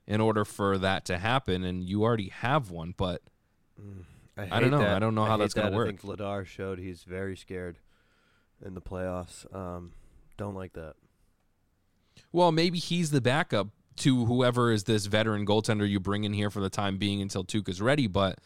in 0.05 0.21
order 0.21 0.45
for 0.45 0.77
that 0.77 1.05
to 1.05 1.17
happen, 1.17 1.63
and 1.63 1.83
you 1.83 2.03
already 2.03 2.29
have 2.29 2.69
one, 2.69 2.93
but 2.95 3.21
mm. 3.81 4.03
I, 4.37 4.57
I 4.57 4.59
don't 4.59 4.71
know. 4.71 4.79
that. 4.79 4.95
I 4.95 4.99
don't 4.99 5.15
know 5.15 5.25
how 5.25 5.37
that's 5.37 5.53
gonna 5.53 5.75
work. 5.75 5.87
I 5.87 5.91
think 5.91 6.01
Vladar 6.01 6.45
showed 6.45 6.79
he's 6.79 7.03
very 7.03 7.35
scared 7.35 7.79
in 8.65 8.73
the 8.73 8.81
playoffs. 8.81 9.53
Um, 9.55 9.91
don't 10.37 10.55
like 10.55 10.73
that. 10.73 10.95
Well, 12.31 12.51
maybe 12.51 12.79
he's 12.79 13.11
the 13.11 13.21
backup 13.21 13.67
to 13.97 14.25
whoever 14.25 14.71
is 14.71 14.85
this 14.85 15.05
veteran 15.05 15.45
goaltender 15.45 15.87
you 15.87 15.99
bring 15.99 16.23
in 16.23 16.33
here 16.33 16.49
for 16.49 16.59
the 16.59 16.69
time 16.69 16.97
being 16.97 17.21
until 17.21 17.43
Tuukka's 17.43 17.81
ready. 17.81 18.07
But 18.07 18.39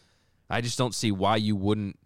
I 0.50 0.60
just 0.60 0.78
don't 0.78 0.94
see 0.94 1.10
why 1.10 1.36
you 1.36 1.56
wouldn't 1.56 1.98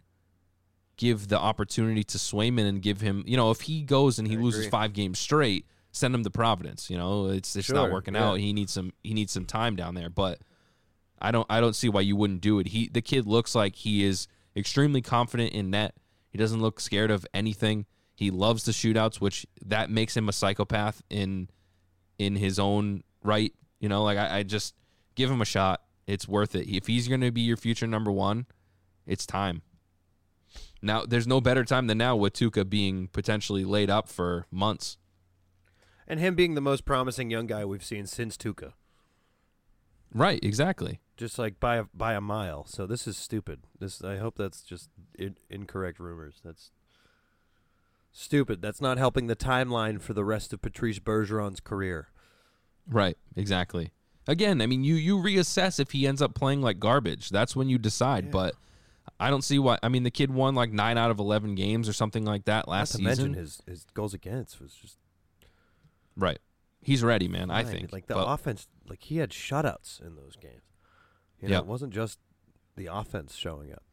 give 0.97 1.27
the 1.27 1.39
opportunity 1.39 2.03
to 2.03 2.17
Swayman 2.17 2.67
and 2.67 2.81
give 2.81 3.01
him, 3.01 3.23
you 3.25 3.35
know, 3.35 3.51
if 3.51 3.61
he 3.61 3.81
goes 3.81 4.19
and 4.19 4.27
he 4.27 4.37
loses 4.37 4.67
five 4.67 4.93
games 4.93 5.19
straight, 5.19 5.65
send 5.91 6.13
him 6.13 6.23
to 6.23 6.29
Providence. 6.29 6.89
You 6.89 6.97
know, 6.97 7.29
it's 7.29 7.55
it's 7.55 7.71
not 7.71 7.91
working 7.91 8.15
yeah. 8.15 8.29
out. 8.29 8.39
He 8.39 8.53
needs 8.53 8.71
some 8.71 8.93
he 9.03 9.13
needs 9.13 9.31
some 9.31 9.45
time 9.45 9.75
down 9.75 9.95
there. 9.95 10.09
But 10.09 10.39
I 11.19 11.31
don't 11.31 11.47
I 11.49 11.61
don't 11.61 11.75
see 11.75 11.89
why 11.89 12.01
you 12.01 12.15
wouldn't 12.15 12.41
do 12.41 12.59
it. 12.59 12.67
He 12.67 12.89
the 12.89 13.01
kid 13.01 13.25
looks 13.25 13.55
like 13.55 13.75
he 13.75 14.03
is 14.03 14.27
extremely 14.55 15.01
confident 15.01 15.53
in 15.53 15.69
net. 15.69 15.95
He 16.29 16.37
doesn't 16.37 16.61
look 16.61 16.79
scared 16.79 17.11
of 17.11 17.25
anything. 17.33 17.85
He 18.15 18.29
loves 18.31 18.63
the 18.63 18.71
shootouts, 18.71 19.15
which 19.19 19.45
that 19.65 19.89
makes 19.89 20.15
him 20.15 20.29
a 20.29 20.33
psychopath 20.33 21.01
in 21.09 21.49
in 22.19 22.35
his 22.35 22.59
own 22.59 23.03
right. 23.23 23.53
You 23.79 23.89
know, 23.89 24.03
like 24.03 24.17
I, 24.17 24.39
I 24.39 24.43
just 24.43 24.75
give 25.15 25.29
him 25.31 25.41
a 25.41 25.45
shot. 25.45 25.81
It's 26.05 26.27
worth 26.27 26.55
it. 26.55 26.67
If 26.67 26.87
he's 26.87 27.07
going 27.07 27.21
to 27.21 27.31
be 27.31 27.41
your 27.41 27.57
future 27.57 27.87
number 27.87 28.11
one, 28.11 28.45
it's 29.05 29.25
time. 29.25 29.61
Now, 30.81 31.05
there's 31.05 31.25
no 31.25 31.39
better 31.39 31.63
time 31.63 31.87
than 31.87 31.97
now 31.97 32.15
with 32.15 32.33
Tuukka 32.33 32.69
being 32.69 33.07
potentially 33.07 33.63
laid 33.63 33.89
up 33.89 34.09
for 34.09 34.45
months. 34.51 34.97
And 36.07 36.19
him 36.19 36.35
being 36.35 36.55
the 36.55 36.61
most 36.61 36.83
promising 36.83 37.29
young 37.29 37.47
guy 37.47 37.63
we've 37.63 37.83
seen 37.83 38.05
since 38.05 38.35
Tuukka, 38.35 38.73
Right, 40.13 40.43
exactly. 40.43 40.99
just 41.15 41.39
like 41.39 41.59
by 41.59 41.77
a, 41.77 41.83
by 41.93 42.13
a 42.13 42.21
mile. 42.21 42.65
So 42.65 42.85
this 42.85 43.07
is 43.07 43.17
stupid. 43.17 43.61
This 43.79 44.03
I 44.03 44.17
hope 44.17 44.35
that's 44.37 44.61
just 44.61 44.89
in, 45.17 45.37
incorrect 45.49 45.99
rumors. 45.99 46.41
That's 46.43 46.71
stupid. 48.13 48.61
That's 48.61 48.79
not 48.79 48.97
helping 48.97 49.27
the 49.27 49.35
timeline 49.35 49.99
for 49.99 50.13
the 50.13 50.23
rest 50.23 50.53
of 50.53 50.61
Patrice 50.61 50.99
Bergeron's 50.99 51.59
career. 51.59 52.07
Right, 52.89 53.17
exactly. 53.35 53.91
Again, 54.27 54.61
I 54.61 54.67
mean, 54.67 54.83
you 54.85 54.95
you 54.95 55.17
reassess 55.17 55.79
if 55.81 55.91
he 55.91 56.07
ends 56.07 56.21
up 56.21 56.33
playing 56.33 56.61
like 56.61 56.79
garbage. 56.79 57.29
That's 57.29 57.55
when 57.55 57.67
you 57.67 57.77
decide. 57.77 58.25
Yeah. 58.25 58.31
But 58.31 58.55
I 59.19 59.29
don't 59.29 59.41
see 59.41 59.59
why. 59.59 59.77
I 59.83 59.89
mean, 59.89 60.03
the 60.03 60.11
kid 60.11 60.31
won 60.31 60.55
like 60.55 60.71
nine 60.71 60.97
out 60.97 61.11
of 61.11 61.19
eleven 61.19 61.55
games 61.55 61.89
or 61.89 61.93
something 61.93 62.23
like 62.23 62.45
that 62.45 62.67
last 62.69 62.97
not 62.97 63.09
to 63.09 63.15
season. 63.15 63.31
mention 63.31 63.41
his 63.41 63.61
his 63.67 63.85
goals 63.93 64.13
against 64.13 64.61
was 64.61 64.73
just 64.73 64.97
right, 66.15 66.39
he's 66.81 67.03
ready, 67.03 67.27
man. 67.27 67.51
I 67.51 67.63
think. 67.63 67.91
like 67.91 68.07
the 68.07 68.13
But- 68.13 68.27
offense, 68.31 68.67
like 68.87 69.03
he 69.03 69.17
had 69.17 69.31
shutouts 69.31 70.01
in 70.01 70.15
those 70.15 70.35
games. 70.37 70.61
You 71.41 71.49
know, 71.49 71.55
Yeah. 71.55 71.59
it 71.59 71.65
wasn't 71.65 71.93
just 71.93 72.19
the 72.77 72.85
offense 72.87 73.35
showing 73.35 73.73
up. 73.73 73.83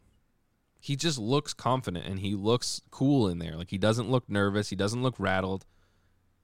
He 0.80 0.96
just 0.96 1.18
looks 1.18 1.52
confident 1.52 2.06
and 2.06 2.18
he 2.18 2.34
looks 2.34 2.80
cool 2.90 3.28
in 3.28 3.38
there. 3.38 3.54
Like 3.54 3.70
he 3.70 3.78
doesn't 3.78 4.10
look 4.10 4.28
nervous. 4.28 4.70
He 4.70 4.76
doesn't 4.76 5.02
look 5.02 5.14
rattled. 5.18 5.66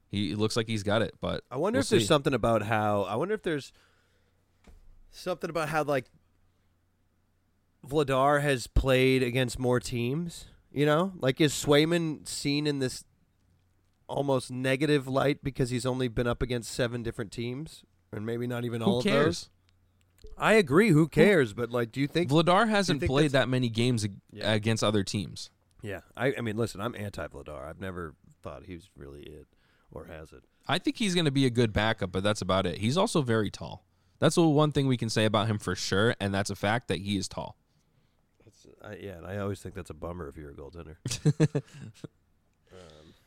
He 0.09 0.35
looks 0.35 0.55
like 0.55 0.67
he's 0.67 0.83
got 0.83 1.01
it. 1.01 1.15
But 1.19 1.43
I 1.51 1.57
wonder 1.57 1.77
we'll 1.77 1.81
if 1.81 1.89
there's 1.89 2.03
see. 2.03 2.07
something 2.07 2.33
about 2.33 2.61
how 2.61 3.03
I 3.03 3.15
wonder 3.15 3.33
if 3.33 3.41
there's 3.41 3.73
something 5.09 5.49
about 5.49 5.69
how 5.69 5.83
like 5.83 6.05
Vladar 7.85 8.41
has 8.41 8.67
played 8.67 9.23
against 9.23 9.57
more 9.57 9.79
teams. 9.79 10.45
You 10.71 10.85
know, 10.85 11.13
like 11.19 11.41
is 11.41 11.53
Swayman 11.53 12.27
seen 12.27 12.67
in 12.67 12.79
this 12.79 13.03
almost 14.07 14.51
negative 14.51 15.07
light 15.07 15.43
because 15.43 15.71
he's 15.71 15.85
only 15.85 16.07
been 16.07 16.27
up 16.27 16.41
against 16.43 16.71
seven 16.71 17.01
different 17.01 17.31
teams, 17.31 17.83
and 18.11 18.25
maybe 18.25 18.45
not 18.45 18.65
even 18.65 18.83
all 18.83 19.01
Who 19.01 19.09
of 19.09 19.15
those? 19.25 19.49
I 20.37 20.53
agree. 20.53 20.89
Who 20.89 21.07
cares? 21.07 21.53
But 21.53 21.71
like, 21.71 21.91
do 21.91 21.99
you 22.01 22.07
think? 22.07 22.29
Vladar 22.31 22.67
hasn't 22.69 23.01
think 23.01 23.09
played 23.09 23.31
that's- 23.31 23.45
that 23.45 23.49
many 23.49 23.69
games 23.69 24.03
ag- 24.05 24.19
Yeah. 24.31 24.51
against 24.53 24.83
other 24.83 25.03
teams. 25.03 25.49
yeah, 25.83 26.01
I, 26.15 26.33
I 26.37 26.41
mean, 26.41 26.57
listen, 26.57 26.81
I'm 26.81 26.95
anti 26.95 27.27
Vladar. 27.27 27.67
I've 27.69 27.79
never 27.79 28.15
thought 28.41 28.63
he 28.65 28.75
was 28.75 28.89
really 28.95 29.21
it 29.21 29.47
or 29.91 30.05
has 30.05 30.31
it. 30.33 30.43
I 30.67 30.79
think 30.79 30.97
he's 30.97 31.13
going 31.15 31.25
to 31.25 31.31
be 31.31 31.45
a 31.45 31.49
good 31.49 31.71
backup, 31.73 32.11
but 32.11 32.23
that's 32.23 32.41
about 32.41 32.65
it. 32.65 32.77
He's 32.79 32.97
also 32.97 33.21
very 33.21 33.49
tall. 33.49 33.85
That's 34.19 34.35
the 34.35 34.47
one 34.47 34.71
thing 34.71 34.87
we 34.87 34.97
can 34.97 35.09
say 35.09 35.25
about 35.25 35.47
him 35.47 35.59
for 35.59 35.75
sure, 35.75 36.15
and 36.19 36.33
that's 36.33 36.49
a 36.49 36.55
fact 36.55 36.87
that 36.89 36.99
he 36.99 37.17
is 37.17 37.27
tall. 37.27 37.55
That's, 38.43 38.65
I, 38.83 38.95
yeah, 38.95 39.17
and 39.17 39.25
I 39.25 39.37
always 39.37 39.59
think 39.61 39.75
that's 39.75 39.89
a 39.91 39.93
bummer 39.93 40.27
if 40.27 40.35
you're 40.35 40.51
a 40.51 40.55
goaltender. 40.55 40.97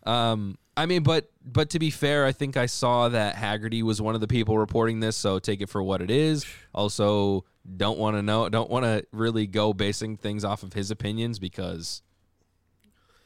um, 0.05 0.57
I 0.77 0.87
mean, 0.87 1.03
but 1.03 1.31
but 1.45 1.71
to 1.71 1.79
be 1.79 1.91
fair, 1.91 2.25
I 2.25 2.33
think 2.33 2.57
I 2.57 2.67
saw 2.67 3.09
that 3.11 3.35
Haggerty 3.35 3.83
was 3.83 4.01
one 4.01 4.15
of 4.15 4.21
the 4.21 4.27
people 4.27 4.57
reporting 4.59 5.01
this, 5.01 5.17
so 5.17 5.39
take 5.39 5.61
it 5.61 5.69
for 5.69 5.83
what 5.83 6.01
it 6.01 6.11
is. 6.11 6.47
Also, 6.75 7.45
don't 7.77 7.99
want 7.99 8.17
to 8.17 8.23
know, 8.23 8.49
don't 8.49 8.71
want 8.71 8.85
to 8.85 9.05
really 9.13 9.47
go 9.47 9.73
basing 9.73 10.17
things 10.17 10.45
off 10.45 10.63
of 10.63 10.73
his 10.73 10.91
opinions 10.91 11.39
because, 11.39 12.03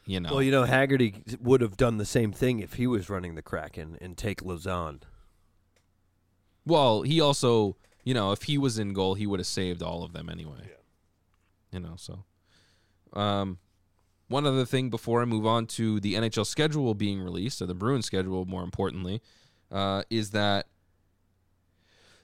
you 0.07 0.21
know, 0.21 0.31
Well, 0.33 0.43
you 0.43 0.51
know, 0.51 0.65
Haggerty 0.65 1.23
would 1.41 1.61
have 1.61 1.77
done 1.77 1.99
the 1.99 2.05
same 2.05 2.33
thing 2.33 2.59
if 2.59 2.75
he 2.75 2.87
was 2.87 3.09
running 3.09 3.35
the 3.35 3.43
Kraken 3.43 3.99
and 4.01 4.17
take 4.17 4.41
Lauzon. 4.41 5.03
Well, 6.67 7.03
he 7.03 7.21
also, 7.21 7.77
you 8.03 8.15
know, 8.15 8.33
if 8.33 8.43
he 8.43 8.59
was 8.59 8.79
in 8.79 8.95
goal, 8.95 9.15
he 9.15 9.27
would 9.27 9.39
have 9.39 9.47
saved 9.47 9.83
all 9.83 10.03
of 10.03 10.13
them 10.13 10.29
anyway. 10.29 10.71
You 11.71 11.81
know, 11.81 11.95
so. 11.97 12.25
Um, 13.13 13.59
one 14.29 14.47
other 14.47 14.65
thing 14.65 14.91
before 14.91 15.23
I 15.23 15.25
move 15.25 15.47
on 15.47 15.67
to 15.67 16.01
the 16.01 16.15
NHL 16.15 16.47
schedule 16.47 16.95
being 16.95 17.21
released, 17.21 17.61
or 17.61 17.67
the 17.67 17.75
Bruins 17.75 18.07
schedule, 18.07 18.45
more 18.47 18.63
importantly, 18.63 19.21
uh, 19.71 20.03
is 20.11 20.31
that 20.31 20.67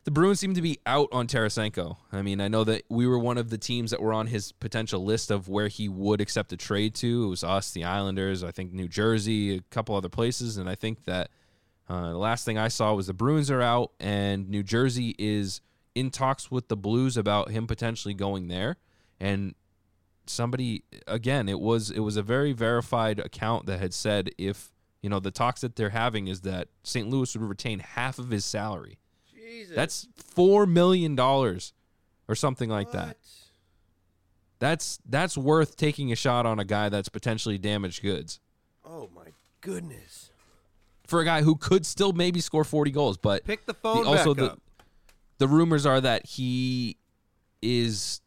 the 0.04 0.10
Bruins 0.10 0.40
seem 0.40 0.54
to 0.54 0.62
be 0.62 0.78
out 0.86 1.08
on 1.12 1.26
Tarasenko. 1.26 1.98
I 2.10 2.22
mean, 2.22 2.40
I 2.40 2.48
know 2.48 2.64
that 2.64 2.84
we 2.88 3.06
were 3.06 3.18
one 3.18 3.36
of 3.36 3.50
the 3.50 3.58
teams 3.58 3.90
that 3.90 4.00
were 4.00 4.14
on 4.14 4.28
his 4.28 4.52
potential 4.52 5.04
list 5.04 5.30
of 5.30 5.48
where 5.48 5.68
he 5.68 5.88
would 5.88 6.22
accept 6.22 6.52
a 6.52 6.56
trade 6.56 6.94
to. 6.96 7.24
It 7.24 7.28
was 7.28 7.44
us, 7.44 7.70
the 7.72 7.84
Islanders, 7.84 8.42
I 8.42 8.50
think 8.50 8.72
New 8.72 8.88
Jersey, 8.88 9.56
a 9.56 9.60
couple 9.70 9.94
other 9.94 10.08
places, 10.08 10.56
and 10.56 10.70
I 10.70 10.74
think 10.74 11.04
that 11.04 11.30
uh, 11.88 12.10
the 12.10 12.18
last 12.18 12.44
thing 12.44 12.56
I 12.56 12.68
saw 12.68 12.94
was 12.94 13.08
the 13.08 13.12
Bruins 13.14 13.50
are 13.50 13.60
out, 13.60 13.92
and 14.00 14.48
New 14.48 14.62
Jersey 14.62 15.14
is 15.18 15.60
in 15.94 16.10
talks 16.10 16.50
with 16.50 16.68
the 16.68 16.76
Blues 16.76 17.16
about 17.16 17.50
him 17.50 17.66
potentially 17.66 18.14
going 18.14 18.48
there. 18.48 18.76
And 19.18 19.54
somebody 20.30 20.84
again, 21.06 21.48
it 21.48 21.60
was 21.60 21.90
it 21.90 22.00
was 22.00 22.16
a 22.16 22.22
very 22.22 22.52
verified 22.52 23.18
account 23.18 23.66
that 23.66 23.80
had 23.80 23.92
said 23.94 24.30
if 24.38 24.70
you 25.02 25.08
know 25.10 25.20
the 25.20 25.30
talks 25.30 25.60
that 25.62 25.76
they're 25.76 25.90
having 25.90 26.28
is 26.28 26.40
that 26.42 26.68
St. 26.84 27.08
Louis 27.08 27.34
would 27.36 27.48
retain 27.48 27.78
half 27.80 28.18
of 28.18 28.30
his 28.30 28.44
salary. 28.44 28.98
Jesus. 29.34 29.74
That's 29.74 30.08
four 30.16 30.66
million 30.66 31.14
dollars 31.16 31.72
or 32.28 32.34
something 32.34 32.68
like 32.70 32.92
that. 32.92 33.16
That's 34.58 34.98
that's 35.08 35.38
worth 35.38 35.76
taking 35.76 36.12
a 36.12 36.16
shot 36.16 36.44
on 36.46 36.58
a 36.58 36.64
guy 36.64 36.88
that's 36.90 37.08
potentially 37.08 37.56
damaged 37.58 38.02
goods 38.02 38.40
Oh 38.84 39.08
my 39.14 39.28
goodness. 39.62 40.30
for 41.06 41.20
a 41.20 41.24
guy 41.24 41.42
who 41.42 41.56
could 41.56 41.86
still 41.86 42.12
maybe 42.12 42.40
score 42.40 42.64
forty 42.64 42.90
goals, 42.90 43.16
but 43.16 43.44
Pick 43.44 43.64
the 43.66 43.72
the- 43.72 43.78
phone 43.78 44.06
also 44.06 44.34
back 44.34 44.50
the 44.50 44.56
the 45.38 45.48
rumors 45.48 45.86
are 45.86 46.00
that 46.02 46.26
he 46.26 46.98
is. 47.62 48.20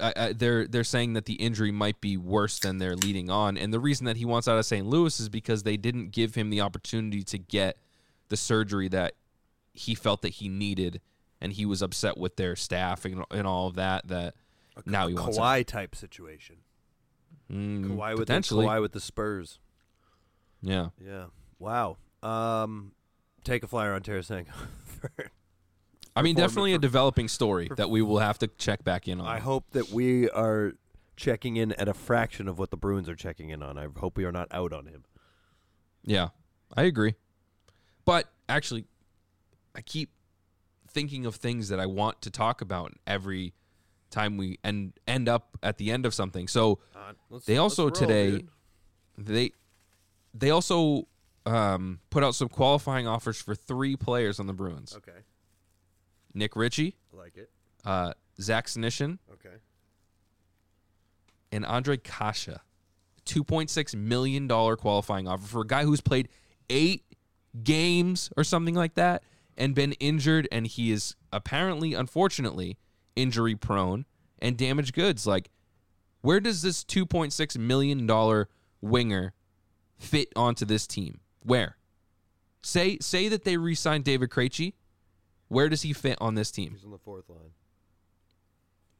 Uh, 0.00 0.12
uh, 0.16 0.32
they're 0.36 0.66
they're 0.66 0.84
saying 0.84 1.14
that 1.14 1.24
the 1.24 1.34
injury 1.34 1.70
might 1.72 2.00
be 2.00 2.16
worse 2.16 2.58
than 2.58 2.78
they're 2.78 2.96
leading 2.96 3.30
on, 3.30 3.56
and 3.56 3.72
the 3.72 3.80
reason 3.80 4.06
that 4.06 4.16
he 4.16 4.24
wants 4.24 4.48
out 4.48 4.58
of 4.58 4.64
St. 4.66 4.86
Louis 4.86 5.18
is 5.20 5.28
because 5.28 5.62
they 5.62 5.76
didn't 5.76 6.10
give 6.10 6.34
him 6.34 6.50
the 6.50 6.60
opportunity 6.60 7.22
to 7.24 7.38
get 7.38 7.76
the 8.28 8.36
surgery 8.36 8.88
that 8.88 9.14
he 9.72 9.94
felt 9.94 10.22
that 10.22 10.30
he 10.30 10.48
needed, 10.48 11.00
and 11.40 11.52
he 11.52 11.66
was 11.66 11.82
upset 11.82 12.16
with 12.18 12.36
their 12.36 12.56
staff 12.56 13.04
and, 13.04 13.24
and 13.30 13.46
all 13.46 13.68
of 13.68 13.74
that. 13.76 14.06
That 14.08 14.34
now 14.86 15.08
he 15.08 15.14
wants 15.14 15.38
out. 15.38 15.42
Kawhi 15.42 15.66
type 15.66 15.94
situation. 15.94 16.56
Mm, 17.52 17.96
Kawhi 17.96 18.10
with 18.10 18.18
the, 18.18 18.26
potentially, 18.26 18.66
Kawhi 18.66 18.80
with 18.80 18.92
the 18.92 19.00
Spurs. 19.00 19.58
yeah. 20.62 20.88
Yeah. 21.04 21.26
Wow. 21.58 21.96
Um, 22.22 22.92
take 23.44 23.62
a 23.62 23.66
flyer 23.66 23.92
on 23.94 24.02
Tarasenko. 24.02 24.52
I 26.18 26.22
mean, 26.22 26.34
definitely 26.36 26.74
a 26.74 26.78
developing 26.78 27.28
story 27.28 27.70
that 27.76 27.90
we 27.90 28.02
will 28.02 28.18
have 28.18 28.38
to 28.38 28.48
check 28.48 28.84
back 28.84 29.08
in 29.08 29.20
on. 29.20 29.26
I 29.26 29.38
hope 29.38 29.70
that 29.72 29.90
we 29.90 30.28
are 30.30 30.72
checking 31.16 31.56
in 31.56 31.72
at 31.72 31.88
a 31.88 31.94
fraction 31.94 32.48
of 32.48 32.58
what 32.58 32.70
the 32.70 32.76
Bruins 32.76 33.08
are 33.08 33.16
checking 33.16 33.50
in 33.50 33.62
on. 33.62 33.78
I 33.78 33.88
hope 33.96 34.16
we 34.16 34.24
are 34.24 34.32
not 34.32 34.48
out 34.50 34.72
on 34.72 34.86
him. 34.86 35.04
Yeah, 36.04 36.28
I 36.76 36.84
agree. 36.84 37.14
But 38.04 38.28
actually, 38.48 38.84
I 39.74 39.80
keep 39.82 40.10
thinking 40.90 41.26
of 41.26 41.36
things 41.36 41.68
that 41.68 41.78
I 41.78 41.86
want 41.86 42.22
to 42.22 42.30
talk 42.30 42.60
about 42.60 42.92
every 43.06 43.52
time 44.10 44.36
we 44.38 44.58
end 44.64 44.94
end 45.06 45.28
up 45.28 45.58
at 45.62 45.76
the 45.78 45.90
end 45.90 46.06
of 46.06 46.14
something. 46.14 46.48
So 46.48 46.78
Uh, 46.96 47.12
they 47.46 47.58
also 47.58 47.84
roll, 47.84 47.90
today 47.90 48.30
dude. 48.30 48.48
they 49.18 49.52
they 50.34 50.50
also 50.50 51.06
um, 51.44 52.00
put 52.10 52.24
out 52.24 52.34
some 52.34 52.48
qualifying 52.48 53.06
offers 53.06 53.40
for 53.40 53.54
three 53.54 53.96
players 53.96 54.40
on 54.40 54.46
the 54.46 54.52
Bruins: 54.54 54.94
Okay. 54.96 55.18
Nick 56.34 56.56
Ritchie, 56.56 56.96
I 57.12 57.16
like 57.16 57.36
it. 57.36 57.50
uh, 57.84 58.12
Zach 58.40 58.66
Senyshyn, 58.66 59.18
Okay. 59.32 59.56
and 61.52 61.64
Andre 61.64 61.96
Kase. 61.96 62.50
Two 63.24 63.44
point 63.44 63.68
six 63.68 63.94
million 63.94 64.46
dollar 64.46 64.74
qualifying 64.76 65.28
offer 65.28 65.46
for 65.46 65.60
a 65.60 65.66
guy 65.66 65.84
who's 65.84 66.00
played 66.00 66.28
eight 66.70 67.04
games 67.62 68.30
or 68.38 68.44
something 68.44 68.74
like 68.74 68.94
that 68.94 69.22
and 69.56 69.74
been 69.74 69.92
injured, 69.94 70.48
and 70.50 70.66
he 70.66 70.90
is 70.92 71.14
apparently, 71.32 71.92
unfortunately, 71.92 72.78
injury 73.16 73.54
prone 73.54 74.06
and 74.38 74.56
damaged 74.56 74.94
goods. 74.94 75.26
Like, 75.26 75.50
where 76.22 76.40
does 76.40 76.62
this 76.62 76.82
two 76.84 77.04
point 77.04 77.34
six 77.34 77.58
million 77.58 78.06
dollar 78.06 78.48
winger 78.80 79.34
fit 79.98 80.28
onto 80.34 80.64
this 80.64 80.86
team? 80.86 81.20
Where? 81.42 81.76
Say 82.62 82.96
say 83.00 83.28
that 83.28 83.44
they 83.44 83.58
re-signed 83.58 84.04
David 84.04 84.30
Krejci. 84.30 84.72
Where 85.48 85.68
does 85.68 85.82
he 85.82 85.92
fit 85.92 86.18
on 86.20 86.34
this 86.34 86.50
team? 86.50 86.72
He's 86.72 86.84
on 86.84 86.90
the 86.90 86.98
fourth 86.98 87.28
line. 87.28 87.52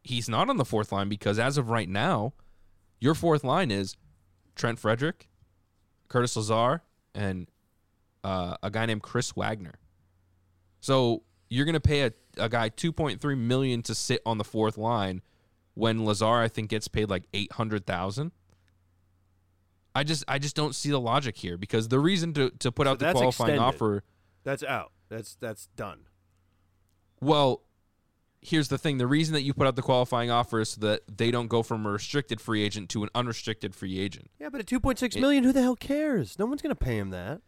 he's 0.03 0.29
not 0.29 0.49
on 0.49 0.57
the 0.57 0.65
fourth 0.65 0.91
line 0.93 1.09
because 1.09 1.39
as 1.39 1.59
of 1.59 1.69
right 1.71 1.89
now, 1.89 2.33
your 3.01 3.15
fourth 3.15 3.45
line 3.45 3.71
is 3.71 3.97
Trent 4.55 4.79
Frederic, 4.79 5.29
Curtis 6.09 6.35
Lazar, 6.37 6.83
and 7.15 7.49
uh, 8.25 8.57
a 8.63 8.71
guy 8.71 8.87
named 8.87 9.03
Chris 9.03 9.37
Wagner. 9.37 9.75
So 10.81 11.23
you're 11.51 11.65
going 11.67 11.75
to 11.75 11.81
pay 11.81 12.03
a, 12.03 12.13
a 12.39 12.49
guy 12.49 12.71
2.3 12.71 13.39
million 13.39 13.83
to 13.83 13.95
sit 13.95 14.23
on 14.25 14.39
the 14.39 14.45
fourth 14.45 14.79
line 14.79 15.21
when 15.75 16.05
Lazar 16.05 16.27
I 16.37 16.49
think 16.49 16.71
gets 16.71 16.89
paid 16.89 17.11
like 17.11 17.25
800,000. 17.35 18.33
I 19.95 20.05
just 20.05 20.25
I 20.29 20.39
just 20.39 20.55
don't 20.55 20.75
see 20.75 20.91
the 20.91 21.01
logic 21.01 21.37
here 21.37 21.57
because 21.57 21.89
the 21.89 21.99
reason 21.99 22.33
to, 22.35 22.51
to 22.61 22.71
put 22.73 22.87
So 22.87 22.93
out 22.93 22.99
the 23.01 23.11
qualifying 23.13 23.51
extended. 23.55 23.61
offer 23.61 24.05
That's 24.45 24.63
out. 24.63 24.93
That's 25.09 25.35
that's 25.37 25.67
done. 25.77 26.01
Well, 27.21 27.63
here's 28.41 28.69
the 28.69 28.79
thing: 28.79 28.99
the 28.99 29.07
reason 29.07 29.35
that 29.35 29.43
you 29.43 29.53
put 29.55 29.67
out 29.67 29.77
the 29.77 29.83
qualifying 29.83 30.31
offer 30.31 30.61
is 30.61 30.71
so 30.71 30.81
that 30.83 31.03
they 31.19 31.31
don't 31.31 31.49
go 31.49 31.63
from 31.63 31.85
a 31.87 31.91
restricted 31.91 32.41
free 32.41 32.63
agent 32.63 32.89
to 32.91 33.03
an 33.03 33.09
unrestricted 33.15 33.75
free 33.75 33.99
agent. 33.99 34.31
Yeah, 34.39 34.49
but 34.51 34.61
at 34.61 34.67
two 34.67 34.81
point 34.81 34.99
six 34.99 35.17
million, 35.17 35.45
who 35.45 35.53
the 35.53 35.63
hell 35.63 35.77
cares? 35.77 36.39
No 36.39 36.47
one's 36.47 36.63
gonna 36.63 36.75
pay 36.75 36.99
him 36.99 37.11
that. 37.11 37.41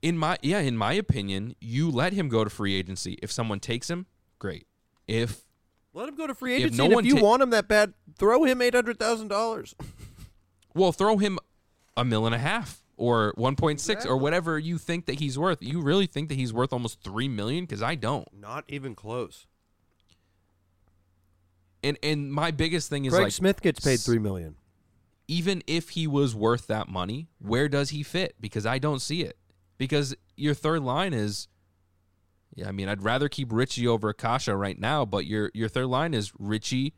In 0.00 0.18
my 0.18 0.36
yeah, 0.42 0.58
in 0.60 0.76
my 0.76 0.92
opinion, 0.94 1.54
you 1.60 1.90
let 1.90 2.12
him 2.12 2.28
go 2.28 2.44
to 2.44 2.50
free 2.50 2.74
agency. 2.74 3.18
If 3.22 3.30
someone 3.30 3.60
takes 3.60 3.88
him, 3.90 4.06
great. 4.38 4.66
If 5.06 5.44
Let 5.94 6.08
him 6.08 6.14
go 6.16 6.26
to 6.26 6.34
free 6.34 6.54
agency, 6.54 6.82
If 6.82 6.90
no 6.90 6.98
if 6.98 7.04
you 7.04 7.16
ta- 7.16 7.22
want 7.22 7.42
him 7.42 7.50
that 7.50 7.68
bad, 7.68 7.94
throw 8.18 8.44
him 8.44 8.62
eight 8.62 8.74
hundred 8.74 8.98
thousand 8.98 9.28
dollars. 9.28 9.74
well, 10.74 10.92
throw 10.92 11.18
him 11.18 11.38
a 11.96 12.04
mil 12.04 12.26
and 12.26 12.34
a 12.34 12.38
half 12.38 12.82
or 12.96 13.32
1.6 13.36 13.72
Exactly. 13.72 14.10
or 14.10 14.16
whatever 14.16 14.58
you 14.58 14.78
think 14.78 15.06
that 15.06 15.18
he's 15.18 15.38
worth. 15.38 15.58
You 15.62 15.80
really 15.80 16.06
think 16.06 16.28
that 16.28 16.34
he's 16.36 16.52
worth 16.52 16.72
almost 16.72 17.00
3 17.02 17.28
million 17.28 17.66
cuz 17.66 17.82
I 17.82 17.94
don't. 17.94 18.28
Not 18.32 18.64
even 18.68 18.94
close. 18.94 19.46
And 21.82 21.98
and 22.02 22.32
my 22.32 22.50
biggest 22.50 22.88
thing 22.88 23.04
is 23.04 23.12
Craig 23.12 23.24
like 23.24 23.32
Smith 23.32 23.60
gets 23.60 23.80
paid 23.80 23.98
three 24.00 24.18
million. 24.18 24.54
even 25.26 25.62
if 25.66 25.90
he 25.90 26.06
was 26.06 26.34
worth 26.34 26.66
that 26.68 26.88
money, 26.88 27.28
where 27.38 27.68
does 27.68 27.90
he 27.90 28.02
fit? 28.02 28.34
Because 28.40 28.66
I 28.66 28.78
don't 28.78 29.00
see 29.00 29.22
it. 29.22 29.36
Because 29.78 30.14
your 30.36 30.54
third 30.54 30.82
line 30.82 31.12
is, 31.12 31.48
yeah, 32.54 32.68
I 32.68 32.72
mean, 32.72 32.88
I'd 32.88 33.02
rather 33.02 33.28
keep 33.28 33.50
Ritchie 33.52 33.88
over 33.88 34.10
Akasha 34.10 34.54
right 34.56 34.78
now, 34.78 35.04
but 35.04 35.26
your 35.26 35.50
your 35.54 35.68
third 35.68 35.86
line 35.86 36.14
is 36.14 36.32
Ritchie, 36.38 36.94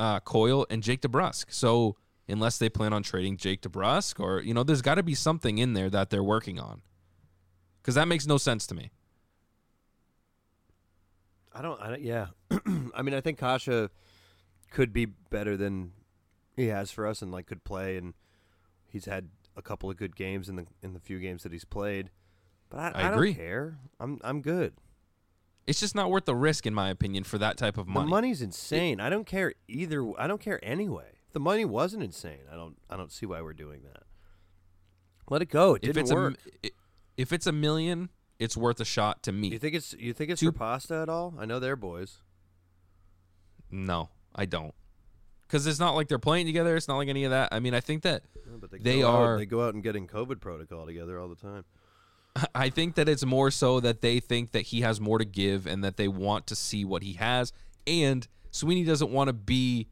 uh, 0.00 0.18
Coyle, 0.20 0.66
and 0.68 0.82
Jake 0.82 1.02
DeBrusk. 1.02 1.52
So 1.52 1.96
unless 2.32 2.58
they 2.58 2.68
plan 2.68 2.92
on 2.92 3.02
trading 3.02 3.36
Jake 3.36 3.62
DeBrusk, 3.62 4.18
or 4.18 4.40
you 4.40 4.54
know, 4.54 4.62
there's 4.62 4.82
got 4.82 4.96
to 4.96 5.02
be 5.02 5.14
something 5.14 5.58
in 5.58 5.74
there 5.74 5.90
that 5.90 6.10
they're 6.10 6.22
working 6.22 6.58
on. 6.58 6.82
Because 7.80 7.94
that 7.96 8.08
makes 8.08 8.26
no 8.26 8.38
sense 8.38 8.66
to 8.68 8.74
me. 8.74 8.90
I 11.52 11.62
don't. 11.62 11.80
I 11.80 11.88
don't 11.90 12.02
yeah. 12.02 12.26
I 12.94 13.02
mean, 13.02 13.14
I 13.14 13.20
think 13.20 13.38
Kase 13.38 13.88
could 14.70 14.92
be 14.92 15.06
better 15.06 15.56
than 15.56 15.92
he 16.56 16.66
has 16.68 16.90
for 16.90 17.06
us, 17.06 17.22
and 17.22 17.30
like 17.30 17.46
could 17.46 17.64
play, 17.64 17.96
and 17.96 18.14
he's 18.88 19.04
had 19.04 19.28
a 19.56 19.62
couple 19.62 19.90
of 19.90 19.96
good 19.96 20.16
games 20.16 20.48
in 20.48 20.56
the 20.56 20.66
in 20.82 20.94
the 20.94 21.00
few 21.00 21.18
games 21.18 21.42
that 21.42 21.52
he's 21.52 21.64
played. 21.64 22.10
But 22.70 22.96
I, 22.96 23.02
I 23.02 23.12
agree. 23.12 23.34
don't 23.34 23.42
care. 23.42 23.78
I'm 24.00 24.18
I'm 24.24 24.40
good. 24.40 24.74
It's 25.66 25.78
just 25.78 25.94
not 25.94 26.10
worth 26.10 26.24
the 26.24 26.34
risk, 26.34 26.66
in 26.66 26.74
my 26.74 26.88
opinion, 26.90 27.22
for 27.24 27.38
that 27.38 27.56
type 27.56 27.78
of 27.78 27.86
money. 27.86 28.06
The 28.06 28.10
money's 28.10 28.42
insane. 28.42 29.00
I 29.00 29.08
don't 29.10 29.26
care 29.26 29.54
either. 29.68 30.04
I 30.18 30.26
don't 30.26 30.40
care 30.40 30.58
anyway. 30.62 31.21
If 31.32 31.34
the 31.34 31.40
money 31.40 31.64
wasn't 31.64 32.02
insane, 32.02 32.40
I 32.52 32.56
don't. 32.56 32.76
I 32.90 32.96
don't 32.98 33.10
see 33.10 33.24
why 33.24 33.40
we're 33.40 33.54
doing 33.54 33.80
that. 33.84 34.02
Let 35.30 35.40
it 35.40 35.48
go. 35.48 35.76
It 35.76 35.84
if 35.84 35.94
didn't 35.94 35.98
it's 36.00 36.12
work. 36.12 36.34
a 36.62 36.70
if 37.16 37.32
it's 37.32 37.46
a 37.46 37.52
million, 37.52 38.10
it's 38.38 38.54
worth 38.54 38.80
a 38.80 38.84
shot 38.84 39.22
to 39.22 39.32
me. 39.32 39.48
you 39.48 39.58
think 39.58 39.74
it's 39.74 39.94
you 39.94 40.12
think 40.12 40.30
it's 40.30 40.40
Two- 40.40 40.52
for 40.52 40.58
pasta 40.58 40.94
at 40.96 41.08
all? 41.08 41.32
I 41.38 41.46
know 41.46 41.58
they're 41.58 41.74
boys. 41.74 42.18
No, 43.70 44.10
I 44.34 44.44
don't. 44.44 44.74
because 45.42 45.66
it's 45.66 45.78
not 45.80 45.94
like 45.94 46.08
they're 46.08 46.18
playing 46.18 46.44
together. 46.44 46.76
It's 46.76 46.86
not 46.88 46.98
like 46.98 47.08
any 47.08 47.24
of 47.24 47.30
that. 47.30 47.48
I 47.50 47.60
mean, 47.60 47.72
I 47.74 47.80
think 47.80 48.02
that 48.02 48.24
Yeah, 48.36 48.66
they, 48.70 48.78
They 48.78 49.00
go 49.00 49.08
out- 49.08 49.14
are- 49.22 49.38
they 49.38 49.46
go 49.46 49.66
out 49.66 49.72
and 49.74 49.82
getting 49.82 50.06
COVID 50.06 50.40
protocol 50.40 50.84
together 50.86 51.18
all 51.18 51.28
the 51.28 51.34
time. 51.36 51.64
I 52.54 52.68
think 52.68 52.94
that 52.96 53.08
it's 53.08 53.24
more 53.24 53.50
so 53.50 53.80
that 53.80 54.02
they 54.02 54.20
think 54.20 54.52
that 54.52 54.62
he 54.66 54.82
has 54.82 55.00
more 55.00 55.18
to 55.18 55.24
give 55.24 55.66
and 55.66 55.82
that 55.82 55.96
they 55.96 56.08
want 56.08 56.46
to 56.48 56.54
see 56.56 56.84
what 56.84 57.02
he 57.02 57.14
has. 57.14 57.52
And 57.86 58.28
Sweeney 58.50 58.84
doesn't 58.84 59.10
want 59.10 59.28
to 59.28 59.32
be 59.32 59.88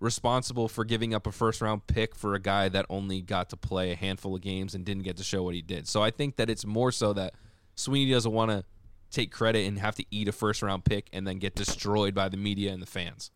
responsible 0.00 0.68
for 0.68 0.84
giving 0.84 1.12
up 1.12 1.26
a 1.26 1.32
first 1.32 1.60
round 1.60 1.86
pick 1.86 2.14
for 2.14 2.34
a 2.34 2.40
guy 2.40 2.68
that 2.68 2.86
only 2.88 3.20
got 3.20 3.50
to 3.50 3.56
play 3.56 3.90
a 3.90 3.96
handful 3.96 4.34
of 4.34 4.40
games 4.40 4.74
and 4.74 4.84
didn't 4.84 5.02
get 5.02 5.16
to 5.16 5.24
show 5.24 5.42
what 5.42 5.54
he 5.54 5.62
did. 5.62 5.88
So 5.88 6.02
I 6.02 6.10
think 6.10 6.36
that 6.36 6.48
it's 6.48 6.64
more 6.64 6.92
so 6.92 7.12
that 7.14 7.34
Sweeney 7.74 8.10
doesn't 8.12 8.32
want 8.32 8.50
to 8.50 8.64
take 9.10 9.32
credit 9.32 9.66
and 9.66 9.78
have 9.78 9.94
to 9.96 10.04
eat 10.10 10.28
a 10.28 10.32
first 10.32 10.62
round 10.62 10.84
pick 10.84 11.08
and 11.12 11.26
then 11.26 11.38
get 11.38 11.54
destroyed 11.54 12.14
by 12.14 12.28
the 12.28 12.36
media 12.36 12.72
and 12.72 12.80
the 12.82 12.86
fans. 12.86 13.30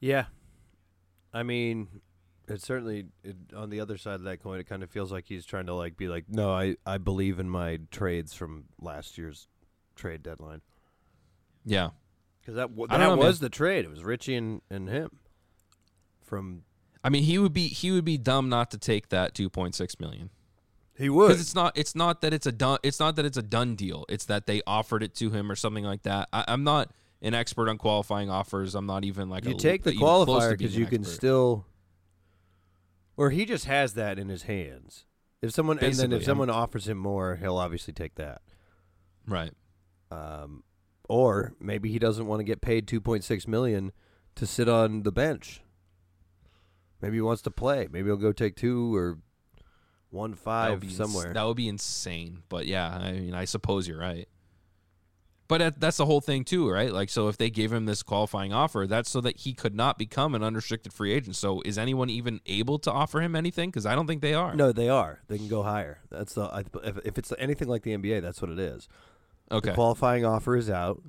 Yeah, 0.00 0.26
I 1.32 1.42
mean, 1.42 1.88
it 2.46 2.60
certainly 2.60 3.06
it, 3.22 3.36
on 3.56 3.70
the 3.70 3.80
other 3.80 3.96
side 3.96 4.16
of 4.16 4.24
that 4.24 4.42
coin, 4.42 4.60
it 4.60 4.68
kind 4.68 4.82
of 4.82 4.90
feels 4.90 5.10
like 5.10 5.24
he's 5.26 5.46
trying 5.46 5.66
to 5.66 5.74
like 5.74 5.96
be 5.96 6.08
like, 6.08 6.26
no, 6.28 6.52
I 6.52 6.76
I 6.84 6.98
believe 6.98 7.40
in 7.40 7.48
my 7.48 7.80
trades 7.90 8.34
from 8.34 8.64
last 8.80 9.16
year's 9.16 9.48
trade 9.96 10.22
deadline 10.22 10.60
Yeah. 11.64 11.90
because 12.40 12.56
that 12.56 12.68
w- 12.68 12.86
I 12.90 12.98
don't 12.98 13.10
that 13.16 13.22
know, 13.22 13.26
was 13.28 13.40
the 13.40 13.48
trade. 13.48 13.84
It 13.86 13.90
was 13.90 14.04
Ritchie 14.04 14.34
and, 14.34 14.60
and 14.70 14.88
him 14.88 15.10
from. 16.34 16.62
I 17.02 17.10
mean, 17.10 17.22
he 17.22 17.38
would 17.38 17.52
be 17.52 17.68
he 17.68 17.90
would 17.92 18.04
be 18.04 18.18
dumb 18.18 18.48
not 18.48 18.70
to 18.72 18.78
take 18.78 19.10
that 19.10 19.34
2.6 19.34 20.00
million. 20.00 20.30
He 20.96 21.08
would. 21.08 21.28
because 21.28 21.40
it's 21.40 21.54
not 21.54 21.76
it's 21.76 21.94
not 21.94 22.20
that 22.22 22.32
it's 22.32 22.46
a 22.46 22.52
done 22.52 22.78
it's 22.82 23.00
not 23.00 23.16
that 23.16 23.24
it's 23.24 23.36
a 23.36 23.42
done 23.42 23.74
deal 23.74 24.04
it's 24.08 24.26
that 24.26 24.46
they 24.46 24.62
offered 24.64 25.02
it 25.02 25.12
to 25.16 25.28
him 25.30 25.50
or 25.50 25.56
something 25.56 25.82
like 25.82 26.02
that 26.04 26.28
I, 26.32 26.44
i'm 26.46 26.62
not 26.62 26.92
an 27.20 27.34
expert 27.34 27.68
on 27.68 27.78
qualifying 27.78 28.30
offers 28.30 28.76
i'm 28.76 28.86
not 28.86 29.04
even 29.04 29.28
like 29.28 29.44
you 29.44 29.56
a, 29.56 29.58
take 29.58 29.82
the 29.82 29.90
even 29.90 29.98
close 29.98 30.24
to 30.26 30.30
qualifier 30.32 30.56
because 30.56 30.76
you 30.76 30.86
can 30.86 31.00
expert. 31.00 31.16
still, 31.16 31.66
or 33.16 33.30
he 33.30 33.44
just 33.44 33.64
has 33.64 33.94
that 33.94 34.20
in 34.20 34.28
his 34.28 34.44
hands. 34.44 35.04
If 35.42 35.50
someone 35.50 35.78
and 35.78 35.86
then 35.86 35.90
Basically, 35.90 36.16
if 36.16 36.20
I'm- 36.20 36.26
someone 36.26 36.50
offers 36.50 36.86
him 36.88 36.98
more, 36.98 37.36
he'll 37.36 37.58
obviously 37.58 37.92
take 37.92 38.14
that. 38.14 38.42
right 39.26 39.52
Um, 40.12 40.62
or 41.08 41.54
maybe 41.60 41.90
he 41.90 41.98
doesn't 41.98 42.26
want 42.26 42.38
to 42.38 42.44
get 42.44 42.60
paid 42.60 42.86
two 42.86 43.00
point 43.00 43.24
six 43.24 43.48
million 43.48 43.90
to 44.36 44.46
sit 44.46 44.68
on 44.68 45.02
the 45.02 45.10
bench. 45.12 45.60
Maybe 47.00 47.16
he 47.16 47.20
wants 47.20 47.42
to 47.42 47.50
play. 47.50 47.88
Maybe 47.90 48.08
he'll 48.08 48.16
go 48.16 48.32
take 48.32 48.56
two 48.56 48.94
or 48.94 49.18
one 50.10 50.30
That 50.30 50.38
five 50.38 50.84
ins- 50.84 50.96
somewhere. 50.96 51.32
that 51.32 51.42
would 51.42 51.56
be 51.56 51.66
insane 51.68 52.44
but 52.48 52.66
yeah 52.66 52.88
i 52.88 53.10
mean 53.10 53.34
i 53.34 53.44
suppose 53.44 53.88
you're 53.88 53.98
right 53.98 54.28
but 55.48 55.58
that, 55.58 55.80
that's 55.80 55.96
the 55.96 56.06
whole 56.06 56.20
thing 56.20 56.44
too 56.44 56.70
right 56.70 56.92
like 56.92 57.10
so 57.10 57.26
if 57.26 57.36
they 57.36 57.50
gave 57.50 57.72
him 57.72 57.84
this 57.86 58.04
qualifying 58.04 58.52
offer 58.52 58.86
that's 58.88 59.10
so 59.10 59.20
that 59.20 59.38
he 59.40 59.52
could 59.52 59.74
not 59.74 59.98
become 59.98 60.36
an 60.36 60.44
unrestricted 60.44 60.92
free 60.92 61.12
agent 61.12 61.34
so 61.34 61.60
is 61.64 61.76
anyone 61.76 62.08
even 62.08 62.40
able 62.46 62.78
to 62.78 62.92
offer 62.92 63.20
him 63.20 63.34
anything 63.34 63.70
because 63.70 63.86
i 63.86 63.96
don't 63.96 64.06
think 64.06 64.22
they 64.22 64.34
are 64.34 64.54
no, 64.54 64.70
they 64.70 64.88
are. 64.88 65.20
They 65.26 65.36
can 65.36 65.48
go 65.48 65.64
higher. 65.64 65.98
That's 66.10 66.34
the. 66.34 66.64
If, 66.84 66.98
if 67.04 67.18
it's 67.18 67.32
anything 67.36 67.66
like 67.66 67.82
the 67.82 67.96
NBA, 67.96 68.22
that's 68.22 68.40
what 68.40 68.52
it 68.52 68.58
is. 68.60 68.88
okay 69.50 69.70
The 69.70 69.74
qualifying 69.74 70.24
offer 70.24 70.56
is 70.56 70.70
out. 70.70 71.02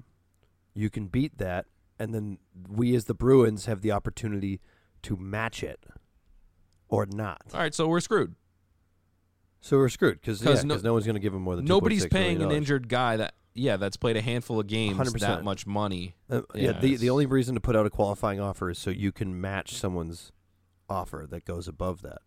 You 0.73 0.89
can 0.89 1.05
beat 1.07 1.37
that, 1.37 1.67
and 1.99 2.11
then 2.11 2.39
we 2.67 2.95
as 2.95 3.05
the 3.05 3.13
Bruins 3.13 3.67
have 3.67 3.81
the 3.81 3.91
opportunity 3.91 4.61
to 5.05 5.15
match 5.17 5.63
it 5.63 5.83
or 6.89 7.05
not. 7.05 7.41
all 7.53 7.59
right 7.59 7.73
so 7.73 7.87
we're 7.87 7.99
screwed 7.99 8.35
So 9.61 9.77
we're 9.77 9.89
screwed 9.89 10.19
because 10.21 10.43
no, 10.43 10.53
no- 10.75 10.77
no 10.81 10.93
one's 10.93 11.05
going 11.05 11.15
to 11.15 11.19
give 11.19 11.33
him 11.33 11.41
more 11.41 11.55
than 11.55 11.65
nobody's 11.65 12.05
$2.6 12.05 12.11
paying 12.11 12.41
an 12.41 12.51
injured 12.51 12.87
guy 12.89 13.17
that 13.17 13.33
yeah 13.53 13.77
that's 13.77 13.97
played 13.97 14.17
a 14.17 14.21
handful 14.21 14.59
of 14.59 14.67
games 14.67 14.97
100%. 14.97 15.19
that 15.19 15.43
much 15.43 15.65
money 15.65 16.15
Uh, 16.29 16.41
yeah, 16.53 16.71
Yeah, 16.71 16.79
the 16.79 16.95
the 16.97 17.09
only 17.09 17.25
reason 17.25 17.55
to 17.55 17.61
put 17.61 17.75
out 17.75 17.85
a 17.85 17.89
qualifying 17.89 18.39
offer 18.39 18.69
is 18.69 18.77
so 18.77 18.89
you 18.89 19.11
can 19.11 19.39
match 19.39 19.73
someone's 19.75 20.31
offer 20.89 21.25
that 21.29 21.45
goes 21.45 21.67
above 21.67 22.01
that. 22.03 22.19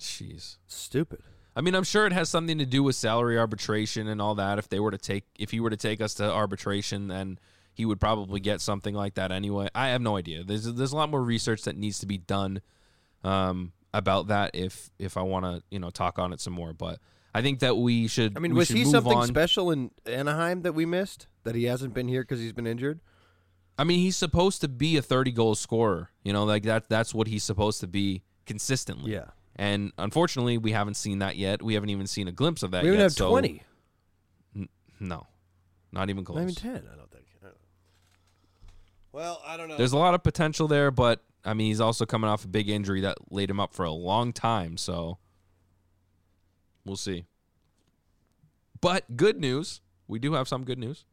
jeez 0.00 0.56
Stupid. 0.66 1.20
I 1.54 1.62
mean, 1.62 1.74
I'm 1.74 1.84
sure 1.84 2.06
it 2.06 2.12
has 2.12 2.28
something 2.28 2.58
to 2.58 2.66
do 2.66 2.82
with 2.82 2.96
salary 2.96 3.38
arbitration 3.38 4.08
and 4.08 4.20
all 4.20 4.34
that. 4.34 4.58
If 4.58 4.68
they 4.68 4.78
were 4.78 4.90
to 4.90 4.98
take, 4.98 5.24
if 5.38 5.52
he 5.52 5.60
were 5.60 5.70
to 5.70 5.76
take 5.76 6.02
us 6.02 6.12
to 6.14 6.30
arbitration, 6.30 7.08
then 7.08 7.38
he 7.76 7.84
would 7.84 8.00
probably 8.00 8.40
get 8.40 8.62
something 8.62 8.94
like 8.94 9.14
that 9.14 9.30
anyway. 9.30 9.68
I 9.74 9.88
have 9.88 10.00
no 10.00 10.16
idea. 10.16 10.42
There's 10.42 10.64
there's 10.64 10.92
a 10.92 10.96
lot 10.96 11.10
more 11.10 11.22
research 11.22 11.62
that 11.64 11.76
needs 11.76 11.98
to 11.98 12.06
be 12.06 12.16
done 12.16 12.62
um, 13.22 13.72
about 13.92 14.28
that. 14.28 14.52
If 14.54 14.90
if 14.98 15.18
I 15.18 15.22
want 15.22 15.44
to, 15.44 15.62
you 15.70 15.78
know, 15.78 15.90
talk 15.90 16.18
on 16.18 16.32
it 16.32 16.40
some 16.40 16.54
more, 16.54 16.72
but 16.72 16.98
I 17.34 17.42
think 17.42 17.60
that 17.60 17.76
we 17.76 18.08
should. 18.08 18.34
I 18.34 18.40
mean, 18.40 18.54
was 18.54 18.70
he 18.70 18.86
something 18.86 19.12
on. 19.12 19.26
special 19.26 19.70
in 19.70 19.90
Anaheim 20.06 20.62
that 20.62 20.72
we 20.72 20.86
missed? 20.86 21.26
That 21.44 21.54
he 21.54 21.64
hasn't 21.64 21.92
been 21.92 22.08
here 22.08 22.22
because 22.22 22.40
he's 22.40 22.54
been 22.54 22.66
injured? 22.66 23.00
I 23.78 23.84
mean, 23.84 23.98
he's 23.98 24.16
supposed 24.16 24.62
to 24.62 24.68
be 24.68 24.96
a 24.96 25.02
30 25.02 25.32
goal 25.32 25.54
scorer. 25.54 26.08
You 26.24 26.32
know, 26.32 26.44
like 26.44 26.62
that. 26.62 26.88
That's 26.88 27.14
what 27.14 27.26
he's 27.26 27.44
supposed 27.44 27.80
to 27.80 27.86
be 27.86 28.22
consistently. 28.46 29.12
Yeah. 29.12 29.26
And 29.54 29.92
unfortunately, 29.98 30.56
we 30.56 30.72
haven't 30.72 30.94
seen 30.94 31.18
that 31.18 31.36
yet. 31.36 31.62
We 31.62 31.74
haven't 31.74 31.90
even 31.90 32.06
seen 32.06 32.26
a 32.26 32.32
glimpse 32.32 32.62
of 32.62 32.70
that 32.70 32.82
we 32.82 32.88
even 32.88 33.00
yet. 33.00 33.04
have 33.04 33.12
so- 33.12 33.28
20. 33.28 33.62
No, 34.98 35.26
not 35.92 36.08
even 36.08 36.24
close. 36.24 36.36
Not 36.36 36.42
even 36.42 36.54
10, 36.54 36.70
I 36.70 36.96
don't 36.96 37.10
think. 37.10 37.26
I 37.42 37.44
don't 37.44 37.52
know. 37.52 37.58
Well, 39.16 39.40
I 39.46 39.56
don't 39.56 39.68
know. 39.68 39.78
There's 39.78 39.92
a 39.94 39.96
lot 39.98 40.12
of 40.12 40.22
potential 40.22 40.68
there, 40.68 40.90
but 40.90 41.22
I 41.42 41.54
mean, 41.54 41.68
he's 41.68 41.80
also 41.80 42.04
coming 42.04 42.28
off 42.28 42.44
a 42.44 42.48
big 42.48 42.68
injury 42.68 43.00
that 43.00 43.16
laid 43.32 43.48
him 43.48 43.58
up 43.58 43.72
for 43.72 43.86
a 43.86 43.90
long 43.90 44.34
time. 44.34 44.76
So 44.76 45.16
we'll 46.84 46.96
see. 46.98 47.24
But 48.82 49.16
good 49.16 49.40
news, 49.40 49.80
we 50.06 50.18
do 50.18 50.34
have 50.34 50.48
some 50.48 50.64
good 50.64 50.78
news. 50.78 51.06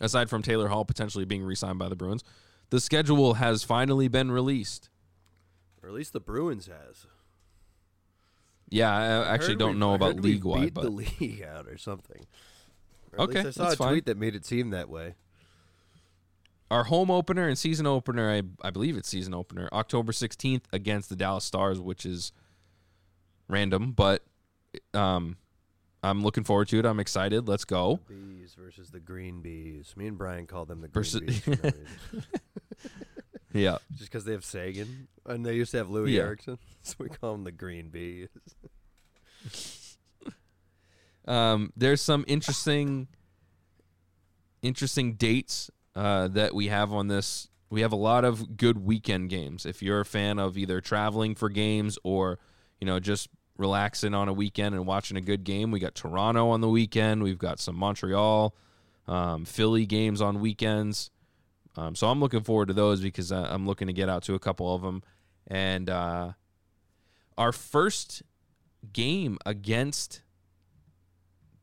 Aside 0.00 0.28
from 0.28 0.42
Taylor 0.42 0.66
Hall 0.66 0.84
potentially 0.84 1.24
being 1.24 1.44
re-signed 1.44 1.78
by 1.78 1.88
the 1.88 1.94
Bruins, 1.94 2.24
the 2.70 2.80
schedule 2.80 3.34
has 3.34 3.62
finally 3.62 4.08
been 4.08 4.32
released. 4.32 4.88
or 5.84 5.88
at 5.88 5.94
least 5.94 6.12
the 6.12 6.18
Bruins 6.20 6.66
has. 6.66 7.06
Yeah, 8.70 8.90
I 8.92 9.32
actually 9.34 9.52
heard 9.52 9.58
don't 9.60 9.74
we- 9.74 9.78
know 9.78 9.92
I 9.92 9.94
about 9.94 10.16
league 10.16 10.42
wide, 10.42 10.74
but 10.74 10.82
the 10.82 10.90
league 11.20 11.44
out 11.44 11.68
or 11.68 11.78
something. 11.78 12.26
Or 13.12 13.20
Okay, 13.26 13.38
I 13.38 13.50
saw 13.50 13.62
that's 13.64 13.74
a 13.74 13.76
fine. 13.76 13.88
tweet 13.92 14.06
that 14.06 14.16
made 14.18 14.34
it 14.34 14.44
seem 14.44 14.70
that 14.70 14.88
way. 14.88 15.14
Our 16.70 16.84
home 16.84 17.10
opener 17.10 17.48
and 17.48 17.58
season 17.58 17.86
opener, 17.86 18.30
I, 18.30 18.42
I 18.62 18.70
believe 18.70 18.96
it's 18.96 19.08
season 19.08 19.34
opener, 19.34 19.68
October 19.72 20.12
16th 20.12 20.62
against 20.72 21.08
the 21.08 21.16
Dallas 21.16 21.44
Stars, 21.44 21.80
which 21.80 22.06
is 22.06 22.30
random, 23.48 23.90
but 23.92 24.22
um, 24.94 25.36
I'm 26.04 26.22
looking 26.22 26.44
forward 26.44 26.68
to 26.68 26.78
it. 26.78 26.86
I'm 26.86 27.00
excited. 27.00 27.48
Let's 27.48 27.64
go. 27.64 27.98
Bees 28.08 28.54
versus 28.56 28.90
the 28.90 29.00
Green 29.00 29.40
Bees. 29.42 29.94
Me 29.96 30.06
and 30.06 30.16
Brian 30.16 30.46
call 30.46 30.64
them 30.64 30.80
the 30.80 30.86
Green 30.88 31.02
Versus- 31.02 31.20
Bees. 31.22 31.40
for 31.40 31.50
no 31.50 31.56
reason. 31.62 31.86
Yeah. 33.52 33.78
Just 33.90 34.04
because 34.12 34.24
they 34.24 34.30
have 34.30 34.44
Seguin, 34.44 35.08
and 35.26 35.44
they 35.44 35.54
used 35.56 35.72
to 35.72 35.78
have 35.78 35.88
Loui 35.88 36.12
Yeah. 36.12 36.20
Eriksson, 36.22 36.56
so 36.82 36.94
we 37.00 37.08
call 37.08 37.32
them 37.32 37.42
the 37.42 37.50
Green 37.50 37.88
Bees. 37.88 38.28
Um, 41.26 41.72
there's 41.76 42.00
some 42.00 42.24
interesting, 42.26 43.06
interesting 44.62 45.14
dates 45.14 45.70
uh, 46.00 46.28
that 46.28 46.54
we 46.54 46.68
have 46.68 46.94
on 46.94 47.08
this. 47.08 47.48
We 47.68 47.82
have 47.82 47.92
a 47.92 47.96
lot 47.96 48.24
of 48.24 48.56
good 48.56 48.82
weekend 48.82 49.28
games. 49.28 49.66
If 49.66 49.82
you're 49.82 50.00
a 50.00 50.04
fan 50.06 50.38
of 50.38 50.56
either 50.56 50.80
traveling 50.80 51.34
for 51.34 51.50
games 51.50 51.98
or, 52.02 52.38
you 52.80 52.86
know, 52.86 52.98
just 52.98 53.28
relaxing 53.58 54.14
on 54.14 54.26
a 54.26 54.32
weekend 54.32 54.74
and 54.74 54.86
watching 54.86 55.18
a 55.18 55.20
good 55.20 55.44
game, 55.44 55.70
we 55.70 55.78
got 55.78 55.94
Toronto 55.94 56.48
on 56.48 56.62
the 56.62 56.70
weekend. 56.70 57.22
We've 57.22 57.36
got 57.36 57.60
some 57.60 57.76
Montreal, 57.76 58.54
um, 59.06 59.44
Philly 59.44 59.84
games 59.84 60.22
on 60.22 60.40
weekends. 60.40 61.10
Um, 61.76 61.94
so 61.94 62.08
I'm 62.08 62.18
looking 62.18 62.44
forward 62.44 62.68
to 62.68 62.74
those 62.74 63.02
because 63.02 63.30
uh, 63.30 63.48
I'm 63.50 63.66
looking 63.66 63.88
to 63.88 63.92
get 63.92 64.08
out 64.08 64.22
to 64.22 64.34
a 64.34 64.38
couple 64.38 64.74
of 64.74 64.80
them. 64.80 65.02
And 65.48 65.90
uh, 65.90 66.32
our 67.36 67.52
first 67.52 68.22
game 68.90 69.36
against 69.44 70.22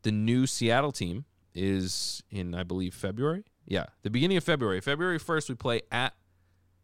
the 0.03 0.11
new 0.11 0.45
Seattle 0.45 0.91
team 0.91 1.25
is 1.55 2.21
in, 2.29 2.53
I 2.53 2.61
believe, 2.61 2.93
February. 2.93 3.43
Yeah, 3.67 3.85
the 4.03 4.09
beginning 4.09 4.37
of 4.37 4.43
February. 4.43 4.79
February 4.81 5.19
1st, 5.19 5.49
we 5.49 5.55
play 5.55 5.81
at, 5.91 6.13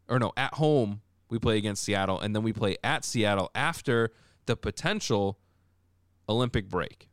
or 0.08 0.18
no, 0.18 0.32
at 0.36 0.54
home, 0.54 1.00
we 1.30 1.38
play 1.38 1.56
against 1.56 1.82
Seattle, 1.82 2.20
and 2.20 2.36
then 2.36 2.42
we 2.42 2.52
play 2.52 2.76
at 2.84 3.04
Seattle 3.04 3.50
after 3.54 4.12
the 4.46 4.56
potential 4.56 5.38
Olympic 6.28 6.68
break. 6.68 7.08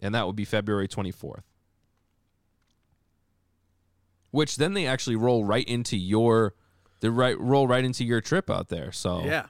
And 0.00 0.14
that 0.14 0.26
would 0.26 0.36
be 0.36 0.44
February 0.44 0.86
24th. 0.86 1.42
Which 4.30 4.56
then 4.56 4.74
they 4.74 4.86
actually 4.86 5.16
roll 5.16 5.44
right 5.44 5.66
into 5.66 5.96
your, 5.96 6.54
they 7.00 7.08
right 7.08 7.38
roll 7.38 7.66
right 7.66 7.84
into 7.84 8.04
your 8.04 8.20
trip 8.20 8.48
out 8.48 8.68
there. 8.68 8.92
So 8.92 9.24
Yeah, 9.24 9.46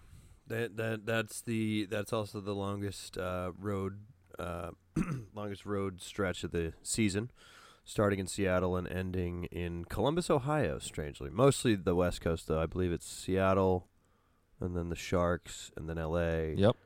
that 0.47 0.77
that 0.77 1.05
that's 1.05 1.43
the 1.43 1.87
that's 1.87 2.13
also 2.13 2.41
the 2.41 2.55
longest 2.55 3.19
uh, 3.19 3.53
road 3.59 3.99
uh, 4.39 4.71
longest 5.35 5.67
road 5.67 6.01
stretch 6.01 6.45
of 6.45 6.53
the 6.53 6.73
season, 6.83 7.31
starting 7.89 8.19
in 8.19 8.27
Seattle 8.27 8.77
and 8.77 8.87
ending 8.87 9.45
in 9.45 9.87
Columbus, 9.87 10.29
Ohio. 10.29 10.79
Strangely, 10.79 11.31
mostly 11.31 11.75
the 11.75 11.95
West 11.95 12.21
Coast 12.21 12.47
though. 12.47 12.61
I 12.61 12.67
believe 12.67 12.93
it's 12.93 13.11
Seattle, 13.11 13.89
and 14.61 14.77
then 14.77 14.91
the 14.91 14.95
Sharks, 14.97 15.73
and 15.77 15.89
then 15.89 15.97
L.A. 15.97 16.53
Yep. 16.55 16.77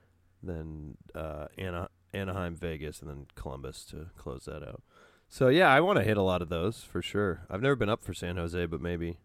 Then 0.45 0.97
uh, 1.15 1.47
Ana- 1.59 1.89
Anaheim, 2.15 2.55
Vegas, 2.55 3.01
and 3.01 3.11
then 3.11 3.27
Columbus 3.35 3.85
to 3.87 4.07
close 4.17 4.45
that 4.45 4.63
out. 4.63 4.83
So 5.29 5.49
yeah, 5.49 5.69
I 5.69 5.81
want 5.81 5.99
to 5.99 6.05
hit 6.05 6.17
a 6.17 6.23
lot 6.23 6.41
of 6.41 6.49
those 6.49 6.85
for 6.85 7.03
sure. 7.03 7.47
I've 7.51 7.63
never 7.63 7.75
been 7.77 7.89
up 7.89 8.05
for 8.05 8.15
San 8.15 8.37
Jose, 8.37 8.67
but 8.67 8.81
maybe 8.81 9.19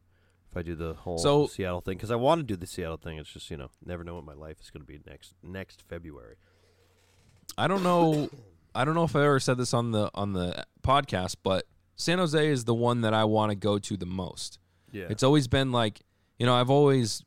if 0.49 0.57
I 0.57 0.61
do 0.63 0.73
the 0.73 0.93
whole 0.95 1.17
So- 1.19 1.45
Seattle 1.47 1.81
thing 1.81 1.97
because 1.97 2.11
I 2.11 2.15
want 2.15 2.39
to 2.39 2.43
do 2.43 2.55
the 2.55 2.65
Seattle 2.67 2.97
thing. 2.97 3.17
It's 3.19 3.29
just 3.31 3.51
you 3.51 3.57
know 3.57 3.69
never 3.85 4.03
know 4.03 4.15
what 4.15 4.25
my 4.25 4.33
life 4.33 4.57
is 4.61 4.71
going 4.71 4.81
to 4.81 4.87
be 4.87 4.99
next 5.05 5.35
next 5.43 5.83
February. 5.87 6.37
I 7.57 7.67
don't 7.67 7.83
know. 7.83 8.29
I 8.75 8.85
don't 8.85 8.93
know 8.95 9.03
if 9.05 9.15
I 9.15 9.25
ever 9.25 9.39
said 9.39 9.57
this 9.57 9.73
on 9.73 9.91
the 9.91 10.09
on 10.13 10.33
the 10.33 10.65
podcast, 10.87 11.35
but 11.43 11.65
San 11.95 12.17
Jose 12.19 12.47
is 12.47 12.63
the 12.65 12.73
one 12.73 13.01
that 13.01 13.13
I 13.13 13.23
want 13.25 13.49
to 13.51 13.55
go 13.55 13.77
to 13.79 13.97
the 13.97 14.05
most. 14.05 14.59
Yeah, 14.91 15.05
It's 15.09 15.23
always 15.23 15.47
been 15.47 15.71
like, 15.71 16.01
you 16.39 16.45
know, 16.45 16.55
I've 16.55 16.69
always 16.69 17.23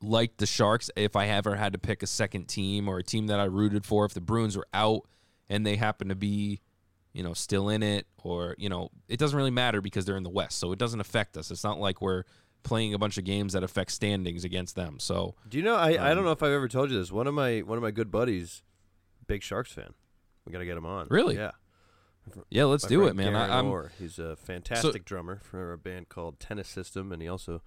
liked 0.00 0.38
the 0.38 0.46
Sharks 0.46 0.90
if 0.96 1.16
I 1.16 1.28
ever 1.28 1.56
had 1.56 1.72
to 1.72 1.78
pick 1.78 2.02
a 2.02 2.06
second 2.06 2.46
team 2.46 2.88
or 2.88 2.98
a 2.98 3.02
team 3.02 3.26
that 3.28 3.40
I 3.40 3.44
rooted 3.44 3.84
for. 3.86 4.04
If 4.04 4.14
the 4.14 4.20
Bruins 4.20 4.56
were 4.56 4.66
out 4.74 5.02
and 5.48 5.66
they 5.66 5.76
happen 5.76 6.08
to 6.10 6.14
be, 6.14 6.60
you 7.12 7.22
know, 7.22 7.32
still 7.34 7.68
in 7.68 7.82
it, 7.82 8.06
or, 8.22 8.54
you 8.58 8.68
know, 8.68 8.90
it 9.08 9.18
doesn't 9.18 9.36
really 9.36 9.50
matter 9.50 9.80
because 9.80 10.04
they're 10.04 10.16
in 10.16 10.22
the 10.22 10.30
West. 10.30 10.58
So 10.58 10.72
it 10.72 10.78
doesn't 10.78 11.00
affect 11.00 11.36
us. 11.36 11.50
It's 11.50 11.64
not 11.64 11.78
like 11.80 12.00
we're 12.02 12.24
playing 12.62 12.94
a 12.94 12.98
bunch 12.98 13.18
of 13.18 13.24
games 13.24 13.52
that 13.54 13.62
affect 13.62 13.90
standings 13.92 14.44
against 14.44 14.74
them. 14.76 14.98
So 14.98 15.34
Do 15.48 15.58
you 15.58 15.64
know? 15.64 15.76
I, 15.76 15.92
I 15.92 16.10
Um, 16.10 16.16
don't 16.16 16.24
know 16.24 16.32
if 16.32 16.42
I've 16.42 16.52
ever 16.52 16.68
told 16.68 16.90
you 16.90 16.98
this. 16.98 17.10
One 17.12 17.26
of 17.26 17.34
my 17.34 17.60
one 17.60 17.76
of 17.78 17.82
my 17.82 17.90
good 17.90 18.10
buddies, 18.10 18.62
big 19.26 19.42
Sharks 19.42 19.72
fan. 19.72 19.92
We 20.46 20.52
gotta 20.52 20.64
get 20.66 20.76
him 20.76 20.86
on. 20.86 21.06
Really? 21.10 21.36
Yeah. 21.36 21.52
Yeah, 22.50 22.64
let's 22.64 22.86
do 22.86 23.06
it, 23.06 23.16
man. 23.16 23.34
I, 23.34 23.58
I'm 23.58 23.66
Orr. 23.66 23.92
He's 23.98 24.18
a 24.18 24.36
fantastic 24.36 25.04
drummer 25.04 25.40
for 25.42 25.72
a 25.72 25.78
band 25.78 26.08
called 26.08 26.40
Tennis 26.40 26.68
System, 26.68 27.12
and 27.12 27.20
he 27.20 27.28
also 27.28 27.62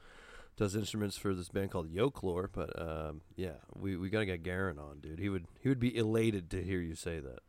does 0.56 0.76
instruments 0.76 1.18
for 1.18 1.34
this 1.34 1.50
band 1.50 1.72
called 1.72 1.94
Yoklore. 1.94 2.48
But 2.52 2.80
um, 2.82 3.22
yeah, 3.36 3.58
we, 3.76 3.96
we 3.96 4.10
gotta 4.10 4.26
get 4.26 4.44
Garen 4.44 4.80
on, 4.80 5.00
dude. 5.00 5.20
He 5.20 5.30
would 5.30 5.46
he 5.62 5.70
would 5.70 5.80
be 5.80 5.96
elated 5.96 6.50
to 6.52 6.64
hear 6.64 6.80
you 6.80 6.96
say 6.96 7.20
that. 7.20 7.40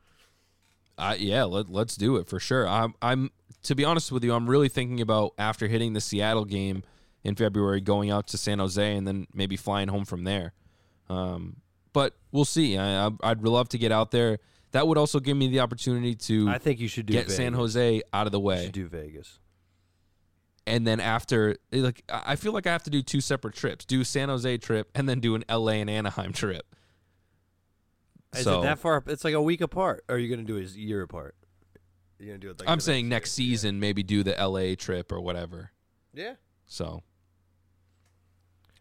I, 0.98 1.14
yeah, 1.14 1.44
let, 1.44 1.70
let's 1.70 1.96
do 1.96 2.16
it 2.16 2.26
for 2.26 2.40
sure. 2.40 2.66
I'm, 2.66 2.94
I'm 3.00 3.30
to 3.62 3.74
be 3.76 3.84
honest 3.84 4.10
with 4.10 4.24
you, 4.24 4.34
I'm 4.34 4.50
really 4.50 4.68
thinking 4.68 5.00
about 5.00 5.32
after 5.38 5.68
hitting 5.68 5.92
the 5.92 6.00
Seattle 6.00 6.44
game 6.44 6.82
in 7.22 7.36
February, 7.36 7.80
going 7.80 8.10
out 8.10 8.26
to 8.28 8.38
San 8.38 8.58
Jose 8.58 8.96
and 8.96 9.06
then 9.06 9.28
maybe 9.32 9.56
flying 9.56 9.88
home 9.88 10.04
from 10.04 10.24
there. 10.24 10.54
Um, 11.08 11.58
but 11.92 12.16
we'll 12.32 12.44
see. 12.44 12.76
I, 12.76 13.06
I, 13.06 13.10
I'd 13.22 13.42
love 13.42 13.68
to 13.70 13.78
get 13.78 13.92
out 13.92 14.10
there. 14.10 14.38
That 14.72 14.86
would 14.86 14.98
also 14.98 15.18
give 15.20 15.36
me 15.36 15.48
the 15.48 15.60
opportunity 15.60 16.14
to 16.14 16.48
I 16.48 16.58
think 16.58 16.78
you 16.80 16.88
should 16.88 17.06
do 17.06 17.12
get 17.14 17.22
Vegas. 17.24 17.36
San 17.36 17.52
Jose 17.54 18.02
out 18.12 18.26
of 18.26 18.32
the 18.32 18.38
You 18.38 18.44
way, 18.44 18.64
should 18.64 18.72
do 18.72 18.86
Vegas. 18.88 19.38
and 20.66 20.86
then 20.86 21.00
after, 21.00 21.56
like, 21.72 22.02
I 22.08 22.36
feel 22.36 22.52
like 22.52 22.66
I 22.66 22.72
have 22.72 22.82
to 22.84 22.90
do 22.90 23.00
two 23.02 23.20
separate 23.20 23.54
trips: 23.54 23.84
do 23.84 24.04
San 24.04 24.28
Jose 24.28 24.58
trip 24.58 24.90
and 24.94 25.08
then 25.08 25.20
do 25.20 25.34
an 25.34 25.44
LA 25.50 25.72
and 25.72 25.88
Anaheim 25.88 26.32
trip. 26.32 26.74
Is 28.36 28.44
so 28.44 28.60
it 28.60 28.64
that 28.64 28.78
far? 28.78 29.02
It's 29.06 29.24
like 29.24 29.34
a 29.34 29.40
week 29.40 29.62
apart. 29.62 30.04
Or 30.08 30.16
are 30.16 30.18
you 30.18 30.28
gonna 30.28 30.46
do 30.46 30.56
it 30.56 30.70
a 30.74 30.78
year 30.78 31.02
apart? 31.02 31.34
You're 32.18 32.28
gonna 32.28 32.38
do 32.38 32.50
it. 32.50 32.60
Like 32.60 32.68
I'm 32.68 32.80
saying 32.80 33.08
next 33.08 33.38
year? 33.38 33.46
Yeah. 33.48 33.52
season, 33.52 33.80
maybe 33.80 34.02
do 34.02 34.22
the 34.22 34.32
LA 34.32 34.74
trip 34.74 35.12
or 35.12 35.20
whatever. 35.20 35.70
Yeah. 36.12 36.34
So, 36.66 37.02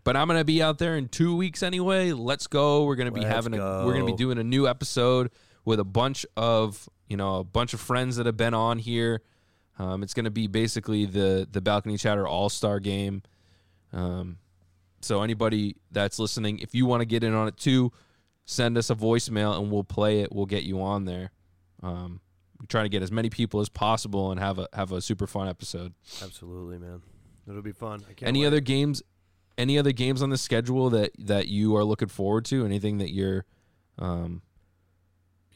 but 0.03 0.17
I'm 0.17 0.27
gonna 0.27 0.43
be 0.43 0.61
out 0.61 0.79
there 0.79 0.97
in 0.97 1.07
two 1.07 1.35
weeks 1.35 1.63
anyway. 1.63 2.11
Let's 2.11 2.47
go. 2.47 2.83
We're 2.83 2.95
gonna 2.95 3.11
be 3.11 3.21
Let's 3.21 3.33
having 3.33 3.53
a 3.57 3.85
we're 3.85 3.93
gonna 3.93 4.05
be 4.05 4.15
doing 4.17 4.37
a 4.37 4.43
new 4.43 4.67
episode 4.67 5.31
with 5.67 5.81
a 5.81 5.83
bunch 5.83 6.25
of 6.37 6.87
you 7.09 7.17
know 7.17 7.39
a 7.39 7.43
bunch 7.43 7.73
of 7.73 7.81
friends 7.81 8.15
that 8.15 8.25
have 8.25 8.37
been 8.37 8.53
on 8.53 8.79
here. 8.79 9.21
Um, 9.77 10.01
it's 10.01 10.13
gonna 10.13 10.31
be 10.31 10.47
basically 10.47 11.05
the 11.05 11.45
the 11.51 11.59
balcony 11.59 11.97
chatter 11.97 12.25
all 12.25 12.47
star 12.47 12.79
game. 12.79 13.21
Um, 13.91 14.37
so 15.01 15.21
anybody 15.21 15.75
that's 15.91 16.19
listening, 16.19 16.59
if 16.59 16.73
you 16.73 16.85
want 16.85 17.01
to 17.01 17.05
get 17.05 17.21
in 17.21 17.33
on 17.33 17.49
it 17.49 17.57
too, 17.57 17.91
send 18.45 18.77
us 18.77 18.89
a 18.89 18.95
voicemail 18.95 19.59
and 19.59 19.69
we'll 19.69 19.83
play 19.83 20.21
it. 20.21 20.31
We'll 20.31 20.45
get 20.45 20.63
you 20.63 20.81
on 20.81 21.03
there. 21.03 21.31
Um, 21.83 22.21
we 22.61 22.65
try 22.67 22.83
to 22.83 22.89
get 22.89 23.03
as 23.03 23.11
many 23.11 23.29
people 23.29 23.59
as 23.59 23.67
possible 23.67 24.31
and 24.31 24.39
have 24.39 24.59
a 24.59 24.69
have 24.71 24.93
a 24.93 25.01
super 25.01 25.27
fun 25.27 25.49
episode. 25.49 25.93
Absolutely, 26.23 26.77
man. 26.77 27.01
It'll 27.45 27.61
be 27.61 27.73
fun. 27.73 28.05
I 28.09 28.13
can't 28.13 28.29
any 28.29 28.41
wait. 28.41 28.47
other 28.47 28.61
games 28.61 29.03
any 29.57 29.77
other 29.77 29.91
games 29.91 30.21
on 30.21 30.29
the 30.29 30.37
schedule 30.37 30.89
that 30.91 31.11
that 31.19 31.49
you 31.49 31.75
are 31.75 31.83
looking 31.83 32.07
forward 32.07 32.45
to 32.45 32.63
anything 32.63 32.99
that 32.99 33.11
you're 33.11 33.43
um 33.99 34.41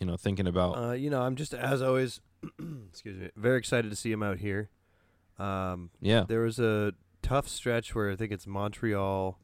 you 0.02 0.08
know 0.08 0.18
thinking 0.18 0.48
about 0.48 0.78
Uh, 0.78 0.92
you 0.92 1.10
know, 1.10 1.22
I'm 1.22 1.36
just 1.36 1.54
as 1.54 1.82
always. 1.82 2.20
excuse 2.90 3.18
me. 3.18 3.30
Very 3.38 3.60
excited 3.60 3.90
to 3.92 3.96
see 3.96 4.12
him 4.12 4.24
out 4.24 4.40
here. 4.40 4.70
Um, 5.40 5.92
yeah 6.02 6.26
there 6.28 6.42
was 6.42 6.60
a 6.60 6.94
tough 7.22 7.48
stretch 7.48 7.96
where 7.96 8.12
I 8.12 8.16
think 8.16 8.32
it's 8.32 8.46
Montreal. 8.46 9.40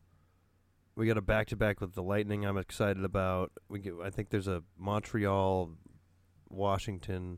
We 0.95 1.07
got 1.07 1.17
a 1.17 1.21
back 1.21 1.47
to 1.47 1.55
back 1.55 1.79
with 1.79 1.93
the 1.93 2.03
Lightning. 2.03 2.43
I'm 2.43 2.57
excited 2.57 3.03
about. 3.05 3.51
We 3.69 3.79
get, 3.79 3.93
I 4.03 4.09
think 4.09 4.29
there's 4.29 4.47
a 4.47 4.63
Montreal, 4.77 5.73
Washington, 6.49 7.37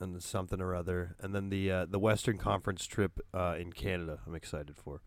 and 0.00 0.20
something 0.20 0.60
or 0.60 0.74
other, 0.74 1.14
and 1.20 1.32
then 1.34 1.50
the 1.50 1.70
uh, 1.70 1.86
the 1.88 2.00
Western 2.00 2.36
Conference 2.36 2.84
trip 2.84 3.20
uh, 3.32 3.54
in 3.58 3.72
Canada. 3.72 4.18
I'm 4.26 4.34
excited 4.34 4.76
for. 4.76 5.02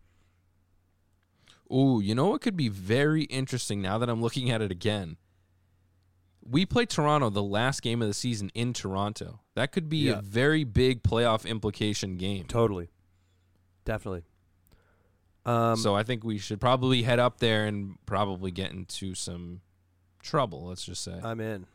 Ooh, 1.70 2.00
you 2.02 2.14
know 2.14 2.28
what 2.28 2.40
could 2.40 2.56
be 2.56 2.68
very 2.68 3.24
interesting 3.24 3.82
now 3.82 3.98
that 3.98 4.08
I'm 4.08 4.22
looking 4.22 4.50
at 4.50 4.62
it 4.62 4.70
again. 4.70 5.18
We 6.48 6.64
play 6.66 6.86
Toronto 6.86 7.30
the 7.30 7.42
last 7.42 7.82
game 7.82 8.02
of 8.02 8.08
the 8.08 8.14
season 8.14 8.50
in 8.54 8.72
Toronto. 8.72 9.40
That 9.54 9.72
could 9.72 9.88
be 9.88 9.98
Yeah. 10.08 10.18
a 10.18 10.22
very 10.22 10.64
big 10.64 11.02
playoff 11.02 11.46
implication 11.48 12.16
game. 12.16 12.44
Totally, 12.44 12.90
definitely. 13.84 14.24
Um, 15.44 15.76
so 15.76 15.94
I 15.94 16.02
think 16.02 16.24
we 16.24 16.38
should 16.38 16.60
probably 16.60 17.02
head 17.04 17.18
up 17.20 17.38
there 17.38 17.66
and 17.66 17.96
probably 18.06 18.50
get 18.50 18.72
into 18.72 19.14
some 19.14 19.60
trouble, 20.22 20.66
let's 20.66 20.84
just 20.84 21.02
say. 21.04 21.20
I'm 21.22 21.40
in. 21.40 21.66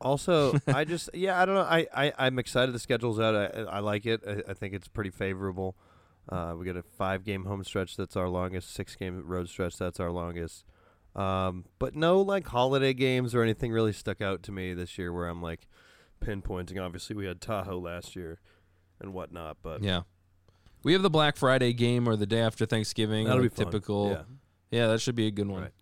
Also, 0.00 0.54
I 0.66 0.84
just 0.84 1.10
yeah, 1.12 1.40
I 1.40 1.44
don't 1.44 1.54
know. 1.56 1.60
I, 1.60 1.86
I 1.94 2.12
I'm 2.18 2.38
excited. 2.38 2.74
The 2.74 2.78
schedule's 2.78 3.20
out. 3.20 3.34
I 3.34 3.60
I 3.64 3.80
like 3.80 4.06
it. 4.06 4.22
I, 4.26 4.50
I 4.50 4.54
think 4.54 4.72
it's 4.72 4.88
pretty 4.88 5.10
favorable. 5.10 5.76
Uh, 6.28 6.54
we 6.56 6.64
got 6.64 6.76
a 6.76 6.82
five 6.82 7.24
game 7.24 7.44
home 7.44 7.62
stretch. 7.64 7.96
That's 7.96 8.16
our 8.16 8.28
longest. 8.28 8.72
Six 8.72 8.96
game 8.96 9.22
road 9.26 9.48
stretch. 9.50 9.76
That's 9.76 10.00
our 10.00 10.10
longest. 10.10 10.64
Um, 11.16 11.64
but 11.78 11.96
no 11.96 12.20
like 12.20 12.46
holiday 12.46 12.94
games 12.94 13.34
or 13.34 13.42
anything 13.42 13.72
really 13.72 13.92
stuck 13.92 14.20
out 14.20 14.42
to 14.44 14.52
me 14.52 14.74
this 14.74 14.96
year 14.96 15.12
where 15.12 15.26
I'm 15.26 15.42
like 15.42 15.66
pinpointing. 16.20 16.80
Obviously, 16.80 17.16
we 17.16 17.26
had 17.26 17.40
Tahoe 17.40 17.78
last 17.78 18.14
year 18.14 18.40
and 19.00 19.12
whatnot, 19.12 19.58
but 19.62 19.82
yeah. 19.82 20.02
We 20.82 20.94
have 20.94 21.02
the 21.02 21.10
Black 21.10 21.36
Friday 21.36 21.74
game 21.74 22.08
or 22.08 22.16
the 22.16 22.26
day 22.26 22.40
after 22.40 22.64
Thanksgiving. 22.64 23.26
that'll 23.26 23.42
be 23.42 23.48
fun. 23.50 23.66
typical. 23.66 24.10
Yeah. 24.10 24.22
Yeah, 24.70 24.86
that 24.86 25.00
should 25.00 25.14
be 25.14 25.26
a 25.26 25.30
good 25.30 25.48
one. 25.48 25.62
Right. 25.62 25.72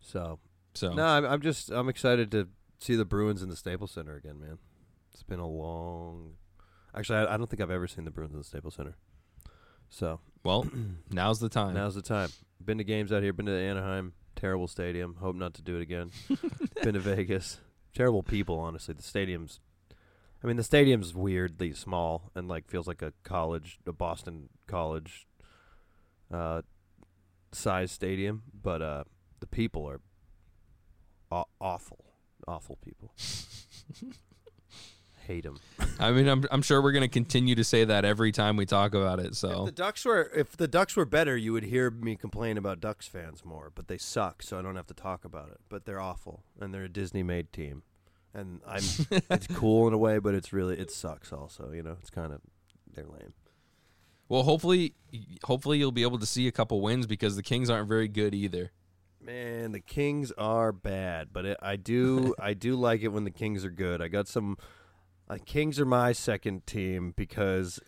So 0.00 0.38
So 0.74 0.92
no, 0.92 1.04
I'm, 1.04 1.24
I'm 1.24 1.40
just 1.40 1.70
I'm 1.70 1.88
excited 1.88 2.30
to 2.32 2.48
see 2.80 2.96
the 2.96 3.04
Bruins 3.04 3.42
in 3.42 3.48
the 3.50 3.56
Staples 3.56 3.92
Center 3.92 4.16
again, 4.16 4.40
man. 4.40 4.58
It's 5.12 5.22
been 5.22 5.38
a 5.38 5.46
long. 5.48 6.32
Actually, 6.94 7.20
I, 7.20 7.34
I 7.34 7.36
don't 7.36 7.48
think 7.48 7.60
I've 7.60 7.70
ever 7.70 7.86
seen 7.86 8.04
the 8.04 8.10
Bruins 8.10 8.32
in 8.32 8.38
the 8.38 8.44
Staples 8.44 8.74
Center. 8.74 8.96
So 9.90 10.20
well, 10.42 10.66
now's 11.10 11.40
the 11.40 11.48
time. 11.48 11.74
now's 11.74 11.94
the 11.94 12.02
time. 12.02 12.30
Been 12.64 12.78
to 12.78 12.84
games 12.84 13.12
out 13.12 13.22
here. 13.22 13.32
Been 13.32 13.46
to 13.46 13.52
Anaheim. 13.52 14.14
Terrible 14.36 14.68
stadium. 14.68 15.16
Hope 15.20 15.36
not 15.36 15.54
to 15.54 15.62
do 15.62 15.76
it 15.76 15.82
again. 15.82 16.10
been 16.82 16.94
to 16.94 17.00
Vegas. 17.00 17.60
Terrible 17.94 18.22
people, 18.22 18.58
honestly. 18.58 18.94
The 18.94 19.02
stadium's. 19.02 19.60
I 20.42 20.46
mean, 20.46 20.56
the 20.56 20.64
stadium's 20.64 21.14
weirdly 21.14 21.72
small 21.72 22.30
and 22.34 22.48
like 22.48 22.68
feels 22.68 22.86
like 22.86 23.02
a 23.02 23.12
college, 23.22 23.78
a 23.86 23.92
Boston 23.92 24.48
college, 24.66 25.26
uh, 26.32 26.62
size 27.52 27.92
stadium. 27.92 28.42
But 28.62 28.82
uh, 28.82 29.04
the 29.40 29.46
people 29.46 29.88
are 29.88 30.00
aw- 31.30 31.44
awful, 31.60 32.04
awful 32.46 32.76
people. 32.76 33.14
Hate 35.26 35.44
them. 35.44 35.58
I 35.98 36.10
mean, 36.12 36.28
I'm 36.28 36.44
I'm 36.50 36.60
sure 36.62 36.82
we're 36.82 36.92
gonna 36.92 37.08
continue 37.08 37.54
to 37.54 37.64
say 37.64 37.84
that 37.84 38.04
every 38.04 38.30
time 38.30 38.56
we 38.56 38.66
talk 38.66 38.94
about 38.94 39.18
it. 39.20 39.28
If 39.28 39.36
So 39.36 39.64
the 39.64 39.72
Ducks 39.72 40.04
were 40.04 40.30
if 40.34 40.56
the 40.56 40.68
Ducks 40.68 40.96
were 40.96 41.06
better, 41.06 41.36
you 41.36 41.52
would 41.52 41.64
hear 41.64 41.90
me 41.90 42.14
complain 42.16 42.58
about 42.58 42.80
Ducks 42.80 43.06
fans 43.06 43.44
more. 43.44 43.72
But 43.74 43.88
they 43.88 43.96
suck, 43.98 44.42
so 44.42 44.58
I 44.58 44.62
don't 44.62 44.76
have 44.76 44.86
to 44.88 44.94
talk 44.94 45.24
about 45.24 45.48
it. 45.48 45.60
But 45.68 45.86
they're 45.86 46.00
awful, 46.00 46.42
and 46.60 46.74
they're 46.74 46.84
a 46.84 46.88
Disney-made 46.90 47.52
team, 47.52 47.84
and 48.34 48.60
I'm 48.66 48.82
it's 49.30 49.46
cool 49.46 49.88
in 49.88 49.94
a 49.94 49.98
way, 49.98 50.18
but 50.18 50.34
it's 50.34 50.52
really 50.52 50.78
it 50.78 50.90
sucks 50.90 51.32
also. 51.32 51.72
You 51.72 51.82
know, 51.82 51.96
it's 52.00 52.10
kind 52.10 52.32
of 52.32 52.40
they're 52.94 53.06
lame. 53.06 53.32
well, 54.28 54.42
hopefully, 54.42 54.94
hopefully 55.44 55.78
you'll 55.78 55.90
be 55.92 56.02
able 56.02 56.18
to 56.18 56.26
see 56.26 56.46
a 56.48 56.52
couple 56.52 56.80
wins 56.82 57.06
because 57.06 57.34
the 57.36 57.42
Kings 57.42 57.70
aren't 57.70 57.88
very 57.88 58.08
good 58.08 58.34
either. 58.34 58.72
Man, 59.20 59.72
the 59.72 59.80
Kings 59.80 60.32
are 60.32 60.70
bad, 60.70 61.28
but 61.32 61.46
it, 61.46 61.56
I 61.62 61.76
do 61.76 62.34
I 62.38 62.52
do 62.52 62.74
like 62.76 63.00
it 63.00 63.08
when 63.08 63.24
the 63.24 63.30
Kings 63.30 63.64
are 63.64 63.70
good. 63.70 64.02
I 64.02 64.08
got 64.08 64.28
some. 64.28 64.58
Uh, 65.28 65.38
Kings 65.44 65.80
are 65.80 65.86
my 65.86 66.12
second 66.12 66.66
team 66.66 67.12
because 67.16 67.80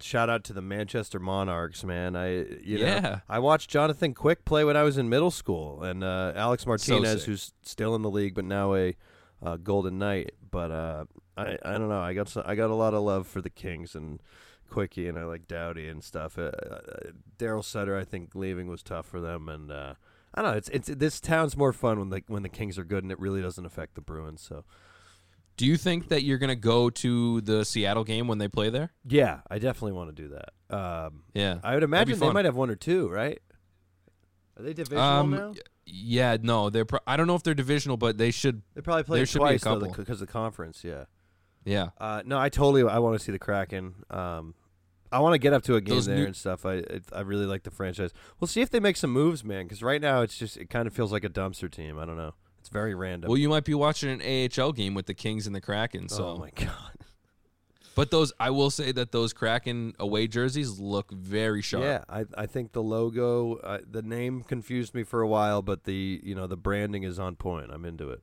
shout 0.00 0.30
out 0.30 0.44
to 0.44 0.52
the 0.52 0.62
Manchester 0.62 1.18
Monarchs, 1.18 1.84
man. 1.84 2.16
I 2.16 2.44
you 2.62 2.78
know, 2.78 2.86
Yeah. 2.86 3.20
I 3.28 3.38
watched 3.38 3.68
Jonathan 3.70 4.14
Quick 4.14 4.44
play 4.44 4.64
when 4.64 4.76
I 4.76 4.82
was 4.82 4.96
in 4.98 5.08
middle 5.08 5.30
school, 5.30 5.82
and 5.82 6.02
uh, 6.02 6.32
Alex 6.34 6.66
Martinez, 6.66 7.20
sick. 7.20 7.26
who's 7.26 7.52
still 7.62 7.94
in 7.94 8.02
the 8.02 8.10
league 8.10 8.34
but 8.34 8.44
now 8.44 8.74
a 8.74 8.96
uh, 9.42 9.56
Golden 9.56 9.98
Knight. 9.98 10.32
But 10.50 10.70
uh, 10.70 11.04
I 11.36 11.58
I 11.62 11.72
don't 11.72 11.88
know. 11.88 12.00
I 12.00 12.14
got 12.14 12.28
some, 12.28 12.42
I 12.46 12.54
got 12.54 12.70
a 12.70 12.74
lot 12.74 12.94
of 12.94 13.02
love 13.02 13.26
for 13.26 13.40
the 13.42 13.50
Kings 13.50 13.94
and 13.94 14.20
Quickie, 14.70 15.08
and 15.08 15.18
I 15.18 15.24
like 15.24 15.46
Doughty 15.48 15.88
and 15.88 16.02
stuff. 16.02 16.38
Uh, 16.38 16.52
uh, 16.70 16.80
Darryl 17.38 17.64
Sutter, 17.64 17.96
I 17.96 18.04
think 18.04 18.34
leaving 18.34 18.68
was 18.68 18.82
tough 18.82 19.06
for 19.06 19.20
them, 19.20 19.48
and 19.48 19.70
uh, 19.70 19.94
I 20.34 20.42
don't 20.42 20.52
know. 20.52 20.56
It's 20.56 20.68
it's 20.70 20.88
this 20.88 21.20
town's 21.20 21.56
more 21.56 21.72
fun 21.72 21.98
when 21.98 22.10
the 22.10 22.22
when 22.28 22.42
the 22.42 22.48
Kings 22.48 22.78
are 22.78 22.84
good, 22.84 23.02
and 23.02 23.12
it 23.12 23.18
really 23.20 23.42
doesn't 23.42 23.66
affect 23.66 23.94
the 23.94 24.00
Bruins. 24.00 24.40
So 24.40 24.64
Do 25.58 25.66
you 25.66 25.76
think 25.76 26.08
that 26.08 26.22
you're 26.22 26.38
gonna 26.38 26.54
go 26.56 26.88
to 26.88 27.40
the 27.42 27.64
Seattle 27.64 28.04
game 28.04 28.26
when 28.28 28.38
they 28.38 28.48
play 28.48 28.70
there? 28.70 28.92
Yeah, 29.06 29.40
I 29.50 29.58
definitely 29.58 29.92
want 29.92 30.14
to 30.16 30.22
do 30.22 30.28
that. 30.28 30.74
Um, 30.74 31.24
Yeah. 31.34 31.58
I 31.62 31.74
would 31.74 31.82
imagine 31.82 32.18
they 32.18 32.30
might 32.32 32.44
have 32.46 32.56
one 32.56 32.70
or 32.70 32.76
two, 32.76 33.08
right? 33.08 33.40
Are 34.56 34.62
they 34.62 34.72
divisional 34.72 35.02
Um, 35.04 35.30
now? 35.30 35.54
Yeah, 35.84 36.36
no, 36.40 36.70
they're. 36.70 36.84
Pro- 36.84 37.00
I 37.06 37.16
don't 37.16 37.26
know 37.26 37.34
if 37.34 37.42
they're 37.42 37.54
divisional, 37.54 37.96
but 37.96 38.18
they 38.18 38.30
should. 38.30 38.62
They 38.74 38.82
probably 38.82 39.04
play 39.04 39.18
there 39.18 39.26
should 39.26 39.38
be 39.40 39.44
a 39.54 39.58
twice 39.58 39.88
because 39.96 40.20
of 40.20 40.26
the 40.26 40.32
conference. 40.32 40.84
Yeah. 40.84 41.04
Yeah, 41.64 41.90
Uh, 41.98 42.22
no, 42.24 42.38
I 42.38 42.48
totally. 42.48 42.82
I 42.88 42.98
want 42.98 43.18
to 43.18 43.22
see 43.24 43.32
the 43.32 43.38
Kraken. 43.38 43.94
Um, 44.08 44.54
I 45.12 45.18
want 45.20 45.34
to 45.34 45.38
get 45.38 45.52
up 45.52 45.62
to 45.64 45.74
a 45.74 45.80
game 45.80 45.96
Those 45.96 46.06
there 46.06 46.16
new- 46.16 46.26
and 46.26 46.36
stuff. 46.36 46.64
I 46.64 46.74
it, 46.74 47.04
I 47.12 47.20
really 47.20 47.46
like 47.46 47.64
the 47.64 47.70
franchise. 47.70 48.12
We'll 48.40 48.48
see 48.48 48.60
if 48.62 48.70
they 48.70 48.80
make 48.80 48.96
some 48.96 49.10
moves, 49.10 49.42
man. 49.44 49.64
Because 49.64 49.82
right 49.82 50.00
now 50.00 50.22
it's 50.22 50.38
just 50.38 50.56
it 50.56 50.70
kind 50.70 50.86
of 50.86 50.94
feels 50.94 51.10
like 51.12 51.24
a 51.24 51.28
dumpster 51.28 51.70
team. 51.70 51.98
I 51.98 52.04
don't 52.04 52.16
know. 52.16 52.34
It's 52.68 52.72
very 52.74 52.94
random. 52.94 53.30
Well, 53.30 53.38
you 53.38 53.48
might 53.48 53.64
be 53.64 53.72
watching 53.72 54.20
an 54.20 54.50
AHL 54.60 54.72
game 54.72 54.92
with 54.92 55.06
the 55.06 55.14
Kings 55.14 55.46
and 55.46 55.56
the 55.56 55.60
Kraken. 55.60 56.10
So, 56.10 56.26
oh 56.26 56.36
my 56.36 56.50
god. 56.54 56.92
but 57.94 58.10
those, 58.10 58.30
I 58.38 58.50
will 58.50 58.68
say 58.68 58.92
that 58.92 59.10
those 59.10 59.32
Kraken 59.32 59.94
away 59.98 60.26
jerseys 60.26 60.78
look 60.78 61.10
very 61.10 61.62
sharp. 61.62 61.84
Yeah, 61.84 62.04
I 62.10 62.26
I 62.36 62.44
think 62.44 62.72
the 62.72 62.82
logo, 62.82 63.54
uh, 63.56 63.78
the 63.90 64.02
name 64.02 64.42
confused 64.42 64.94
me 64.94 65.02
for 65.02 65.22
a 65.22 65.26
while, 65.26 65.62
but 65.62 65.84
the 65.84 66.20
you 66.22 66.34
know 66.34 66.46
the 66.46 66.58
branding 66.58 67.04
is 67.04 67.18
on 67.18 67.36
point. 67.36 67.70
I'm 67.72 67.86
into 67.86 68.10
it. 68.10 68.20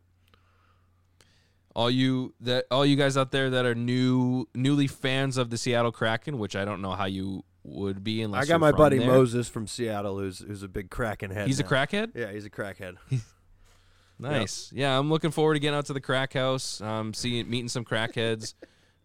All 1.76 1.90
you 1.90 2.36
that, 2.42 2.66
all 2.70 2.86
you 2.86 2.98
guys 2.98 3.18
out 3.18 3.32
there 3.32 3.50
that 3.50 3.66
are 3.66 3.74
new, 3.74 4.46
newly 4.54 4.86
fans 4.86 5.38
of 5.38 5.50
the 5.50 5.58
Seattle 5.58 5.92
Kraken, 5.92 6.38
which 6.38 6.56
I 6.56 6.66
don't 6.66 6.84
know 6.84 6.92
how 6.92 7.06
you 7.06 7.46
would 7.64 8.04
be 8.04 8.22
unless 8.22 8.44
I 8.44 8.46
got 8.46 8.60
my 8.60 8.72
buddy 8.72 9.00
there. 9.00 9.08
Moses 9.08 9.50
from 9.50 9.66
Seattle, 9.66 10.20
who's 10.20 10.38
who's 10.38 10.62
a 10.62 10.68
big 10.68 10.92
Kraken 10.92 11.32
head. 11.32 11.48
He's 11.48 11.60
a 11.60 11.64
now. 11.64 11.70
crackhead. 11.70 12.12
Yeah, 12.14 12.32
he's 12.32 12.46
a 12.46 12.52
crackhead. 12.52 12.98
Nice. 14.18 14.72
Yeah, 14.74 14.98
I'm 14.98 15.10
looking 15.10 15.32
forward 15.32 15.56
to 15.56 15.60
getting 15.60 15.78
out 15.78 15.88
to 15.88 15.94
the 15.94 16.00
crack 16.02 16.34
house, 16.34 16.80
um, 16.82 17.14
seeing, 17.14 17.50
meeting 17.50 17.68
some 17.68 17.84
crackheads, 17.84 18.54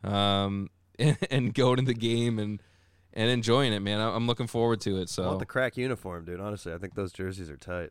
um, 0.05 0.69
and, 0.99 1.19
and 1.31 1.55
going 1.55 1.77
to 1.79 1.83
the 1.85 1.95
game 1.95 2.39
and 2.39 2.63
and 3.13 3.29
enjoying 3.29 3.73
it, 3.73 3.81
man. 3.81 3.99
I- 4.01 4.15
I'm 4.15 4.27
looking 4.29 4.47
forward 4.47 4.81
to 4.83 4.91
it. 4.91 4.95
I 4.95 4.99
want 4.99 5.09
So, 5.11 5.37
the 5.39 5.47
crack 5.47 5.77
uniform, 5.77 6.25
dude. 6.27 6.39
Honestly, 6.41 6.73
I 6.73 6.79
think 6.79 6.95
those 6.95 7.13
jerseys 7.13 7.51
are 7.51 7.57
tight. 7.57 7.91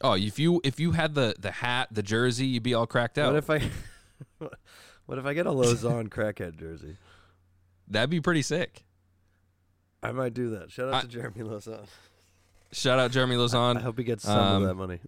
oh, 0.00 0.14
if 0.14 0.38
you 0.38 0.60
if 0.64 0.80
you 0.80 0.92
had 0.92 1.14
the 1.14 1.34
the 1.38 1.50
hat, 1.52 1.88
the 1.92 2.02
jersey, 2.02 2.46
you'd 2.46 2.62
be 2.64 2.74
all 2.74 2.86
cracked 2.86 3.16
out. 3.18 3.32
What 3.32 3.38
if 3.38 3.50
I, 3.50 3.70
what 5.06 5.18
if 5.18 5.24
I 5.24 5.34
get 5.34 5.46
a 5.46 5.50
Lauzon 5.50 6.08
crackhead 6.08 6.58
jersey? 6.58 6.96
That'd 7.86 8.10
be 8.10 8.20
pretty 8.20 8.42
sick. 8.42 8.84
I 10.02 10.10
might 10.12 10.34
do 10.34 10.50
that. 10.50 10.70
Shout 10.70 10.88
out 10.88 10.94
I- 10.94 11.00
to 11.02 11.08
Jeremy 11.08 11.42
Lauzon. 11.42 11.86
Shout 12.72 12.98
out 12.98 13.12
Jeremy 13.12 13.36
I 13.36 13.38
Lauzon. 13.38 13.80
hope 13.80 13.96
he 13.98 14.02
gets 14.04 14.24
some 14.24 14.36
um, 14.36 14.62
of 14.62 14.68
that 14.68 14.74
money. 14.74 14.98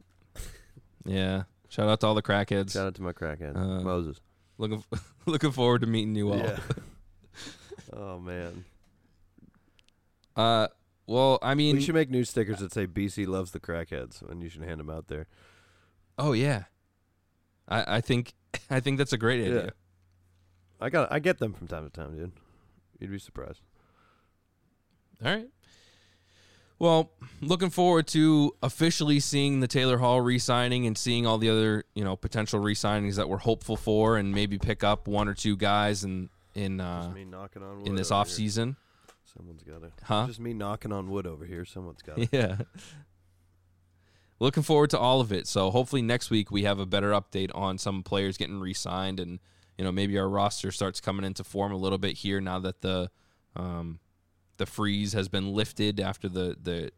Yeah. 1.07 1.45
Shout 1.69 1.89
out 1.89 2.01
to 2.01 2.07
all 2.07 2.15
the 2.15 2.23
crackheads. 2.23 2.73
Shout 2.73 2.87
out 2.87 2.95
to 2.97 3.03
my 3.03 3.13
crackhead 3.13 3.57
uh, 3.57 3.81
Moses. 3.83 4.21
Looking 4.59 4.85
looking 5.27 5.51
forward 5.53 5.81
to 5.83 5.87
meeting 5.87 6.15
you 6.15 6.31
all. 6.33 6.39
Yeah. 6.39 6.59
oh 7.93 8.19
man, 8.19 8.65
Uh, 10.37 10.69
well, 11.07 11.39
I 11.43 11.55
mean, 11.55 11.77
we 11.77 11.83
should 11.83 11.95
make 11.95 12.11
new 12.11 12.25
stickers 12.25 12.59
that 12.59 12.73
say 12.73 12.87
BC 12.87 13.27
loves 13.27 13.53
the 13.53 13.61
crackheads, 13.61 14.23
and 14.29 14.43
you 14.43 14.49
should 14.49 14.63
hand 14.63 14.81
them 14.81 14.91
out 14.91 15.09
there. 15.09 15.27
oh 16.19 16.33
yeah. 16.33 16.65
I 17.69 17.97
I 17.97 18.01
think 18.01 18.33
I 18.71 18.81
think 18.81 18.99
that's 18.99 19.13
a 19.13 19.19
great 19.19 19.41
Yeah. 19.41 19.59
idea. 19.59 19.73
I 20.81 20.91
got 20.91 21.11
I 21.13 21.19
get 21.21 21.39
them 21.39 21.53
from 21.53 21.67
time 21.69 21.85
to 21.85 21.91
time, 21.91 22.17
dude. 22.17 22.33
You'd 23.01 23.11
be 23.11 23.19
surprised. 23.19 23.61
All 25.25 25.31
right. 25.35 25.49
Well, 26.79 27.11
looking 27.41 27.71
forward 27.71 28.07
to 28.09 28.55
officially 28.63 29.19
seeing 29.21 29.61
the 29.61 29.67
Taylor 29.69 29.97
Hall 29.99 30.21
re-signing 30.21 30.87
and 30.87 30.97
seeing 30.97 31.27
all 31.27 31.39
the 31.39 31.49
other, 31.49 31.85
you 31.95 32.05
know, 32.05 32.17
potential 32.17 32.61
re-signings 32.61 33.15
that 33.17 33.29
we're 33.29 33.39
hopeful 33.39 33.77
for, 33.77 34.19
and 34.19 34.33
maybe 34.33 34.59
pick 34.59 34.85
up 34.85 35.09
one 35.09 35.27
or 35.29 35.35
two 35.35 35.57
guys 35.57 36.05
in 36.05 36.29
in 36.55 36.81
uh, 36.81 37.11
me 37.15 37.25
knocking 37.25 37.63
on 37.63 37.79
wood 37.79 37.89
in 37.89 37.95
this 37.97 38.11
off 38.11 38.29
here. 38.29 38.37
season, 38.37 38.77
Someone's 39.37 39.63
got 39.63 39.83
to. 39.83 39.91
huh? 40.05 40.27
Just 40.27 40.41
me 40.41 40.53
knocking 40.55 40.93
on 40.93 41.09
wood 41.11 41.27
over 41.27 41.45
here. 41.45 41.65
Someone's 41.65 42.03
got 42.03 42.17
to. 42.17 42.29
Yeah. 42.33 42.57
Looking 44.39 44.63
forward 44.63 44.91
to 44.91 44.99
all 44.99 45.23
of 45.23 45.33
it. 45.33 45.47
So 45.47 45.71
hopefully 45.71 46.03
next 46.03 46.29
week 46.29 46.51
we 46.51 46.65
have 46.65 46.79
a 46.79 46.85
better 46.85 47.13
update 47.13 47.51
on 47.55 47.79
some 47.79 48.03
players 48.03 48.37
getting 48.37 48.61
re-signed, 48.61 49.19
and 49.19 49.39
you 49.79 49.85
know 49.85 49.93
maybe 49.93 50.19
our 50.19 50.29
roster 50.29 50.71
starts 50.71 51.01
coming 51.01 51.25
into 51.25 51.43
form 51.43 51.73
a 51.73 51.77
little 51.77 51.97
bit 51.99 52.19
here 52.19 52.39
now 52.41 52.59
that 52.59 52.83
the 52.83 53.11
um, 53.55 53.99
the 54.57 54.67
freeze 54.67 55.13
has 55.13 55.29
been 55.29 55.53
lifted 55.53 56.01
after 56.01 56.29
the 56.29 56.57
the 56.61 56.91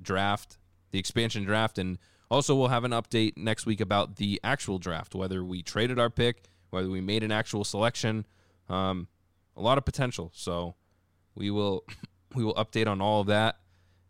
draft, 0.00 0.58
the 0.90 0.98
expansion 0.98 1.44
draft, 1.44 1.78
and 1.78 1.98
also 2.30 2.54
we'll 2.54 2.68
have 2.68 2.84
an 2.84 2.92
update 2.92 3.36
next 3.36 3.66
week 3.66 3.80
about 3.80 4.16
the 4.16 4.40
actual 4.44 4.78
draft, 4.78 5.14
whether 5.14 5.44
we 5.44 5.62
traded 5.62 5.98
our 5.98 6.10
pick, 6.10 6.44
whether 6.70 6.88
we 6.88 7.00
made 7.00 7.22
an 7.22 7.32
actual 7.32 7.64
selection. 7.64 8.26
Um, 8.68 9.08
a 9.56 9.62
lot 9.62 9.78
of 9.78 9.84
potential. 9.84 10.30
So 10.34 10.74
we 11.34 11.50
will 11.50 11.84
we 12.34 12.44
will 12.44 12.54
update 12.54 12.86
on 12.86 13.00
all 13.00 13.22
of 13.22 13.28
that. 13.28 13.58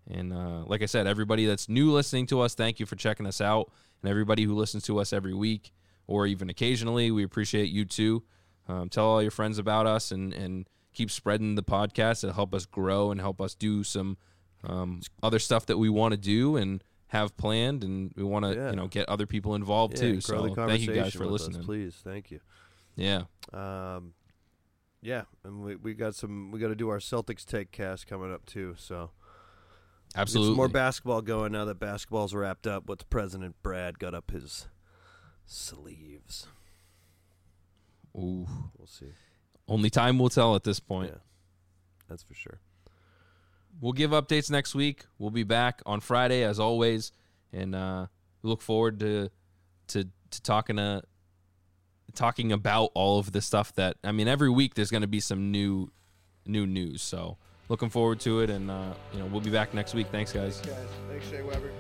And 0.09 0.33
uh, 0.33 0.65
like 0.67 0.83
I 0.83 0.87
said, 0.87 1.07
everybody 1.07 1.47
that's 1.47 1.69
new 1.69 1.91
listening 1.91 2.27
to 2.29 2.41
us, 2.41 2.55
thank 2.55 2.79
you 2.79 2.87
for 2.87 2.97
checking 2.97 3.27
us 3.27 3.41
out. 3.41 3.73
And 4.03 4.11
everybody 4.11 4.45
who 4.45 4.55
listens 4.55 4.85
to 4.85 4.99
us 5.01 5.13
every 5.13 5.35
week 5.35 5.73
or 6.07 6.27
even 6.27 6.49
occasionally, 6.49 7.11
we 7.11 7.25
appreciate 7.25 7.71
you 7.71 7.85
too. 7.85 8.23
Um, 8.69 8.89
tell 8.89 9.07
all 9.07 9.23
your 9.23 9.33
friends 9.33 9.59
about 9.59 9.87
us 9.87 10.13
and, 10.13 10.33
and 10.33 10.69
keep 10.97 11.11
spreading 11.11 11.55
the 11.55 11.63
podcast. 11.63 12.25
It'll 12.25 12.35
help 12.35 12.55
us 12.55 12.65
grow 12.67 13.11
and 13.11 13.21
help 13.21 13.41
us 13.41 13.55
do 13.55 13.85
some 13.85 14.17
um, 14.65 15.01
other 15.23 15.39
stuff 15.39 15.67
that 15.67 15.77
we 15.79 15.89
want 15.91 16.13
to 16.13 16.17
do 16.17 16.57
and 16.57 16.83
have 17.09 17.37
planned. 17.37 17.85
And 17.85 18.13
we 18.17 18.25
want 18.25 18.45
to 18.47 18.55
Yeah. 18.55 18.71
you 18.71 18.77
know 18.77 18.89
get 18.89 19.09
other 19.09 19.27
people 19.27 19.55
involved 19.55 19.95
Yeah, 19.95 20.01
too. 20.01 20.21
So 20.21 20.55
thank 20.55 20.81
you 20.83 20.95
guys 20.95 21.13
for 21.15 21.27
with 21.27 21.35
us, 21.43 21.47
listening. 21.49 21.65
please. 21.67 21.95
Thank 22.03 22.31
you. 22.31 22.41
Yeah. 22.97 23.25
Um, 23.53 24.15
yeah, 25.03 25.25
and 25.45 25.63
we 25.63 25.77
we 25.77 25.95
got 25.95 26.15
some. 26.15 26.51
We 26.51 26.59
got 26.59 26.69
to 26.69 26.75
do 26.75 26.89
our 26.89 26.99
Celtics 26.99 27.45
take 27.45 27.71
cast 27.71 28.07
coming 28.07 28.33
up 28.33 28.45
too. 28.47 28.75
So 28.79 29.11
Absolutely. 30.17 30.51
some 30.53 30.57
more 30.57 30.69
basketball 30.69 31.21
going 31.23 31.53
now 31.53 31.65
that 31.67 31.79
basketball's 31.79 32.35
wrapped 32.35 32.67
up. 32.67 32.89
What's 32.89 33.05
President 33.05 33.55
Brad 33.63 33.99
got 33.99 34.15
up 34.15 34.31
his 34.31 34.67
sleeves? 35.45 36.47
Ooh. 38.17 38.49
We'll 38.79 38.87
see. 38.87 39.13
Only 39.69 39.91
time 39.91 40.19
will 40.19 40.29
tell 40.29 40.55
at 40.55 40.65
this 40.65 40.81
point. 40.81 41.11
Yeah, 41.13 41.21
that's 42.09 42.23
for 42.23 42.35
sure. 42.35 42.61
We'll 43.81 43.93
give 43.93 44.13
updates 44.13 44.51
next 44.51 44.75
week. 44.75 45.05
We'll 45.19 45.31
be 45.31 45.43
back 45.43 45.83
on 45.85 46.01
Friday 46.01 46.45
as 46.45 46.59
always, 46.59 47.13
and 47.53 47.75
uh, 47.75 48.07
we 48.43 48.51
look 48.51 48.63
forward 48.63 49.01
to 49.01 49.31
to 49.89 50.05
to 50.31 50.43
talking 50.43 50.77
to 50.77 51.03
talking 52.15 52.53
about 52.53 52.91
all 52.95 53.19
of 53.19 53.33
the 53.33 53.41
stuff 53.41 53.75
that 53.75 53.97
I 54.03 54.13
mean. 54.13 54.29
Every 54.29 54.51
week 54.51 54.75
there's 54.75 54.91
going 54.91 55.03
to 55.03 55.09
be 55.09 55.21
some 55.21 55.51
new 55.51 55.91
new 56.47 56.67
news. 56.67 57.03
So 57.03 57.37
looking 57.69 57.91
forward 57.91 58.21
to 58.21 58.41
it, 58.41 58.51
and 58.51 58.71
uh, 58.71 58.95
you 59.13 59.19
know 59.19 59.27
we'll 59.27 59.41
be 59.41 59.51
back 59.51 59.75
next 59.75 59.95
week. 59.95 60.07
Thanks, 60.11 60.33
guys. 60.33 60.61
guys. 60.61 60.77
Thanks, 61.09 61.29
Shea 61.29 61.43
Weber. 61.43 61.71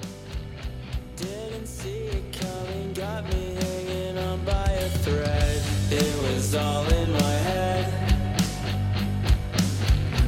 Didn't 1.16 1.66
see 1.66 2.07
it 2.07 2.39
coming, 2.39 2.93
got 2.93 3.24
me 3.32 3.55
hanging 3.55 4.18
on 4.18 4.45
by 4.45 4.70
a 4.70 4.89
thread. 4.91 5.76
It 5.89 6.22
was 6.22 6.53
all 6.57 6.84
in 6.84 7.12
my 7.12 7.32
head. 7.47 7.87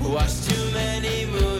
Watched 0.00 0.48
too 0.48 0.70
many 0.72 1.26
movies. 1.26 1.57